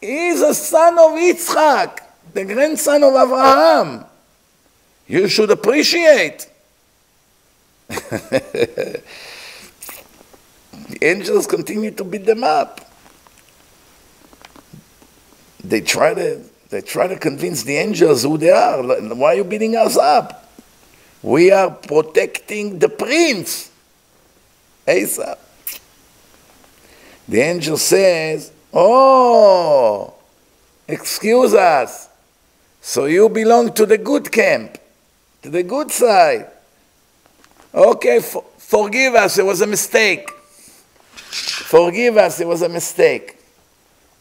[0.00, 2.00] He is a son of Yitzchak,
[2.34, 4.04] the grandson of Abraham.
[5.06, 6.48] You should appreciate.
[10.92, 12.80] the angels continue to beat them up.
[15.64, 18.82] They try to they try to convince the angels who they are.
[18.82, 20.50] Why are you beating us up?
[21.22, 23.70] We are protecting the prince.
[24.88, 25.38] Asa.
[27.28, 30.14] The angel says, Oh,
[30.88, 32.08] excuse us.
[32.80, 34.78] So you belong to the good camp,
[35.42, 36.48] to the good side.
[37.74, 40.28] Okay, for, forgive us, it was a mistake.
[41.32, 43.38] Forgive us, it was a mistake.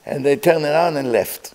[0.06, 1.54] And they turned around and left.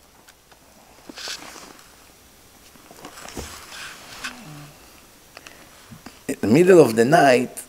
[6.28, 7.62] In the middle of the night,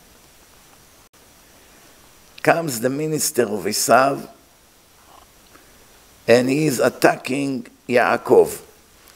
[2.42, 4.26] comes the minister of Esav
[6.26, 8.62] and he's attacking Yaakov.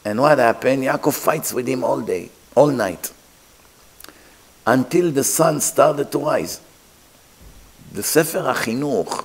[0.05, 0.83] And what happened?
[0.83, 3.11] Yaakov fights with him all day, all night,
[4.67, 6.59] until the sun started to rise.
[7.93, 9.23] The Sefer HaChinuch,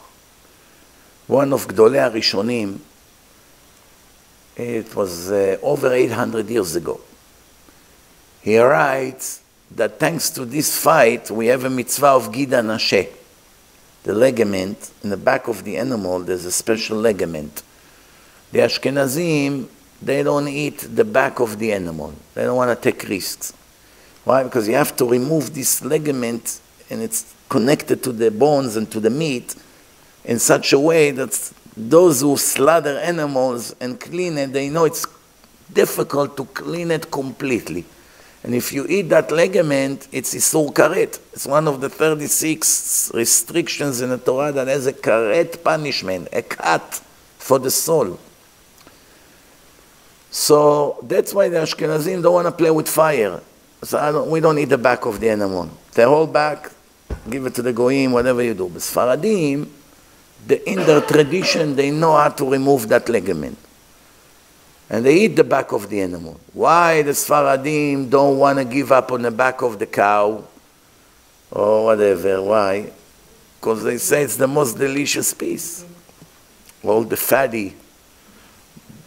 [1.26, 2.78] one of Gdolei HaRishonim,
[4.56, 7.00] it was uh, over 800 years ago.
[8.42, 13.08] He writes that thanks to this fight, we have a mitzvah of Gida Nashe.
[14.02, 17.62] The ligament, in the back of the animal, there's a special ligament.
[18.52, 19.66] The Ashkenazim,
[20.02, 22.12] they don't eat the back of the animal.
[22.34, 23.54] They don't want to take risks.
[24.24, 24.42] Why?
[24.42, 26.60] Because you have to remove this ligament
[26.90, 29.54] and it's connected to the bones and to the meat
[30.24, 35.06] in such a way that those who slaughter animals and clean it, they know it's
[35.72, 37.84] difficult to clean it completely.
[38.44, 41.18] And if you eat that ligament, it's Isur Karet.
[41.32, 46.42] It's one of the 36 restrictions in the Torah that has a Karet punishment, a
[46.42, 47.02] cut
[47.38, 48.18] for the soul.
[50.30, 53.40] So that's why the Ashkenazim don't want to play with fire.
[53.82, 55.70] So don't, we don't eat the back of the animal.
[55.92, 56.70] The whole back,
[57.30, 58.68] give it to the goyim, whatever you do.
[58.68, 59.68] But Sfaradim,
[60.46, 63.58] the, in their tradition, they know how to remove that ligament.
[64.90, 66.40] And they eat the back of the animal.
[66.52, 70.44] Why the Sfaradim don't want to give up on the back of the cow
[71.50, 72.42] or whatever?
[72.42, 72.90] Why?
[73.60, 75.84] Because they say it's the most delicious piece.
[76.82, 77.74] All the fatty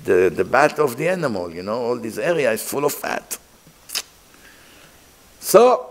[0.03, 3.38] the, the back of the animal, you know, all this area is full of fat.
[5.39, 5.91] So,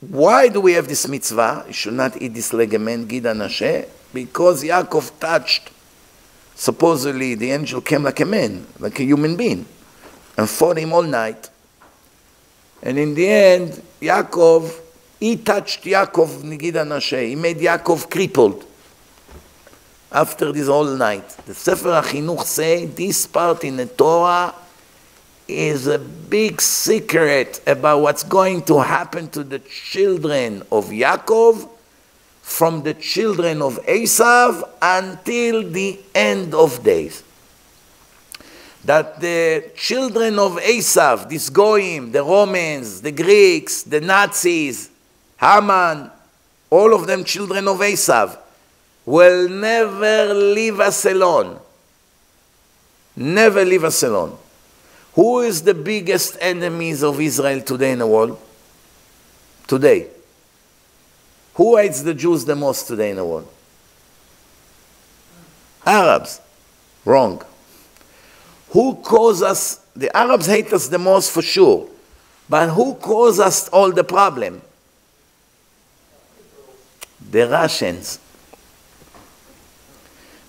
[0.00, 1.64] why do we have this mitzvah?
[1.66, 5.70] You should not eat this ligament, Gida Nashe, because Yaakov touched,
[6.54, 9.64] supposedly the angel came like a man, like a human being,
[10.36, 11.48] and fought him all night.
[12.82, 14.80] And in the end, Yaakov,
[15.18, 18.64] he touched Yaakov, Gida Nashe, he made Yaakov crippled
[20.12, 21.28] after this whole night.
[21.46, 24.54] The Sefer HaChinuch say this part in the Torah
[25.48, 31.68] is a big secret about what's going to happen to the children of Yaakov
[32.42, 37.22] from the children of Esav until the end of days.
[38.84, 44.90] That the children of Esav, this Goyim, the Romans, the Greeks, the Nazis,
[45.38, 46.10] Haman,
[46.70, 48.38] all of them children of Esav,
[49.04, 51.58] will never leave us alone.
[53.16, 54.36] Never leave us alone.
[55.16, 58.38] Who is the biggest enemies of Israel today in the world?
[59.66, 60.08] Today.
[61.54, 63.48] Who hates the Jews the most today in the world?
[65.86, 66.40] Arabs.
[67.06, 67.42] Wrong.
[68.70, 71.88] Who causes us, the Arabs hate us the most for sure,
[72.46, 74.60] but who causes us all the problem?
[77.30, 78.18] The Russians.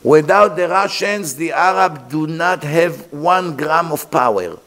[0.07, 4.57] Without the Russians, the Arabs do not have one gram of power.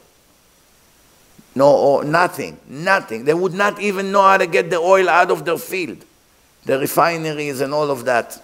[1.55, 3.25] No, or nothing, nothing.
[3.25, 6.05] They would not even know how to get the oil out of their field,
[6.67, 8.39] the refineries and all of that.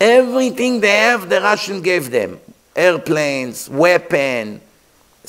[0.00, 2.40] Everything they have, the Russian gave them.
[2.74, 4.62] Airplanes, weapons,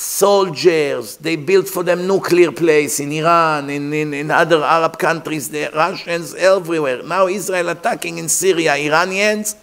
[0.02, 5.50] soldiers, they built for them nuclear place in Iran, in, in, in other Arab countries,
[5.50, 7.04] the Russians everywhere.
[7.04, 9.56] Now Israel attacking in Syria, Iranians.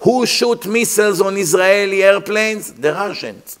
[0.00, 2.72] Who shoot missiles on Israeli airplanes?
[2.74, 3.58] The Russians.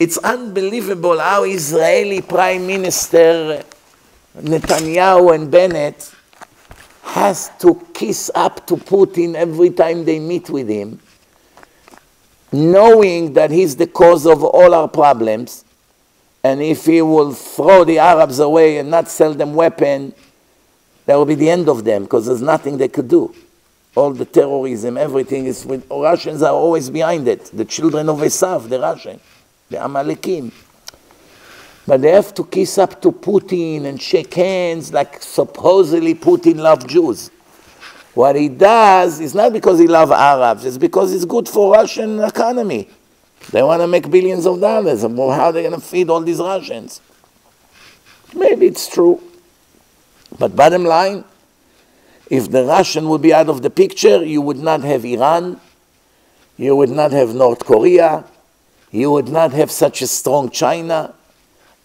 [0.00, 3.62] It's unbelievable how Israeli Prime Minister
[4.36, 6.12] Netanyahu and Bennett
[7.02, 11.00] has to kiss up to Putin every time they meet with him
[12.52, 15.64] knowing that he's the cause of all our problems,
[16.42, 20.14] and if he will throw the Arabs away and not sell them weapons,
[21.06, 23.34] that will be the end of them because there's nothing they could do.
[23.96, 27.46] All the terrorism, everything is with Russians are always behind it.
[27.46, 29.18] The children of Esav, the Russian,
[29.70, 30.52] the Amalekim.
[31.86, 36.88] But they have to kiss up to Putin and shake hands like supposedly Putin loved
[36.88, 37.30] Jews.
[38.18, 42.18] What he does is not because he loves Arabs, it's because it's good for Russian
[42.18, 42.88] economy.
[43.52, 45.02] They want to make billions of dollars.
[45.02, 47.00] How are they going to feed all these Russians?
[48.34, 49.22] Maybe it's true.
[50.36, 51.22] But bottom line,
[52.28, 55.60] if the Russian would be out of the picture, you would not have Iran,
[56.56, 58.24] you would not have North Korea,
[58.90, 61.14] you would not have such a strong China,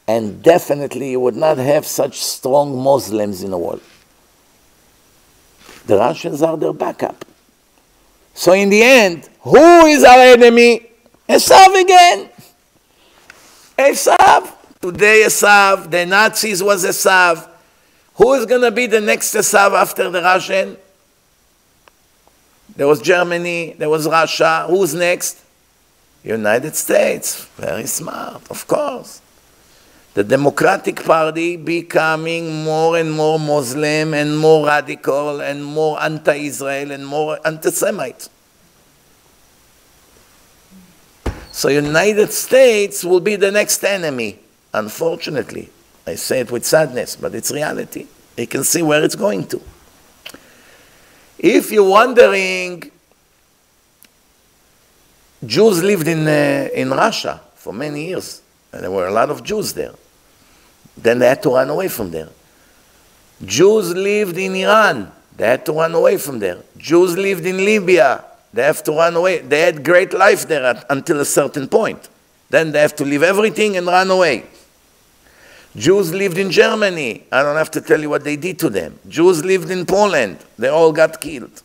[0.07, 3.83] and definitely you would not have such strong Muslims in the world.
[5.85, 7.25] The Russians are their backup.
[8.33, 10.87] So in the end, who is our enemy?
[11.27, 12.29] Esav again.
[13.77, 14.51] Esav.
[14.81, 17.49] Today Esav, the Nazis was Esav.
[18.15, 20.77] Who is going to be the next Esav after the Russian?
[22.75, 24.65] There was Germany, there was Russia.
[24.67, 25.41] Who's next?
[26.23, 27.45] United States.
[27.57, 29.21] Very smart, of course.
[30.13, 37.05] The Democratic Party becoming more and more Muslim and more radical and more anti-Israel and
[37.05, 38.29] more anti-Semite.
[41.51, 44.39] So United States will be the next enemy,
[44.71, 45.69] unfortunately.
[46.05, 48.05] I say it with sadness, but it's reality.
[48.37, 49.61] You can see where it's going to.
[51.39, 52.91] If you're wondering,
[55.43, 58.41] Jews lived in, uh, in Russia for many years,
[58.71, 59.93] and there were a lot of Jews there.
[60.97, 62.29] Then they had to run away from there.
[63.43, 66.59] Jews lived in Iran, they had to run away from there.
[66.77, 69.39] Jews lived in Libya, they have to run away.
[69.39, 72.07] They had great life there at, until a certain point.
[72.49, 74.45] Then they have to leave everything and run away.
[75.75, 77.23] Jews lived in Germany.
[77.31, 78.99] I don't have to tell you what they did to them.
[79.07, 80.37] Jews lived in Poland.
[80.59, 81.63] They all got killed.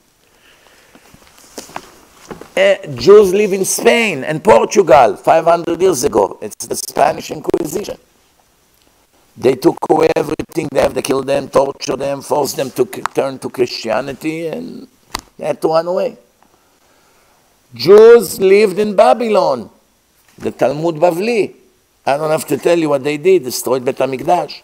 [2.56, 6.38] Uh, Jews live in Spain and Portugal 500 years ago.
[6.40, 7.98] It's the Spanish Inquisition.
[9.38, 10.68] They took away everything.
[10.72, 12.84] They have to kill them, torture them, force them to
[13.14, 14.88] turn to Christianity, and
[15.36, 16.18] they had to run away.
[17.72, 19.70] Jews lived in Babylon,
[20.38, 21.54] the Talmud Bavli.
[22.04, 24.62] I don't have to tell you what they did, destroyed Bet HaMikdash.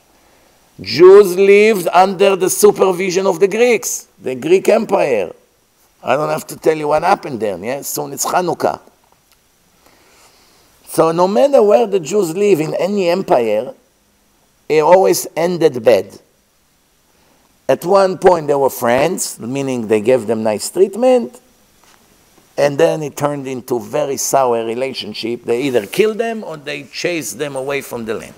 [0.80, 5.32] Jews lived under the supervision of the Greeks, the Greek Empire.
[6.02, 7.82] I don't have to tell you what happened there, yeah?
[7.82, 8.80] Soon it's Hanukkah.
[10.86, 13.72] So no matter where the Jews live in any empire,
[14.68, 16.20] it always ended bad.
[17.68, 21.40] At one point they were friends, meaning they gave them nice treatment,
[22.56, 25.44] and then it turned into very sour relationship.
[25.44, 28.34] They either killed them or they chased them away from the land.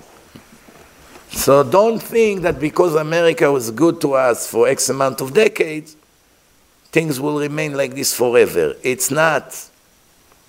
[1.29, 5.95] So don't think that because America was good to us for X amount of decades,
[6.91, 8.75] things will remain like this forever.
[8.81, 9.69] It's not.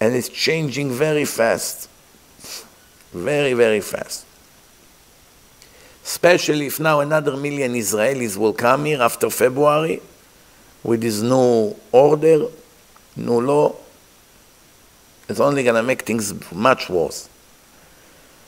[0.00, 1.90] And it's changing very fast.
[3.12, 4.27] Very, very fast.
[6.08, 10.00] Especially if now another million Israelis will come here after February
[10.82, 12.46] with this new order
[13.14, 13.74] no law,
[15.28, 17.28] it's only going to make things much worse.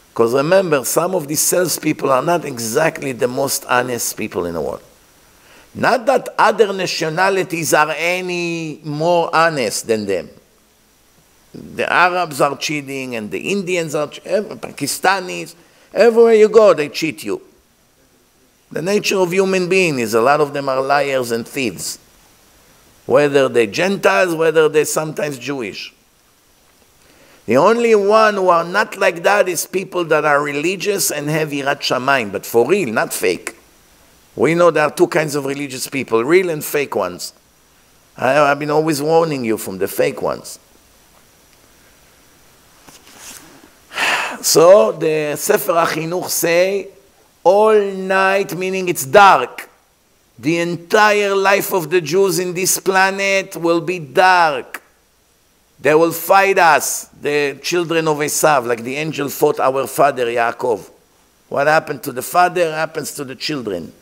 [0.09, 4.61] Because remember, some of these salespeople are not exactly the most honest people in the
[4.63, 4.83] world.
[5.75, 10.31] Not that other nationalities are any more honest than them.
[11.53, 15.55] The Arabs are cheating, and the Indians are, Pakistanis,
[15.93, 17.49] everywhere you go, they cheat you.
[18.73, 21.99] The nature of human being is a lot of them are liars and thieves
[23.11, 25.93] whether they're Gentiles, whether they're sometimes Jewish.
[27.47, 31.49] The only one who are not like that is people that are religious and have
[31.51, 33.57] Yirat Shamayim, but for real, not fake.
[34.37, 37.33] We know there are two kinds of religious people, real and fake ones.
[38.17, 40.61] I, have been always warning you from the fake ones.
[44.41, 46.89] So the Sefer HaChinuch say,
[47.43, 49.69] all night, meaning it's dark,
[50.39, 54.83] the entire life of the Jews in this planet will be dark.
[55.79, 60.91] They will fight us, the children of Esav, like the angel fought our father Yaakov.
[61.49, 63.93] What happened to the father happens to the children.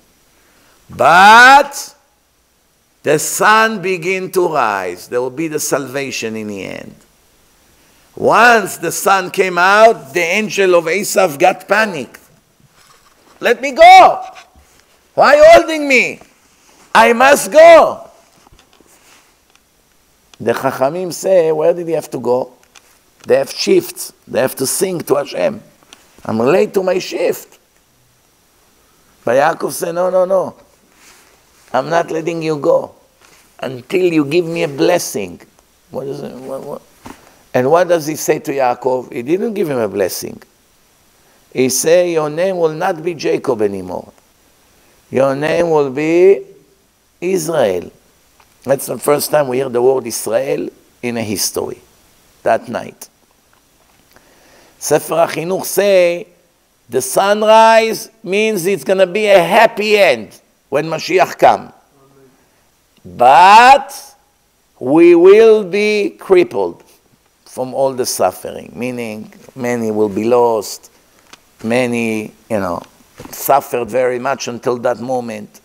[0.90, 1.94] But
[3.02, 5.09] the sun begin to rise.
[5.09, 6.94] There will be the salvation in the end.
[8.16, 12.20] Once the sun came out, the angel of Esav got panicked.
[13.40, 14.24] Let me go.
[15.15, 16.20] Why holding me?
[16.94, 18.09] I must go.
[20.40, 22.52] The Chachamim say, where did he have to go?
[23.27, 24.12] They have shifts.
[24.27, 25.60] They have to sing to Hashem.
[26.24, 27.59] I'm late to my shift.
[29.24, 30.56] But Yaakov said, no, no, no.
[31.73, 32.94] I'm not letting you go
[33.60, 35.40] until you give me a blessing.
[35.90, 36.32] What is it?
[36.32, 36.82] What, what?
[37.52, 39.12] And what does he say to Yaakov?
[39.12, 40.40] He didn't give him a blessing.
[41.53, 44.12] He say, your name will not be Jacob anymore.
[45.11, 46.45] Your name will be
[47.20, 47.91] Israel.
[48.65, 50.69] That's the first time we hear the word Israel
[51.03, 51.81] in a history,
[52.43, 53.09] that night.
[54.79, 56.29] Sefer HaChinuch say,
[56.89, 61.73] the sunrise means it's going to be a happy end when Mashiach come.
[63.05, 64.16] But
[64.79, 66.83] we will be crippled
[67.45, 70.91] from all the suffering, meaning many will be lost,
[71.62, 72.82] many, you know,
[73.30, 75.60] suffered very much until that moment.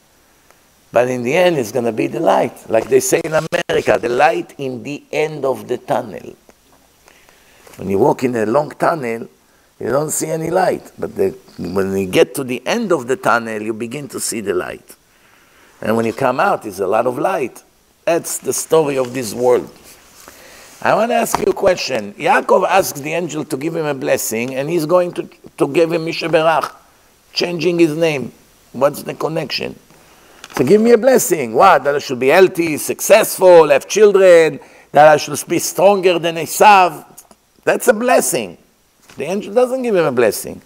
[0.92, 2.70] But in the end, it's going to be the light.
[2.70, 6.36] Like they say in America, the light in the end of the tunnel.
[7.78, 9.28] When you walk in a long tunnel,
[9.84, 10.92] You don't see any light.
[10.98, 14.40] But the, when you get to the end of the tunnel, you begin to see
[14.40, 14.96] the light.
[15.82, 17.62] And when you come out, it's a lot of light.
[18.06, 19.70] That's the story of this world.
[20.82, 22.14] I want to ask you a question.
[22.14, 25.92] Yaakov asks the angel to give him a blessing, and he's going to, to give
[25.92, 26.72] him Mishaberach,
[27.34, 28.32] changing his name.
[28.72, 29.78] What's the connection?
[30.56, 31.54] So give me a blessing.
[31.54, 31.84] What?
[31.84, 34.60] That I should be healthy, successful, have children,
[34.92, 37.06] that I should be stronger than Esav.
[37.64, 38.58] That's a blessing.
[39.18, 40.62] The angel doesn't give him a blessing.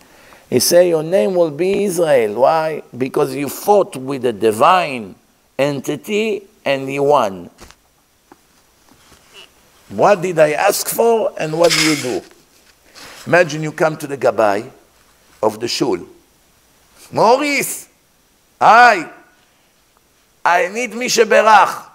[0.49, 2.41] He say your name will be Israel.
[2.41, 2.83] Why?
[2.97, 5.15] Because you fought with a divine
[5.57, 7.49] entity and you won.
[9.89, 12.21] What did I ask for and what do you do?
[13.25, 14.69] Imagine you come to the Gabbai
[15.41, 15.99] of the shul.
[17.11, 17.87] Maurice,
[18.59, 19.09] hi,
[20.43, 21.85] I need Misha Berach.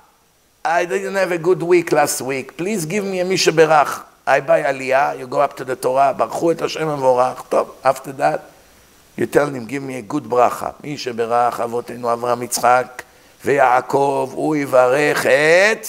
[0.64, 2.56] I didn't have a good week last week.
[2.56, 4.04] Please give me a Misha Berach.
[4.26, 7.42] I buy Aliyah, you go up to the Torah, ברכו את השם המבורך.
[7.48, 8.40] טוב, after that,
[9.16, 10.70] you tell him, give me a good ברכה.
[10.84, 13.02] מי שברך אבותינו אברהם יצחק
[13.44, 15.86] ויעקב, הוא יברך את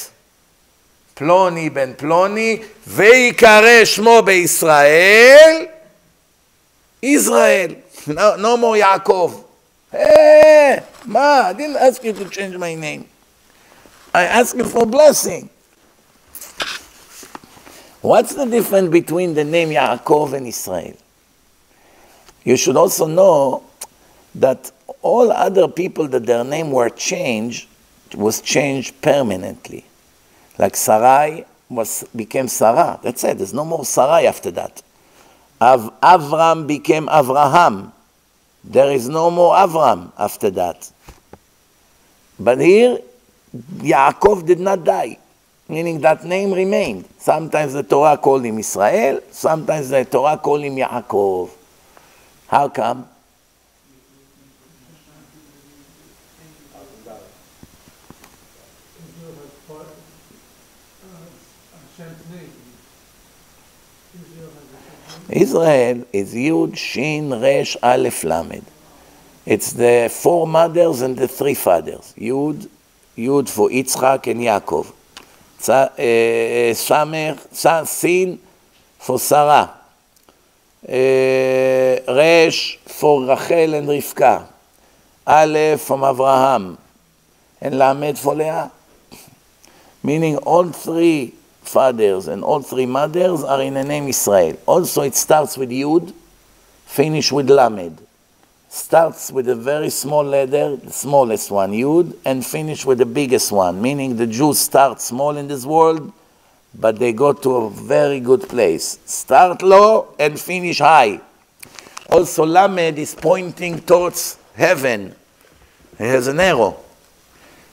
[1.13, 5.65] פלוני בן פלוני, ויקרא שמו בישראל,
[7.03, 7.75] Israel.
[8.07, 9.43] No, no more Yaakov.
[9.91, 13.07] Hey, Ma, I didn't ask you to change my name.
[14.13, 15.49] I asked you for blessing.
[18.01, 20.95] What's the difference between the name Yaakov and Israel?
[22.43, 23.63] You should also know
[24.35, 24.71] that
[25.01, 27.67] all other people that their name were changed
[28.15, 29.85] was changed permanently.
[30.57, 32.99] Like Sarai was became Sarah.
[33.01, 33.37] That's it.
[33.37, 34.82] There's no more Sarai after that.
[35.63, 37.91] Av- Avram became Avraham.
[38.63, 40.91] There is no more Avram after that.
[42.39, 42.99] But here,
[43.55, 45.17] Yaakov did not die
[45.67, 47.05] meaning that name remained.
[47.17, 51.49] Sometimes the Torah called him Israel, sometimes the Torah called him Yaakov.
[52.47, 53.07] How come?
[65.33, 68.65] Israel is Yud, Shin, Resh, Aleph, Lamed.
[69.45, 72.13] It's the four mothers and the three fathers.
[72.15, 72.69] Yud,
[73.17, 74.93] Yud for Yitzchak and Yaakov.
[76.75, 77.37] Samer,
[77.85, 78.39] Sin
[78.99, 79.73] for Sarah.
[80.87, 84.45] Resh for Rachel and Rivka.
[85.25, 86.77] Aleph from Abraham.
[87.59, 88.71] And Lamed for Leah.
[90.03, 91.33] Meaning all three
[91.73, 94.57] fathers and all three mothers are in the name Israel.
[94.65, 96.13] Also it starts with Yud,
[96.85, 97.99] finish with Lamed
[98.73, 103.51] starts with a very small letter, the smallest one, Yud, and finish with the biggest
[103.51, 106.11] one, meaning the Jews start small in this world,
[106.73, 108.97] but they go to a very good place.
[109.05, 111.21] Start low and finish high.
[112.09, 115.13] Also, Lamed is pointing towards heaven.
[115.99, 116.77] It has an arrow.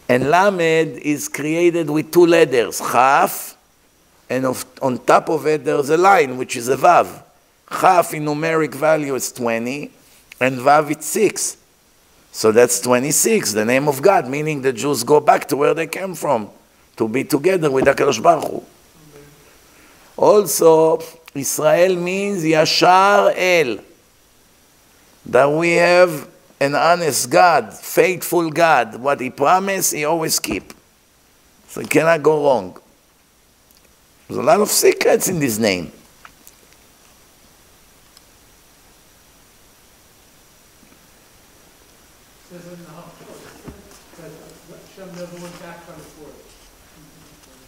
[0.07, 3.57] And Lamed is created with two letters, Chaf,
[4.31, 7.23] and of, on top of it there's a line, which is a Vav.
[7.69, 9.91] Chaf in numeric value is 20,
[10.41, 11.57] and Vav it's 6.
[12.33, 15.89] So that's 26, the name of God, meaning the Jews go back to where they
[15.89, 16.49] came from,
[16.97, 18.63] to be together with HaKadosh Baruch Hu.
[20.17, 21.03] Also,
[21.35, 23.79] Israel means Yashar El,
[25.27, 26.29] that we have
[26.61, 28.97] an honest God, faithful God.
[28.97, 30.73] What He promised, He always keep.
[31.67, 32.81] So cannot go wrong.
[34.31, 35.91] There's a lot of secrets in this name.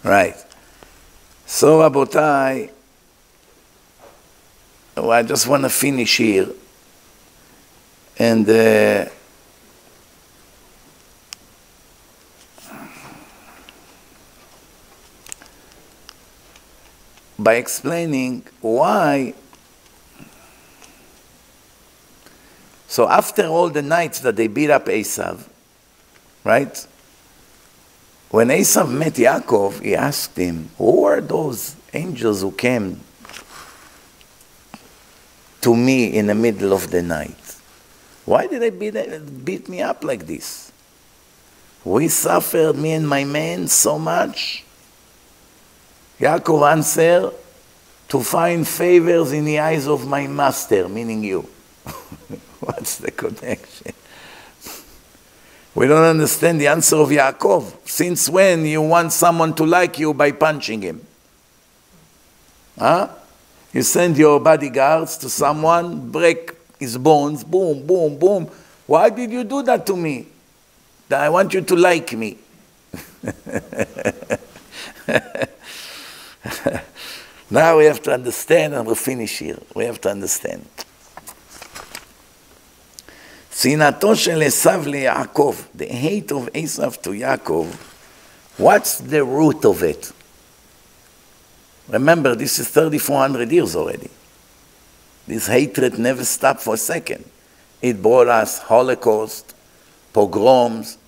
[0.04, 0.36] Right.
[1.46, 2.70] So, Rabotai,
[4.96, 6.46] well, I just want to finish here.
[8.20, 9.06] And uh,
[17.42, 19.34] by explaining why.
[22.86, 25.48] So, after all the nights that they beat up Esav,
[26.44, 26.86] right?
[28.30, 33.00] When Esav met Yaakov, he asked him, Who are those angels who came
[35.62, 37.56] to me in the middle of the night?
[38.24, 40.72] Why did they beat, beat me up like this?
[41.84, 44.64] We suffered, me and my men, so much.
[46.22, 47.32] Yaakov answered,
[48.08, 51.40] To find favors in the eyes of my master, meaning you.
[52.60, 53.92] What's the connection?
[55.74, 57.88] We don't understand the answer of Yaakov.
[57.88, 61.04] Since when you want someone to like you by punching him?
[62.78, 63.08] Huh?
[63.72, 68.48] You send your bodyguards to someone, break his bones, boom, boom, boom.
[68.86, 70.26] Why did you do that to me?
[71.08, 72.38] That I want you to like me.
[77.50, 79.58] now we have to understand, and we'll finish here.
[79.74, 80.66] We have to understand.
[83.54, 87.66] שנאתו של עשיו ליעקב, the hate of Esav to Yaakov.
[88.58, 90.12] what's the root of it?
[91.88, 94.10] Remember, this is 3,400 years already.
[95.26, 97.24] This hatred never stopped for a second.
[97.80, 99.54] It brought us Holocaust,
[100.12, 100.98] pogroms,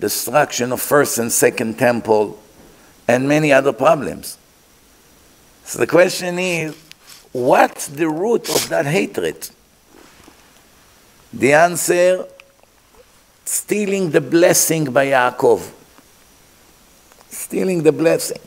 [0.00, 2.38] destruction of first and second temple,
[3.08, 4.38] and many other problems.
[5.64, 6.76] So the question is,
[7.32, 9.48] what's the root of that hatred?
[11.32, 12.26] The answer,
[13.44, 15.70] stealing the blessing by Yaakov.
[17.28, 18.38] Stealing the blessing.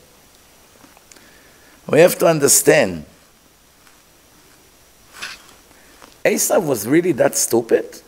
[1.88, 3.04] We have to understand.
[6.24, 8.02] Esau was really that stupid?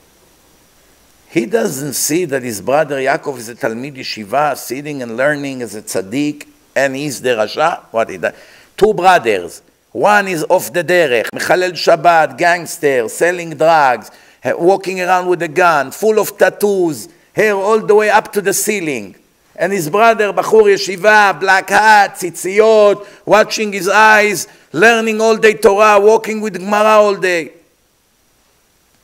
[1.29, 5.75] He doesn't see that his brother Yaakov is a Talmid Yeshiva, sitting and learning as
[5.75, 7.85] a tzaddik, and he's the Rasha.
[7.91, 8.35] What he does?
[8.81, 9.61] Two brothers.
[9.93, 14.11] One is off the derech, Mechalel Shabbat, gangster, selling drugs,
[14.43, 18.55] walking around with a gun, full of tattoos, hair all the way up to the
[18.55, 19.17] ceiling.
[19.55, 26.01] And his brother, Bachur Yeshiva, black hat, tzitziyot, watching his eyes, learning all day Torah,
[26.01, 27.53] walking with Gemara all day.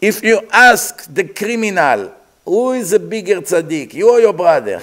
[0.01, 2.15] If you ask the criminal,
[2.47, 4.81] who is a bigger tzaddik, you or your brother?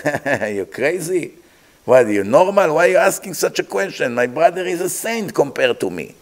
[0.54, 1.34] you crazy?
[1.86, 2.76] What, are you normal?
[2.76, 4.16] Why are you asking such a question?
[4.16, 6.16] My brother is a saint compared to me.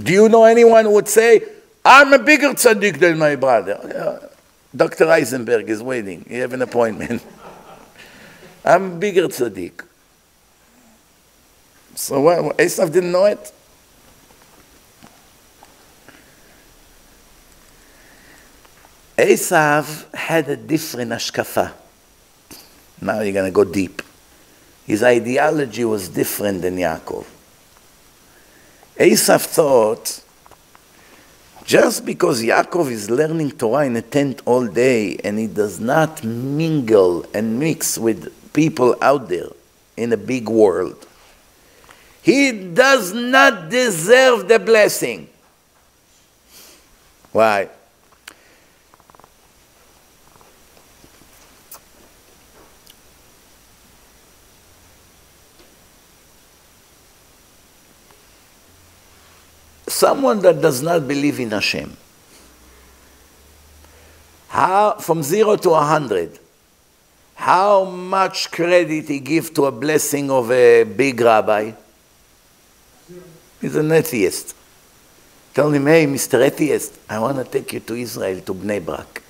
[0.00, 1.42] Do you know anyone who would say,
[1.84, 3.78] I'm a bigger tzaddik than my brother.
[3.82, 4.28] Oh,
[4.74, 5.10] Dr.
[5.10, 6.24] Eisenberg is waiting.
[6.28, 7.24] You have an appointment.
[8.64, 9.84] I'm a bigger tzaddik.
[11.94, 13.52] So what, Esav didn't know it?
[19.18, 21.72] Esav had a different ashkafa.
[23.02, 24.00] Now you're going to go deep.
[24.86, 27.26] His ideology was different than Yaakov.
[28.96, 30.22] Esav thought
[31.64, 36.22] just because Yaakov is learning Torah in a tent all day and he does not
[36.22, 39.48] mingle and mix with people out there
[39.96, 41.06] in a big world,
[42.22, 45.28] he does not deserve the blessing.
[47.32, 47.68] Why?
[59.92, 61.96] Someone that does not believe in Hashem,
[64.48, 66.38] how, from zero to a hundred,
[67.34, 71.72] how much credit he give to a blessing of a big rabbi?
[73.60, 74.54] He's an atheist.
[75.54, 76.40] Tell him, hey, Mr.
[76.40, 79.22] Atheist, I want to take you to Israel, to Bnei Brak.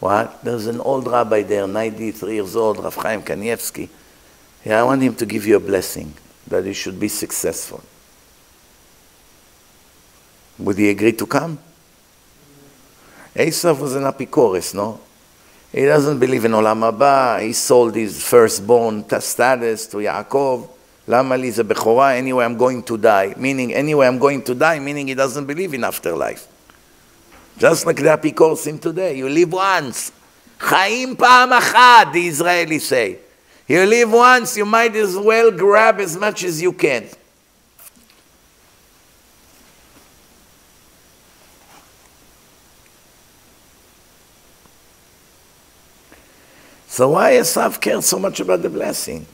[0.00, 0.44] What?
[0.44, 3.88] There's an old rabbi there, 93 years old, Rav Chaim Kanievsky.
[4.64, 6.12] Yeah, I want him to give you a blessing,
[6.46, 7.82] that you should be successful.
[10.58, 11.58] Would he agree to come?
[13.34, 15.00] Esav was an apikoris, no?
[15.72, 17.42] He doesn't believe in Olam Haba.
[17.42, 20.70] He sold his firstborn status to Yaakov.
[21.06, 23.34] Lama li bechora, anyway I'm going to die.
[23.36, 26.48] Meaning, anyway I'm going to die, meaning he doesn't believe in afterlife.
[27.58, 29.18] Just like the apikosim today.
[29.18, 30.12] You live once.
[30.58, 33.18] Chaim pa'am achad, the Israelis say.
[33.68, 37.06] You live once, you might as well grab as much as you can.
[46.96, 49.26] So why Esav cared so much about the blessing?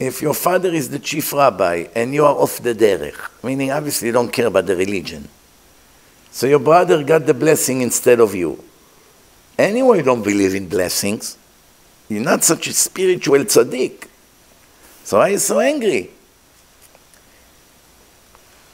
[0.00, 4.08] If your father is the chief rabbi and you are off the derech, meaning obviously
[4.08, 5.28] you don't care about the religion,
[6.32, 8.64] so your brother got the blessing instead of you.
[9.56, 11.38] Anyway, you don't believe in blessings.
[12.08, 14.08] You're not such a spiritual tzaddik.
[15.04, 16.10] So why are you so angry?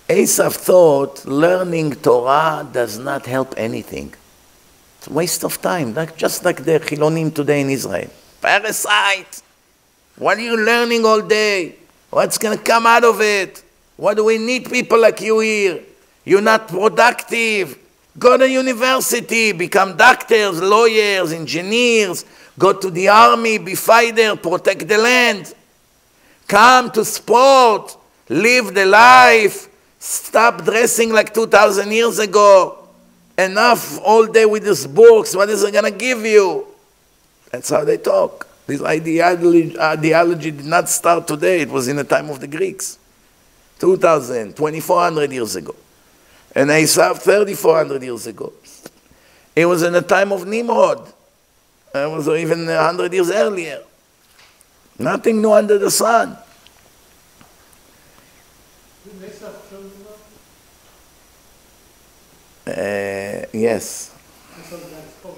[0.08, 4.14] Esav thought learning Torah does not help anything.
[5.00, 8.10] It's a waste of time, like, just like the Chilonim today in Israel.
[8.42, 9.40] Parasite!
[10.16, 11.76] What are you learning all day?
[12.10, 13.64] What's going to come out of it?
[13.96, 15.80] Why do we need people like you here?
[16.22, 17.78] You're not productive.
[18.18, 22.26] Go to university, become doctors, lawyers, engineers,
[22.58, 25.54] go to the army, be fighter, protect the land.
[26.46, 27.96] Come to sport,
[28.28, 29.66] live the life,
[29.98, 32.79] stop dressing like 2,000 years ago
[33.44, 35.34] enough all day with these books.
[35.34, 36.66] What is it going to give you?
[37.50, 38.46] That's how they talk.
[38.66, 41.62] This ideology, ideology did not start today.
[41.62, 42.98] It was in the time of the Greeks.
[43.80, 45.74] 2,000, 2,400 years ago.
[46.54, 48.52] And Esav 3,400 years ago.
[49.56, 51.12] It was in the time of Nimrod.
[51.94, 53.82] It was even 100 years earlier.
[54.98, 56.36] Nothing new under the sun.
[63.53, 64.11] yes.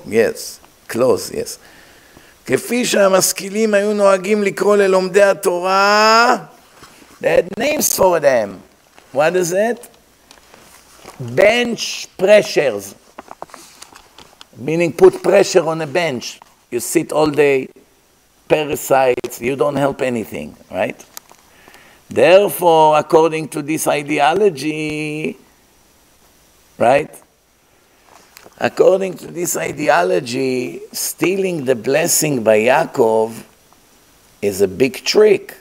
[0.06, 0.60] Yes.
[0.88, 1.58] close, yes.
[2.46, 6.38] כפי שהמשכילים היו נוהגים לקרוא ללומדי התורה,
[7.22, 8.62] they had names for them.
[9.14, 9.90] What is it?
[11.20, 12.96] Bench pressures.
[14.58, 16.40] Meaning put pressure on a bench.
[16.72, 17.68] You sit all day,
[18.48, 21.00] parasites, you don't help anything, right?
[22.10, 25.38] Therefore, according to this ideology,
[26.78, 27.14] right?
[28.63, 33.43] According to this ideology, stealing the blessing by Yaakov
[34.41, 35.57] is a big trick.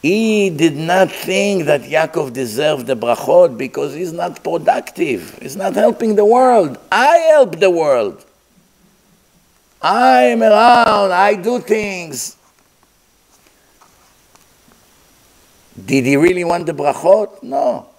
[0.00, 5.36] He did not think that Yaakov deserved the brachot because he's not productive.
[5.42, 6.78] He's not helping the world.
[6.92, 8.24] I help the world.
[9.82, 11.10] I am around.
[11.10, 12.36] I do things.
[15.84, 17.42] Did he really want the brachot?
[17.42, 17.89] No.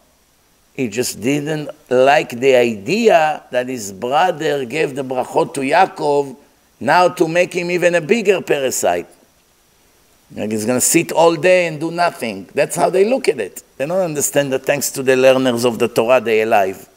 [0.82, 6.36] He just didn't like the idea that his brother gave the brachot to Yaakov
[6.80, 9.08] now to make him even a bigger parasite.
[10.36, 12.50] Like he's going to sit all day and do nothing.
[12.56, 13.62] That's how they look at it.
[13.78, 16.90] They don't understand that thanks to the learners of the Torah, they're alive.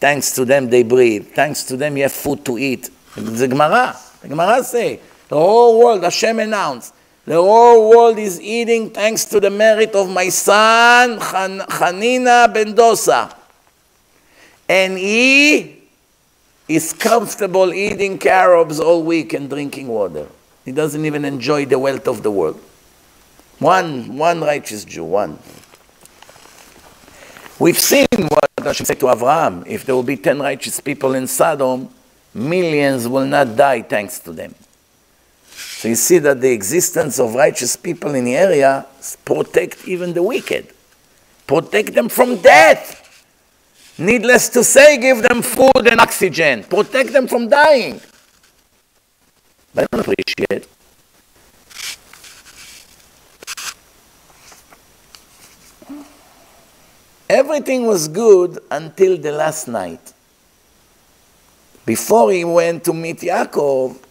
[0.00, 1.26] Thanks to them, they breathe.
[1.34, 2.88] Thanks to them, you have food to eat.
[3.16, 3.94] The Gemara.
[4.22, 6.94] The Gemara say, the whole world, Hashem announced,
[7.28, 13.36] the whole world is eating thanks to the merit of my son, Hanina ben Dosa.
[14.66, 15.82] And he
[16.66, 20.26] is comfortable eating carobs all week and drinking water.
[20.64, 22.58] He doesn't even enjoy the wealth of the world.
[23.58, 25.38] One, one righteous Jew, one.
[27.58, 29.64] We've seen what Hashem said to Abraham.
[29.66, 31.90] If there will be 10 righteous people in Sodom,
[32.32, 34.54] millions will not die thanks to them.
[35.78, 38.84] So you see that the existence of righteous people in the area
[39.24, 40.74] protect even the wicked,
[41.46, 43.24] protect them from death.
[43.96, 48.00] Needless to say, give them food and oxygen, protect them from dying.
[49.72, 50.66] But I don't appreciate.
[57.30, 60.12] Everything was good until the last night.
[61.86, 64.06] Before he went to meet Yaakov,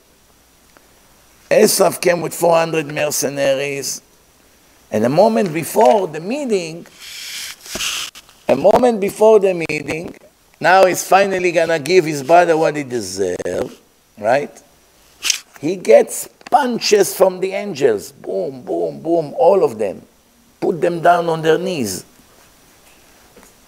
[1.49, 4.01] Esav came with 400 mercenaries.
[4.91, 6.87] And a moment before the meeting,
[8.47, 10.15] a moment before the meeting,
[10.59, 13.79] now he's finally gonna give his brother what he deserves,
[14.17, 14.61] right?
[15.59, 18.11] He gets punches from the angels.
[18.11, 20.01] Boom, boom, boom, all of them.
[20.59, 22.05] Put them down on their knees.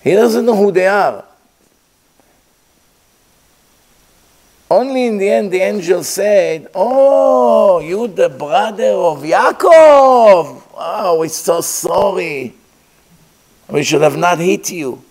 [0.02, 1.26] He doesn't know who they are.
[4.72, 10.62] Only in the end, the angel said, Oh, you the brother of Yaakov.
[10.76, 12.54] Oh, we're so sorry.
[13.68, 15.02] We should have not hit you.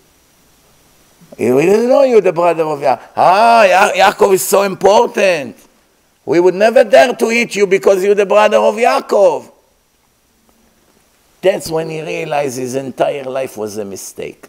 [1.37, 3.01] We didn't know you the brother of Yaakov.
[3.17, 5.57] Ah, ya- Yaakov is so important.
[6.25, 9.51] We would never dare to hit you because you're the brother of Yaakov.
[11.41, 14.47] That's when he realized his entire life was a mistake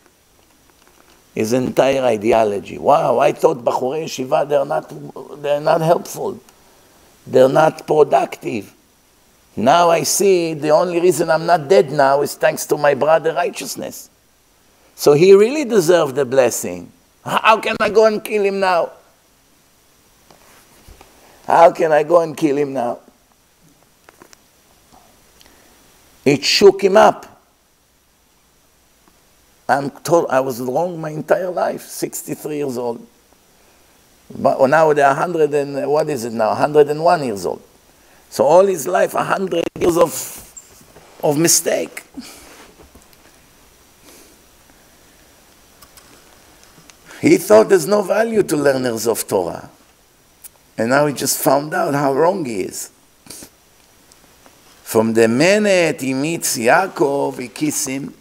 [1.34, 2.78] his entire ideology.
[2.78, 6.40] Wow, I thought Bachurei Yeshiva, they're not, they're not helpful.
[7.26, 8.74] They're not productive.
[9.56, 13.32] Now I see the only reason I'm not dead now is thanks to my brother
[13.34, 14.10] righteousness.
[14.94, 16.90] So he really deserved the blessing.
[17.24, 18.90] How can I go and kill him now?
[21.46, 22.98] How can I go and kill him now?
[26.24, 27.29] It shook him up.
[29.70, 33.06] I'm told I was wrong my entire life, 63 years old.
[34.36, 37.62] But now they're 100 and, what is it now, 101 years old.
[38.28, 42.04] So all his life, 100 years of, of mistake.
[47.20, 49.68] He thought there's no value to learners of Torah.
[50.78, 52.90] And now he just found out how wrong he is.
[54.82, 58.14] From the minute he meets Yaakov, he kisses him,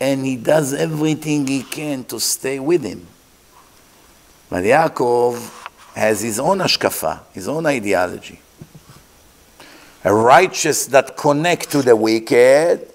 [0.00, 3.06] and he does everything he can to stay with him.
[4.48, 8.40] But Yaakov has his own ashkafa, his own ideology.
[10.02, 12.88] A righteous that connect to the wicked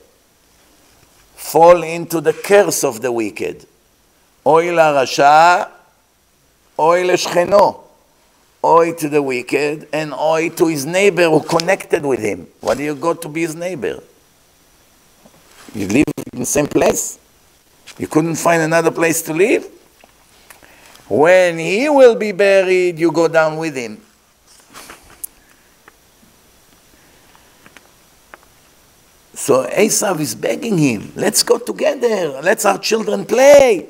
[1.36, 3.68] fall into the curse of the wicked.
[4.46, 5.70] Oy rasha,
[6.80, 7.82] oy leshcheno.
[8.64, 12.48] Oy to the wicked, and oy to his neighbor who connected with him.
[12.62, 14.02] What do you go to be his neighbor?
[15.76, 17.18] You live in the same place?
[17.98, 19.68] You couldn't find another place to live?
[21.08, 24.02] When he will be buried, you go down with him.
[29.34, 33.88] So Esav is begging him, let's go together, let's our children play.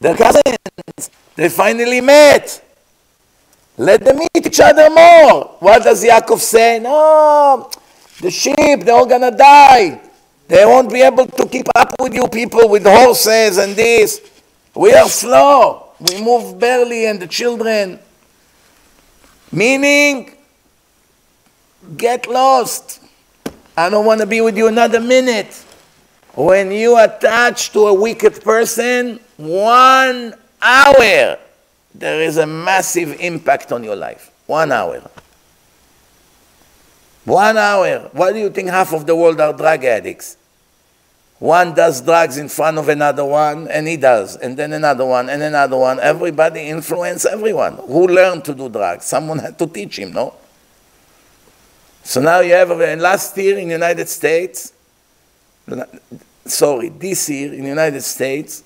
[0.00, 2.64] They're cousins, they finally met.
[3.76, 5.56] Let them meet each other more.
[5.60, 6.78] What does Yaakov say?
[6.78, 7.70] No,
[8.20, 10.07] the sheep, they're all gonna die.
[10.48, 14.22] They won't be able to keep up with you people with horses and this.
[14.74, 15.90] We are slow.
[16.00, 17.98] We move barely and the children.
[19.52, 20.32] Meaning,
[21.96, 23.00] get lost.
[23.76, 25.52] I don't want to be with you another minute.
[26.34, 31.38] When you attach to a wicked person, one hour,
[31.94, 34.30] there is a massive impact on your life.
[34.46, 35.02] One hour.
[37.26, 38.08] One hour.
[38.12, 40.37] Why do you think half of the world are drug addicts?
[41.38, 45.28] One does drugs in front of another one, and he does, and then another one,
[45.28, 46.00] and another one.
[46.00, 47.76] Everybody influence everyone.
[47.76, 49.04] Who learned to do drugs?
[49.04, 50.34] Someone had to teach him, no?
[52.02, 54.72] So now you have, last year in the United States,
[56.44, 58.64] sorry, this year in the United States,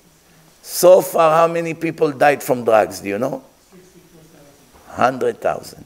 [0.61, 3.43] so far how many people died from drugs, do you know?
[4.95, 5.83] 100,000.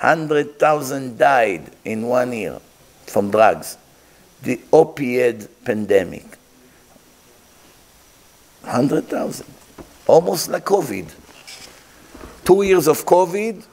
[0.00, 2.60] 100,000 died in one year
[3.06, 3.76] from drugs.
[4.42, 6.26] The opioid pandemic.
[8.62, 9.46] 100,000.
[10.06, 11.08] Almost like COVID.
[12.44, 13.64] Two years of COVID,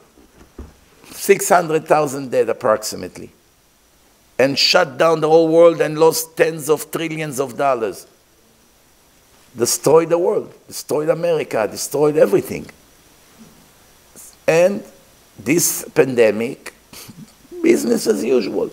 [1.10, 3.30] 600,000 dead approximately,
[4.38, 8.06] and shut down the whole world and lost tens of trillions of dollars.
[9.56, 12.70] Destroyed the world, destroyed America, destroyed everything.
[14.46, 14.84] And
[15.38, 16.72] this pandemic,
[17.62, 18.70] business as usual.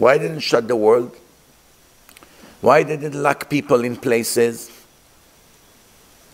[0.00, 1.14] Why didn't shut the world?
[2.62, 4.70] Why did it lock people in places?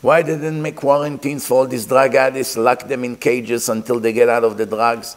[0.02, 4.12] Why didn't make quarantines for all these drug addicts, lock them in cages until they
[4.12, 5.16] get out of the drugs,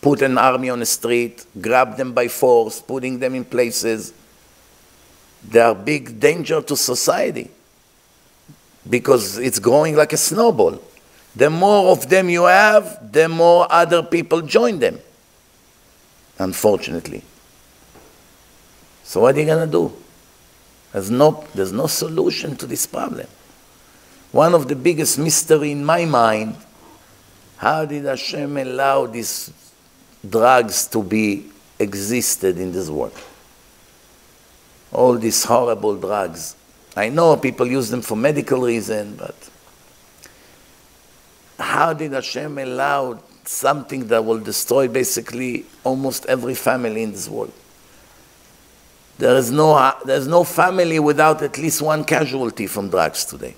[0.00, 4.14] put an army on the street, grab them by force, putting them in places?
[5.46, 7.50] They are big danger to society
[8.88, 10.80] because it's growing like a snowball.
[11.36, 14.98] The more of them you have, the more other people join them,
[16.38, 17.24] unfortunately.
[19.10, 19.92] So what are you going to do?
[20.92, 23.26] There's no, there's no solution to this problem.
[24.30, 26.54] One of the biggest mystery in my mind,
[27.56, 29.52] how did Hashem allow these
[30.28, 31.50] drugs to be
[31.80, 33.20] existed in this world?
[34.92, 36.54] All these horrible drugs.
[36.94, 39.34] I know people use them for medical reason, but
[41.58, 47.52] how did Hashem allow something that will destroy basically almost every family in this world?
[49.20, 53.54] There is no, uh, there's no family without at least one casualty from drugs today.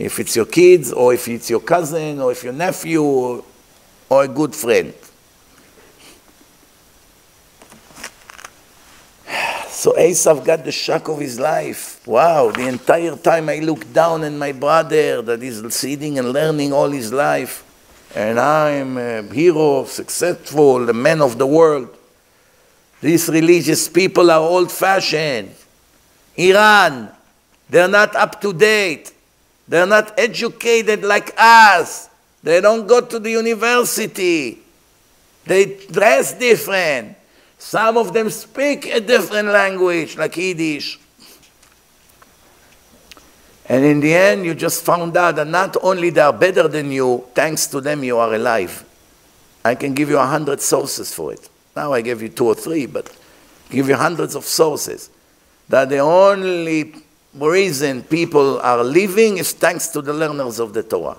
[0.00, 3.44] If it's your kids, or if it's your cousin, or if your nephew, or,
[4.10, 4.92] a good friend.
[9.70, 12.04] So Esav got the shock of his life.
[12.04, 16.72] Wow, the entire time I looked down on my brother that is sitting and learning
[16.72, 17.62] all his life,
[18.16, 21.96] and I'm a hero, successful, the man of the world.
[23.04, 25.54] These religious people are old fashioned.
[26.36, 27.10] Iran,
[27.68, 29.12] they're not up to date.
[29.68, 32.08] They're not educated like us.
[32.42, 34.58] They don't go to the university.
[35.44, 37.18] They dress different.
[37.58, 40.98] Some of them speak a different language, like Yiddish.
[43.66, 46.90] And in the end, you just found out that not only they are better than
[46.90, 48.82] you, thanks to them you are alive.
[49.62, 51.50] I can give you a hundred sources for it.
[51.75, 53.09] Now I gave you two or three, but
[53.69, 55.09] I give you hundreds of sources.
[55.69, 56.93] That the only
[57.33, 61.17] reason people are living is thanks to the learners of the Torah.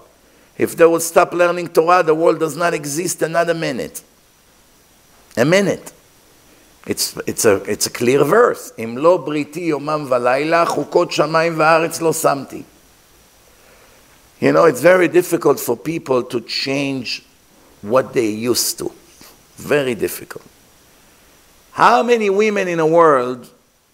[0.58, 4.02] If they would stop learning Torah, the world does not exist another minute.
[5.36, 5.92] A minute.
[6.86, 8.72] It's, it's, a, it's a clear verse.
[8.78, 12.62] אם לא בריתי יומם ולילה, חוקות שמיים וארץ לא שמתי.
[14.40, 17.22] You know, it's very difficult for people to change
[17.82, 18.90] what they used to.
[19.57, 20.45] Very difficult.
[21.71, 23.49] How many women in the world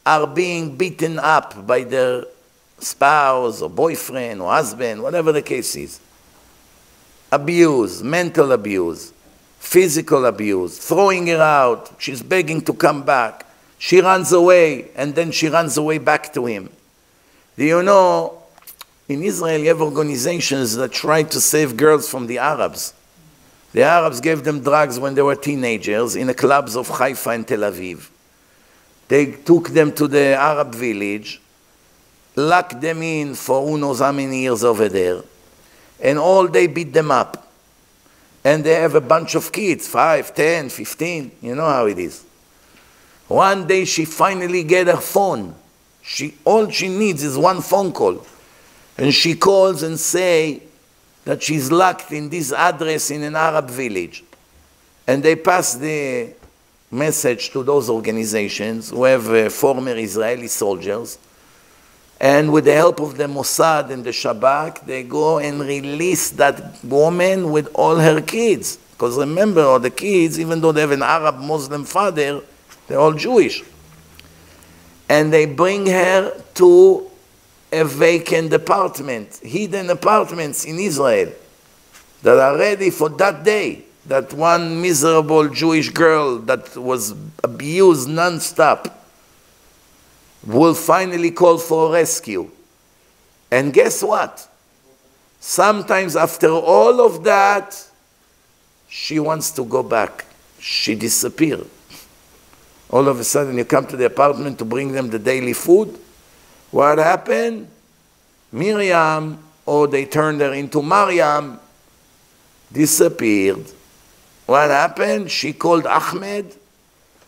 [0.06, 2.26] are being beaten up by their
[2.84, 6.00] spouse or boyfriend or husband, whatever the case is.
[7.32, 9.14] Abuse, mental abuse,
[9.60, 13.46] physical abuse, throwing her out, she's begging to come back.
[13.78, 16.70] She runs away and then she runs away back to him.
[17.58, 18.42] Do you know,
[19.08, 22.94] in Israel you have organizations that try to save girls from the Arabs.
[23.73, 27.48] The Arabs gave them drugs when they were teenagers in the clubs of Haifa and
[27.48, 28.10] Tel Aviv
[29.07, 31.41] They took them to the Arab village,
[32.35, 35.22] locked them in for who knows how many years over there,
[36.02, 37.48] and all day beat them up.
[38.43, 42.26] And they have a bunch of kids, 5, 10, 15, you know how it is.
[43.27, 45.56] One day she finally get a phone.
[46.02, 48.26] She, all she needs is one phone call.
[48.98, 50.64] And she calls and say
[51.26, 54.23] that she's locked in this address in an Arab village.
[55.07, 56.34] And they pass the
[56.89, 61.18] message to those organizations who have uh, former Israeli soldiers.
[62.19, 66.84] And with the help of the Mossad and the Shabak, they go and release that
[66.84, 68.77] woman with all her kids.
[68.91, 72.41] Because remember, all the kids, even though they have an Arab Muslim father,
[72.88, 73.64] they're all Jewish.
[75.10, 77.11] And they bring her to
[77.72, 81.31] a vacant apartment, hidden apartments in Israel
[82.22, 83.84] that are ready for that day.
[84.07, 89.06] That one miserable Jewish girl that was abused non-stop
[90.45, 92.49] will finally call for a rescue.
[93.52, 94.48] And guess what?
[95.39, 97.88] Sometimes after all of that,
[98.88, 100.26] she wants to go back.
[100.60, 101.68] She disappeared.
[102.89, 105.98] All of a sudden, you come to the apartment to bring them the daily food.
[106.72, 107.68] What happened?
[108.52, 111.60] Miriam, or they turned her into Mariam,
[112.72, 113.65] disappeared.
[114.45, 115.30] What happened?
[115.31, 116.56] She called Ahmed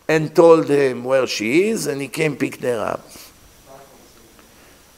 [0.08, 3.06] and told him where she is, and he came pick her up.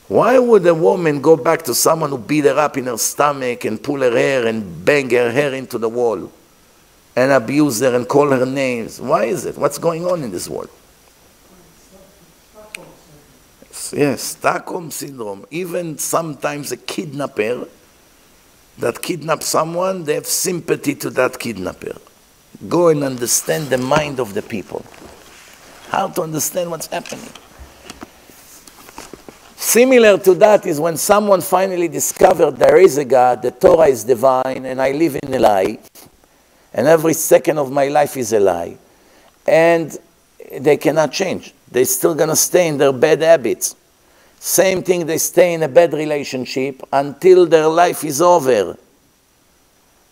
[0.09, 3.65] Why would a woman go back to someone who beat her up in her stomach
[3.65, 6.31] and pull her hair and bang her hair into the wall?
[7.17, 9.01] and abuse her and call her names.
[9.01, 9.57] Why is it?
[9.57, 10.69] What's going on in this world?
[13.93, 15.47] Yes, Stockholm syndrome.
[15.51, 17.69] Even sometimes a kidnapper
[18.79, 21.97] that kidnaps someone, they have sympathy to that kidnapper.
[22.69, 24.85] Go and understand the mind of the people.
[25.89, 27.31] How to understand what's happening.
[29.57, 34.05] Similar to that is when someone finally discovered there is a God, the Torah is
[34.05, 35.79] divine, and I live in a lie
[36.77, 38.77] and every second of my life is a lie.
[39.47, 39.97] And
[40.61, 41.55] they cannot change.
[41.71, 43.77] They're still going to stay in their bad habits.
[44.39, 48.77] Same thing, they stay in a bad relationship until their life is over.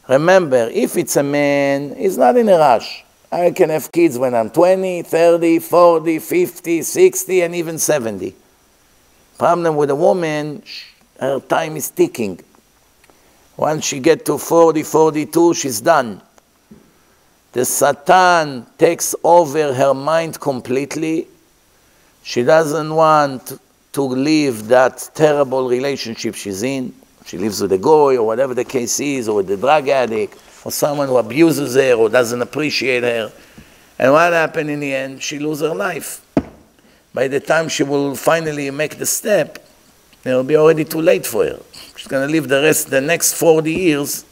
[0.08, 3.04] Remember, if it's a man, he's not in a rush.
[3.30, 8.34] I can have kids when I'm 20, 30, 40, 50, 60, and even 70.
[9.38, 10.62] Problem with a woman,
[11.20, 12.40] her time is ticking.
[13.56, 16.20] Once she get to 40, 42, she's done
[17.54, 21.28] the Satan takes over her mind completely.
[22.24, 23.60] She doesn't want
[23.92, 26.94] to leave that terrible relationship she's in.
[27.26, 30.38] She lives with a goy or whatever the case is, or with the drug addict,
[30.64, 33.30] or someone who abuses her or doesn't appreciate her.
[33.98, 35.22] And what happened in the end?
[35.22, 36.22] She loses her life.
[37.12, 39.58] By the time she will finally make the step,
[40.24, 41.60] it will be already too late for her.
[41.94, 44.24] She's going to live the rest, the next 40 years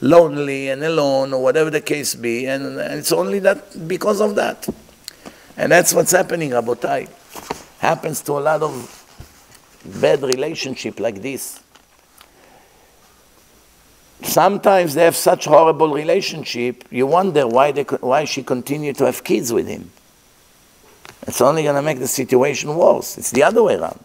[0.00, 4.36] lonely and alone or whatever the case be, and, and it's only that because of
[4.36, 4.68] that.
[5.56, 7.08] And that's what's happening, Rabotai.
[7.78, 9.02] Happens to a lot of
[10.00, 11.60] bad relationship like this.
[14.22, 19.22] Sometimes they have such horrible relationship, you wonder why, they, why she continued to have
[19.22, 19.90] kids with him.
[21.26, 23.18] It's only going to make the situation worse.
[23.18, 24.02] It's the other way around.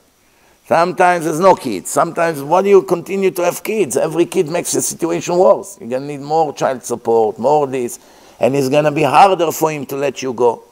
[0.65, 1.89] Sometimes there's no kids.
[1.89, 3.97] Sometimes why do you continue to have kids?
[3.97, 5.77] Every kid makes the situation worse.
[5.79, 7.99] You're going to need more child support, more this,
[8.39, 10.63] and it's going to be harder for him to let you go.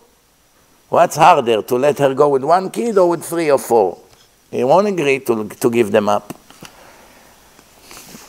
[0.90, 4.00] What's harder, to let her go with one kid or with three or four?
[4.52, 6.34] He won't agree to, to give them up.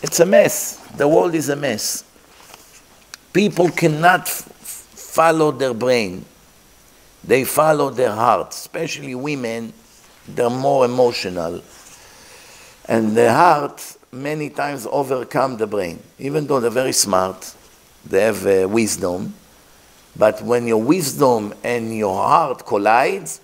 [0.03, 0.77] It's a mess.
[0.97, 2.05] The world is a mess.
[3.33, 6.25] People cannot follow their brain.
[7.25, 9.73] They follow their heart, especially women
[10.35, 11.63] they're more emotional.
[12.87, 16.03] And the heart many times overcome the brain.
[16.19, 17.55] Even though they're very smart,
[18.05, 19.35] they have uh, wisdom,
[20.17, 23.41] but when your wisdom and your heart collides,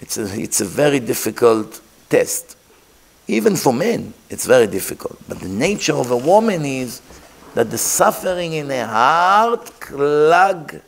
[0.00, 2.56] it's a, it's a very difficult test.
[3.28, 5.18] Even for men, it's very difficult.
[5.28, 7.00] But the nature of a woman is
[7.54, 10.80] that the suffering in her heart clog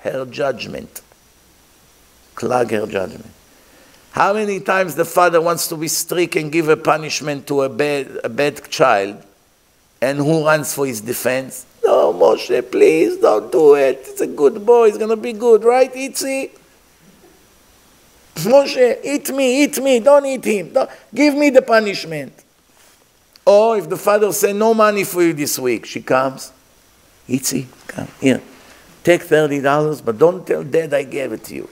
[0.00, 1.00] her judgment.
[2.34, 3.30] Clog her judgment.
[4.10, 7.68] How many times the father wants to be strict and give a punishment to a
[7.68, 9.22] bad, a bad child,
[10.00, 11.66] and who runs for his defense?
[11.86, 14.00] No, Moshe, please don't do it.
[14.02, 14.88] It's a good boy.
[14.88, 16.50] He's going to be good, right, Itzi?
[18.34, 20.00] Moshe, eat me, eat me.
[20.00, 20.72] Don't eat him.
[20.72, 20.90] Don't.
[21.14, 22.32] Give me the punishment.
[23.44, 26.52] Or if the father say no money for you this week, she comes.
[27.28, 28.42] Itzi, come here.
[29.04, 31.68] Take $30, but don't tell dad I gave it to you.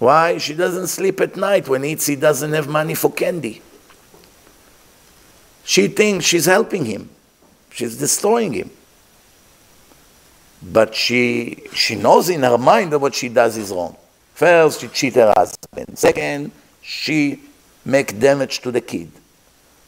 [0.00, 0.38] Why?
[0.38, 3.62] She doesn't sleep at night when Itzi doesn't have money for candy.
[5.64, 7.10] She thinks she's helping him.
[7.70, 8.70] She's destroying him.
[10.62, 13.96] But she, she knows in her mind that what she does is wrong.
[14.34, 15.98] First, she cheat her husband.
[15.98, 16.52] Second,
[16.82, 17.40] she
[17.84, 19.10] make damage to the kid.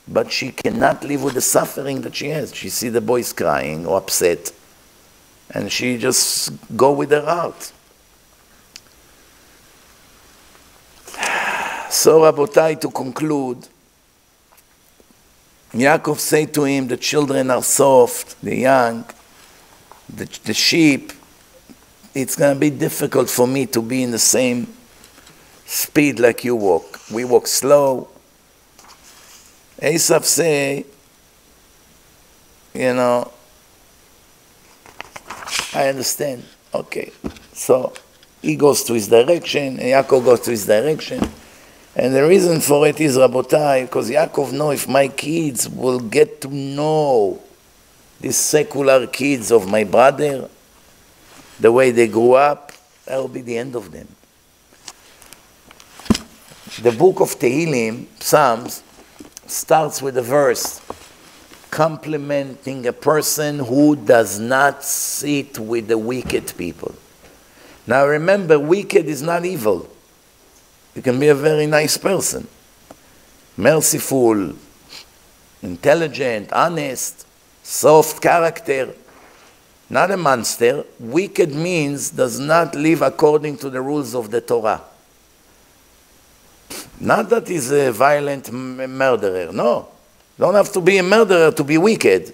[0.07, 2.55] But she cannot live with the suffering that she has.
[2.55, 4.53] She see the boys crying or upset,
[5.51, 7.73] and she just go with her heart.
[11.91, 13.67] So, Rabotai, to conclude,
[15.73, 19.05] Yaakov say to him, the children are soft, the young,
[20.17, 21.13] the, the sheep,
[22.15, 24.67] it's going to be difficult for me to be in the same
[25.65, 27.01] speed like you walk.
[27.13, 28.09] We walk slow.
[29.79, 30.85] Esav say,
[32.75, 33.31] you know,
[35.75, 36.45] I understand.
[36.75, 37.13] Okay.
[37.53, 37.93] So
[38.43, 41.21] he goes to his direction, and Yaakov goes to his direction.
[41.95, 46.41] And the reason for it is, Rabotai, because Yaakov know if my kids will get
[46.43, 47.41] to know
[48.21, 50.49] these secular kids of my brother,
[51.59, 52.73] the way they grew up,
[53.07, 54.09] that will be the end of them.
[56.83, 58.83] The book of Tehillim, Psalms,
[59.47, 60.81] starts with a verse
[61.71, 66.95] complimenting a person who does not sit with the wicked people.
[67.87, 69.89] Now remember, wicked is not evil.
[70.95, 72.49] You can be a very nice person,
[73.57, 74.55] merciful,
[75.63, 77.27] intelligent, honest,
[77.63, 78.95] soft character,
[79.89, 80.85] not a monster.
[80.99, 84.83] Wicked means does not live according to the rules of the Torah.
[87.01, 89.89] Not that he's a violent murderer, no.
[90.39, 92.33] You don't have to be a murderer to be wicked.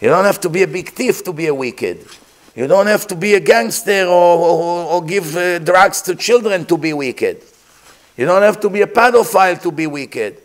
[0.00, 2.06] You don't have to be a big thief to be a wicked.
[2.54, 6.64] You don't have to be a gangster or, or, or give uh, drugs to children
[6.66, 7.42] to be wicked.
[8.16, 10.38] You don't have to be a pedophile to be wicked.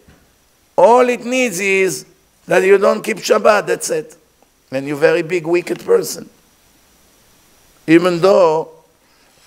[0.76, 2.06] All it needs is
[2.48, 4.15] that you don't keep Shabbat, that's it.
[4.72, 6.30] And you're a very big wicked person.
[7.88, 8.70] Even though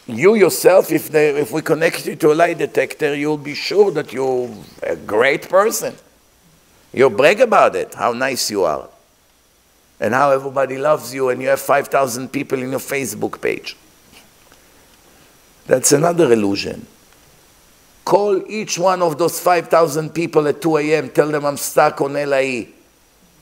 [0.07, 3.91] you yourself, if, they, if we connect you to a lie detector, you'll be sure
[3.91, 4.49] that you're
[4.83, 5.95] a great person.
[6.93, 8.89] You'll brag about it, how nice you are,
[9.99, 13.77] and how everybody loves you, and you have 5,000 people in your Facebook page.
[15.67, 16.87] That's another illusion.
[18.05, 22.13] Call each one of those 5,000 people at 2 a.m., tell them I'm stuck on
[22.13, 22.69] LIE,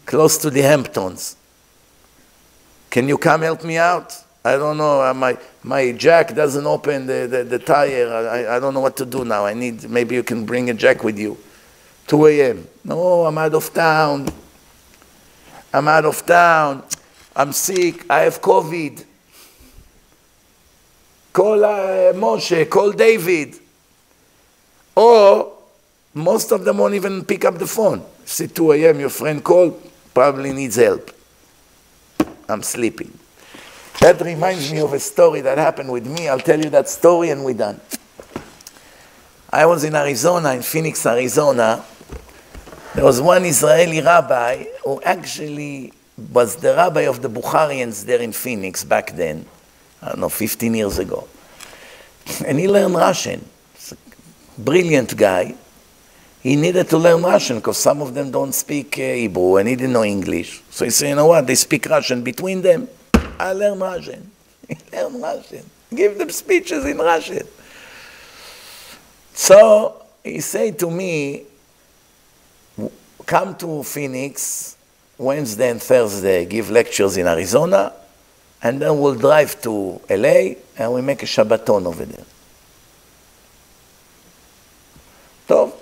[0.06, 1.36] close to the Hamptons.
[2.90, 4.16] Can you come help me out?
[4.44, 8.08] I don't know, uh, my, my jack doesn't open the, the, the tire.
[8.12, 9.46] I, I don't know what to do now.
[9.46, 11.38] I need, maybe you can bring a jack with you.
[12.06, 12.68] 2 a.m.
[12.84, 14.28] No, I'm out of town.
[15.72, 16.82] I'm out of town.
[17.34, 18.04] I'm sick.
[18.10, 19.04] I have COVID.
[21.32, 23.56] Call uh, Moshe, call David.
[24.94, 25.52] Or
[26.12, 28.04] most of them won't even pick up the phone.
[28.24, 31.10] See, 2 a.m., your friend called, probably needs help.
[32.48, 33.18] I'm sleeping.
[34.00, 36.28] That reminds me of a story that happened with me.
[36.28, 37.80] I'll tell you that story and we're done.
[39.50, 41.84] I was in Arizona, in Phoenix, Arizona.
[42.94, 45.92] There was one Israeli rabbi who actually
[46.32, 49.46] was the rabbi of the Bukharians there in Phoenix back then.
[50.02, 51.28] I don't know, 15 years ago.
[52.46, 53.44] And he learned Russian
[54.58, 55.54] brilliant guy.
[56.44, 59.76] He needed to learn Russian because some of them don't speak uh, Hebrew and he
[59.76, 60.62] didn't know English.
[60.68, 62.86] So he said, you know what, they speak Russian between them.
[63.40, 64.30] I learn Russian.
[64.68, 65.64] He learn Russian.
[65.94, 67.46] Give them speeches in Russian.
[69.32, 71.44] So he said to me,
[73.24, 74.76] come to Phoenix
[75.16, 77.94] Wednesday and Thursday, give lectures in Arizona,
[78.62, 82.24] and then we'll drive to LA and we make a Shabbaton over there.
[85.48, 85.74] So,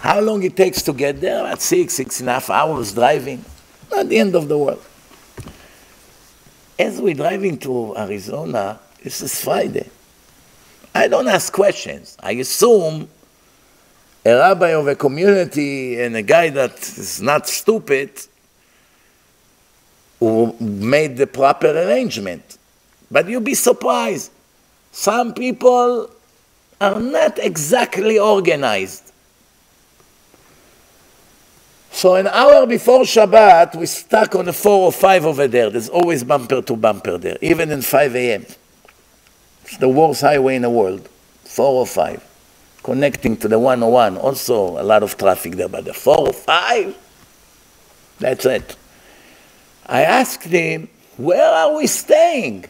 [0.00, 1.40] how long it takes to get there?
[1.40, 3.44] About six, six and a half hours driving.
[3.90, 4.84] Not the end of the world.
[6.78, 9.90] As we're driving to Arizona, this is Friday.
[10.94, 12.16] I don't ask questions.
[12.20, 13.08] I assume
[14.24, 18.10] a rabbi of a community and a guy that is not stupid
[20.20, 22.58] who made the proper arrangement.
[23.10, 24.30] But you'll be surprised.
[24.92, 26.10] Some people
[26.80, 29.07] are not exactly organized.
[31.98, 35.68] So an hour before Shabbat, we stuck on the 405 over there.
[35.68, 38.46] There's always bumper to bumper there, even in 5 a.m.
[39.64, 41.08] It's the worst highway in the world,
[41.42, 42.22] 405,
[42.84, 44.16] connecting to the 101.
[44.16, 46.96] Also a lot of traffic there, but the 405,
[48.20, 48.76] that's it.
[49.84, 52.66] I asked him, where are we staying?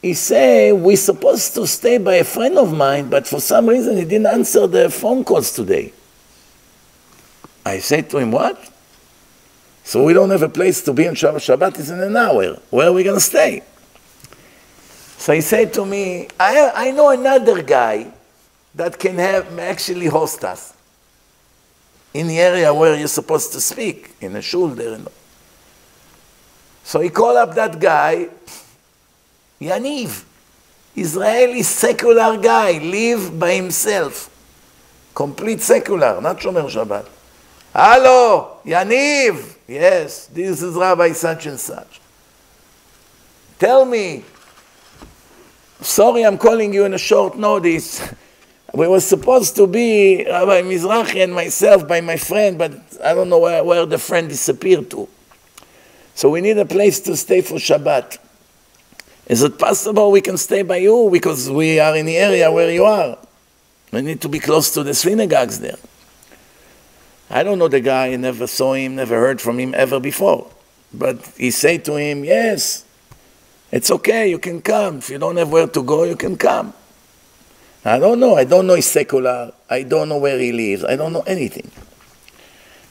[0.00, 3.98] he said, we're supposed to stay by a friend of mine, but for some reason
[3.98, 5.92] he didn't answer the phone calls today.
[7.64, 8.70] I said to him, what?
[9.84, 11.36] So we don't have a place to be on Shabbat.
[11.36, 12.56] Shabbat is in an hour.
[12.70, 13.62] Where are we going to stay?
[15.18, 18.12] So he said to me, I, I know another guy
[18.74, 20.74] that can have actually host us
[22.12, 24.98] in the area where you're supposed to speak, in a shul there.
[26.84, 28.28] So he called up that guy,
[29.60, 30.24] Yaniv,
[30.94, 34.30] Israeli secular guy, live by himself.
[35.14, 37.06] Complete secular, not Shomer Shabbat.
[37.76, 39.56] Hello, Yaniv.
[39.66, 42.00] Yes, this is Rabbi such and such.
[43.58, 44.22] Tell me,
[45.80, 48.00] sorry I'm calling you in a short notice.
[48.72, 53.28] We were supposed to be Rabbi Mizrahi and myself by my friend, but I don't
[53.28, 55.08] know where, where the friend disappeared to.
[56.14, 58.18] So we need a place to stay for Shabbat.
[59.26, 62.70] Is it possible we can stay by you because we are in the area where
[62.70, 63.18] you are?
[63.90, 65.78] We need to be close to the synagogues there.
[67.34, 70.48] I don't know the guy, I never saw him, never heard from him ever before.
[70.92, 72.84] But he said to him, yes,
[73.72, 74.98] it's okay, you can come.
[74.98, 76.72] If you don't have where to go, you can come.
[77.84, 78.36] I don't know.
[78.36, 79.52] I don't know he's secular.
[79.68, 80.84] I don't know where he lives.
[80.84, 81.68] I don't know anything.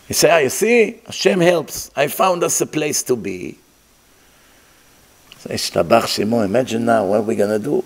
[0.09, 1.89] He said, ah, you see, Hashem helps.
[1.95, 3.57] I found us a place to be.
[5.49, 7.85] Imagine now, what we're going to do?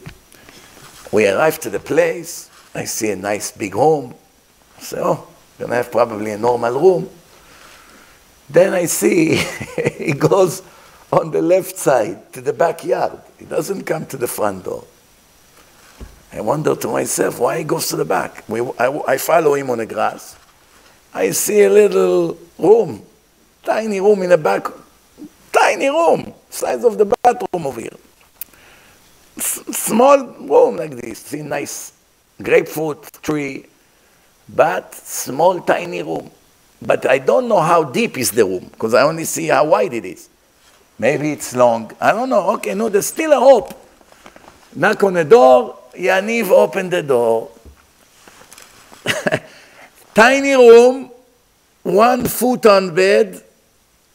[1.12, 2.50] We arrive to the place.
[2.74, 4.16] I see a nice big home.
[4.78, 5.28] I say, oh,
[5.58, 7.10] to have probably a normal room.
[8.50, 9.36] Then I see
[9.98, 10.62] he goes
[11.12, 13.20] on the left side to the backyard.
[13.38, 14.84] He doesn't come to the front door.
[16.32, 18.44] I wonder to myself why he goes to the back.
[18.48, 20.38] We, I, I follow him on the grass.
[21.14, 23.02] I see a little room,
[23.64, 24.68] tiny room in the back,
[25.52, 27.98] tiny room, size of the bathroom over here.
[29.38, 31.94] S small room like this, see nice
[32.42, 33.66] grapefruit tree,
[34.50, 36.32] but small tiny room.
[36.82, 39.94] But I don't know how deep is the room, because I only see how wide
[39.94, 40.30] it is.
[41.00, 41.92] Maybe it's long.
[42.00, 42.52] I don't know.
[42.56, 43.74] Okay, no, there's still a hope.
[44.76, 47.50] Knock on the door, Yaniv opened the door.
[50.14, 51.12] Tiny room,
[51.84, 53.44] one foot on bed,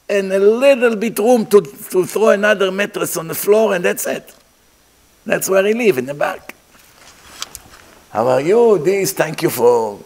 [0.09, 4.07] and a little bit room to, to throw another mattress on the floor, and that's
[4.07, 4.35] it.
[5.25, 6.55] That's where he live, in the back.
[8.11, 8.79] How are you?
[8.79, 10.01] This, thank you for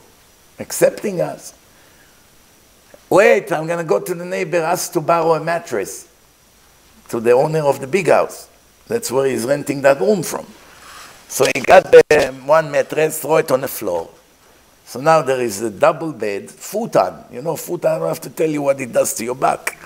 [0.58, 1.54] accepting us.
[3.08, 6.08] Wait, I'm going to go to the neighbor, ask to borrow a mattress
[7.08, 8.48] to the owner of the big house.
[8.88, 10.46] That's where he's renting that room from.
[11.28, 12.02] So he got the
[12.44, 14.10] one mattress, throw it on the floor.
[14.84, 17.24] So now there is a double bed, futon.
[17.32, 19.76] You know, futon, I don't have to tell you what it does to your back.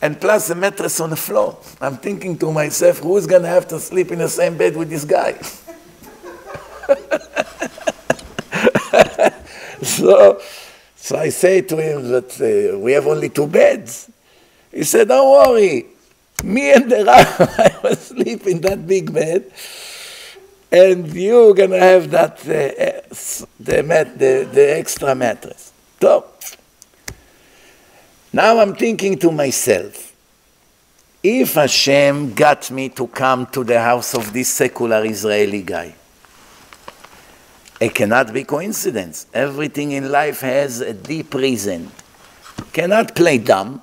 [0.00, 1.58] And plus a mattress on the floor.
[1.80, 4.90] I'm thinking to myself, who's going to have to sleep in the same bed with
[4.90, 5.38] this guy?
[9.82, 10.40] so,
[10.94, 14.10] so I say to him that uh, we have only two beds.
[14.72, 15.86] He said, don't worry.
[16.44, 19.50] Me and the rabbi will sleep in that big bed
[20.70, 23.14] and you're going to have that uh,
[23.60, 25.72] the, mat, the, the extra mattress.
[26.00, 26.26] So,
[28.32, 30.14] now I'm thinking to myself,
[31.22, 35.94] if Hashem got me to come to the house of this secular Israeli guy,
[37.80, 39.26] it cannot be coincidence.
[39.34, 41.90] Everything in life has a deep reason.
[42.72, 43.82] Cannot play dumb.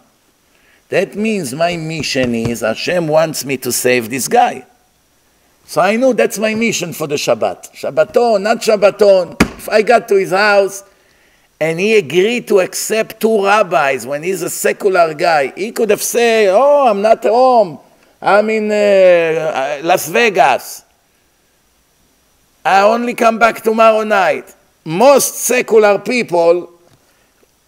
[0.89, 4.65] That means my mission is Hashem wants me to save this guy.
[5.65, 7.73] So I know that's my mission for the Shabbat.
[7.73, 9.41] Shabbaton, not Shabbaton.
[9.57, 10.83] If I got to his house
[11.59, 16.03] and he agreed to accept two rabbis when he's a secular guy, he could have
[16.03, 17.79] said, Oh, I'm not home.
[18.21, 20.82] I'm in uh, Las Vegas.
[22.65, 24.55] I only come back tomorrow night.
[24.85, 26.71] Most secular people,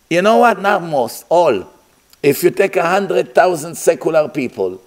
[0.09, 0.61] you know what?
[0.61, 1.67] Not most, all.
[2.23, 4.81] If you take a hundred thousand secular people,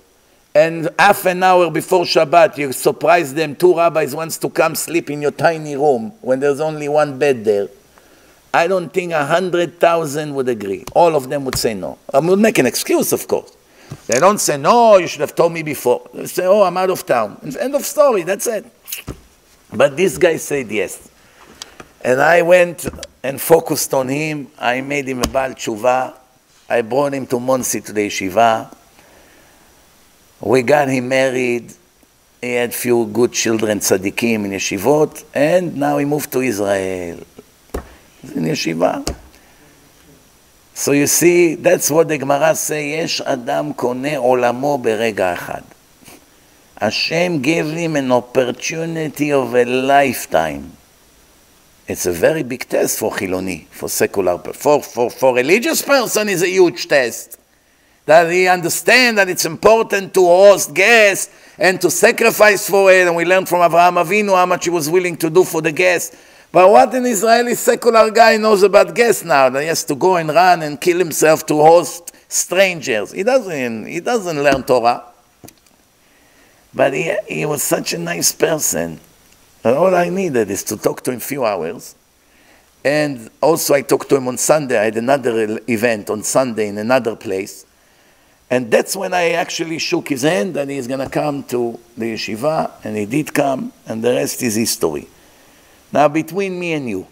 [0.55, 5.11] and half an hour before Shabbat, you surprise them, two rabbis wants to come sleep
[5.11, 7.69] in your tiny room when there's only one bed there.
[8.53, 10.85] I don't think a hundred thousand would agree.
[10.95, 11.99] All of them would say no.
[12.13, 13.55] I would make an excuse, of course.
[14.07, 16.09] They don't say, no, you should have told me before.
[16.13, 17.39] They say, oh, I'm out of town.
[17.59, 18.65] End of story, that's it.
[19.73, 21.11] But this guy said yes.
[22.01, 22.89] And I went
[23.23, 24.49] and focused on him.
[24.59, 26.15] I made him a Baal Tshuva.
[26.69, 28.75] I brought him to Monsey to the yeshiva.
[30.41, 31.73] We got him married.
[32.41, 37.19] He had few good children, tzaddikim in yeshivot, and now he moved to Israel.
[38.23, 39.17] He's in yeshiva.
[40.75, 45.65] So you see, that's what the Gemara says, Yes, Adam kone olamo berega אחד.
[46.81, 50.73] Hashem gave him an opportunity of a lifetime.
[51.89, 56.43] It's a very big test for Chiloni, for secular, for, for, for religious person is
[56.43, 57.41] a huge test.
[58.07, 63.07] That he understand that it's important to host guests and to sacrifice for it.
[63.07, 65.73] And we learned from Avraham Avinu how much he was willing to do for the
[65.73, 66.17] guests.
[66.53, 69.51] But what an Israeli secular guy knows about guests now?
[69.51, 73.13] That he has to go and run and kill himself to host strangers.
[73.13, 75.05] He doesn't, he doesn't learn Torah.
[76.75, 79.01] But he, he was such a nice person.
[79.65, 81.95] And all I needed is to talk to him a few hours.
[82.85, 84.79] And also I talked to him on Sunday.
[84.79, 87.65] I had another event on Sunday in another place.
[88.51, 92.15] And that's when I actually shook his hand and he's going to come to the
[92.15, 92.73] yeshiva.
[92.85, 95.09] And he did come, and the rest is history.
[95.93, 97.07] Now, between me and you,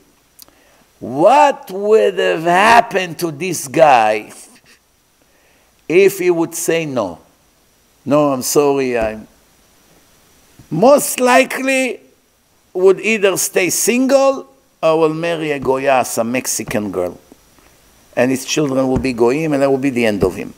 [0.99, 4.33] what would have happened to this guy
[5.89, 7.21] if he would say no?
[8.05, 9.29] No, I'm sorry, I'm
[10.71, 12.01] most likely
[12.73, 14.47] would either stay single
[14.83, 17.19] or will marry a Goya, some Mexican girl.
[18.15, 20.55] And his children will be Goyim, and that will be the end of him.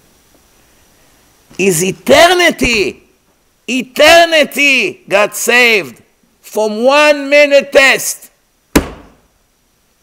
[1.58, 3.02] Is eternity,
[3.66, 6.02] eternity got saved
[6.40, 8.30] from one minute test.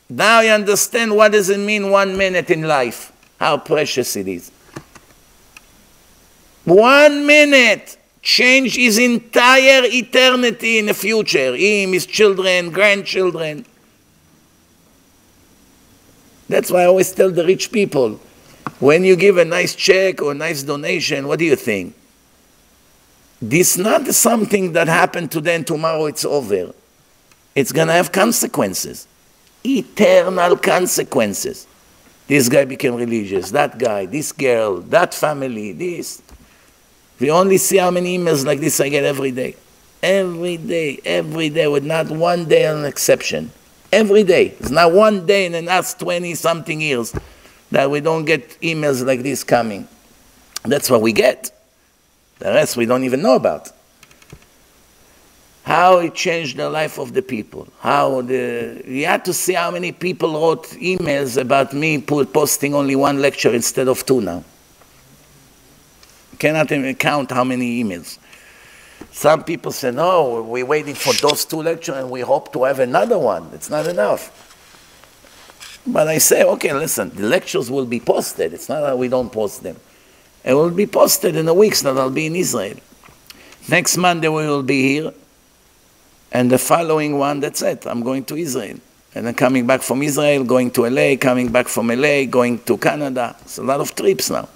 [0.09, 4.51] Now you understand what does it mean one minute in life, how precious it is.
[6.65, 13.63] One minute change his entire eternity in the future, him, his children, grandchildren.
[16.49, 18.19] That's why I always tell the rich people,
[18.79, 21.95] when you give a nice check or a nice donation, what do you think?
[23.39, 26.73] This is not something that happened today and tomorrow it's over.
[27.53, 29.07] It's going to have consequences,
[29.63, 31.67] eternal consequences.
[32.27, 36.23] This guy became religious, that guy, this girl, that family, this.
[37.19, 39.55] We only see how many emails like this I get every day.
[40.03, 43.51] Every day, every day, with not one day an exception.
[43.91, 44.55] Every day.
[44.59, 47.15] It's not one day in the last 20 something years
[47.71, 49.87] that we don't get emails like this coming.
[50.63, 51.51] That's what we get.
[52.39, 53.71] The rest we don't even know about.
[55.63, 57.67] How it changed the life of the people.
[57.79, 62.95] How the you had to see how many people wrote emails about me posting only
[62.95, 64.43] one lecture instead of two now.
[66.35, 68.17] Cannot even count how many emails.
[69.11, 72.79] Some people say, no, we're waiting for those two lectures and we hope to have
[72.79, 73.49] another one.
[73.53, 74.41] It's not enough.
[75.87, 78.53] But I say, okay, listen, the lectures will be posted.
[78.53, 79.77] It's not that we don't post them.
[80.43, 82.77] It will be posted in a week so that I'll be in Israel.
[83.69, 85.13] Next Monday we will be here.
[86.31, 87.85] And the following one, that's it.
[87.87, 88.77] I'm going to Israel.
[89.13, 92.77] And then coming back from Israel, going to LA, coming back from LA, going to
[92.77, 93.35] Canada.
[93.41, 94.49] It's a lot of trips now.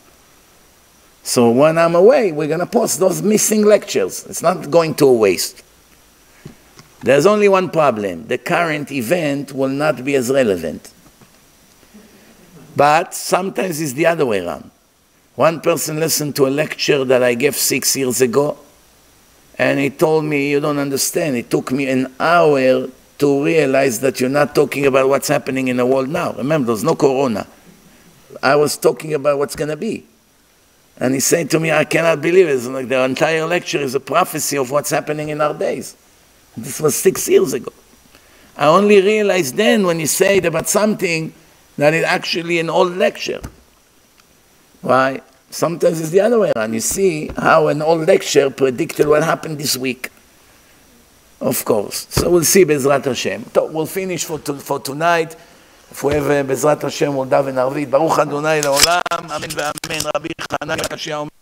[1.24, 4.26] So when I'm away, we're going to post those missing lectures.
[4.26, 5.64] It's not going to waste.
[7.02, 8.28] There's only one problem.
[8.28, 10.92] The current event will not be as relevant.
[12.76, 14.72] But sometimes it's the other way around.
[15.36, 18.58] One person listened to a lecture that I gave six years ago,
[19.58, 21.38] and he told me, You don't understand.
[21.38, 22.88] It took me an hour
[23.20, 26.34] to realize that you're not talking about what's happening in the world now.
[26.34, 27.48] Remember, there's no corona.
[28.44, 30.06] I was talking about what's going to be.
[31.00, 32.62] And he said to me, I cannot believe it.
[32.70, 35.96] Like the entire lecture is a prophecy of what's happening in our days.
[36.58, 37.72] This was six years ago.
[38.58, 41.34] I only realized then when he said about something
[41.78, 43.42] that it's actually an old lecture.
[44.82, 45.22] Why?
[45.50, 46.74] Sometimes it's the other way around.
[46.74, 50.10] You see how an old lecture predicted what happened this week.
[51.40, 52.08] Of course.
[52.10, 53.46] So we'll see Bezrat Hashem.
[53.56, 55.38] We'll finish for, for tonight.
[55.92, 57.90] רפואי ובעזרת השם מולדה ונרבית.
[57.90, 60.00] ברוך אדוני לעולם, אמן ואמן.
[60.16, 61.39] רבי חנן קשיא אומר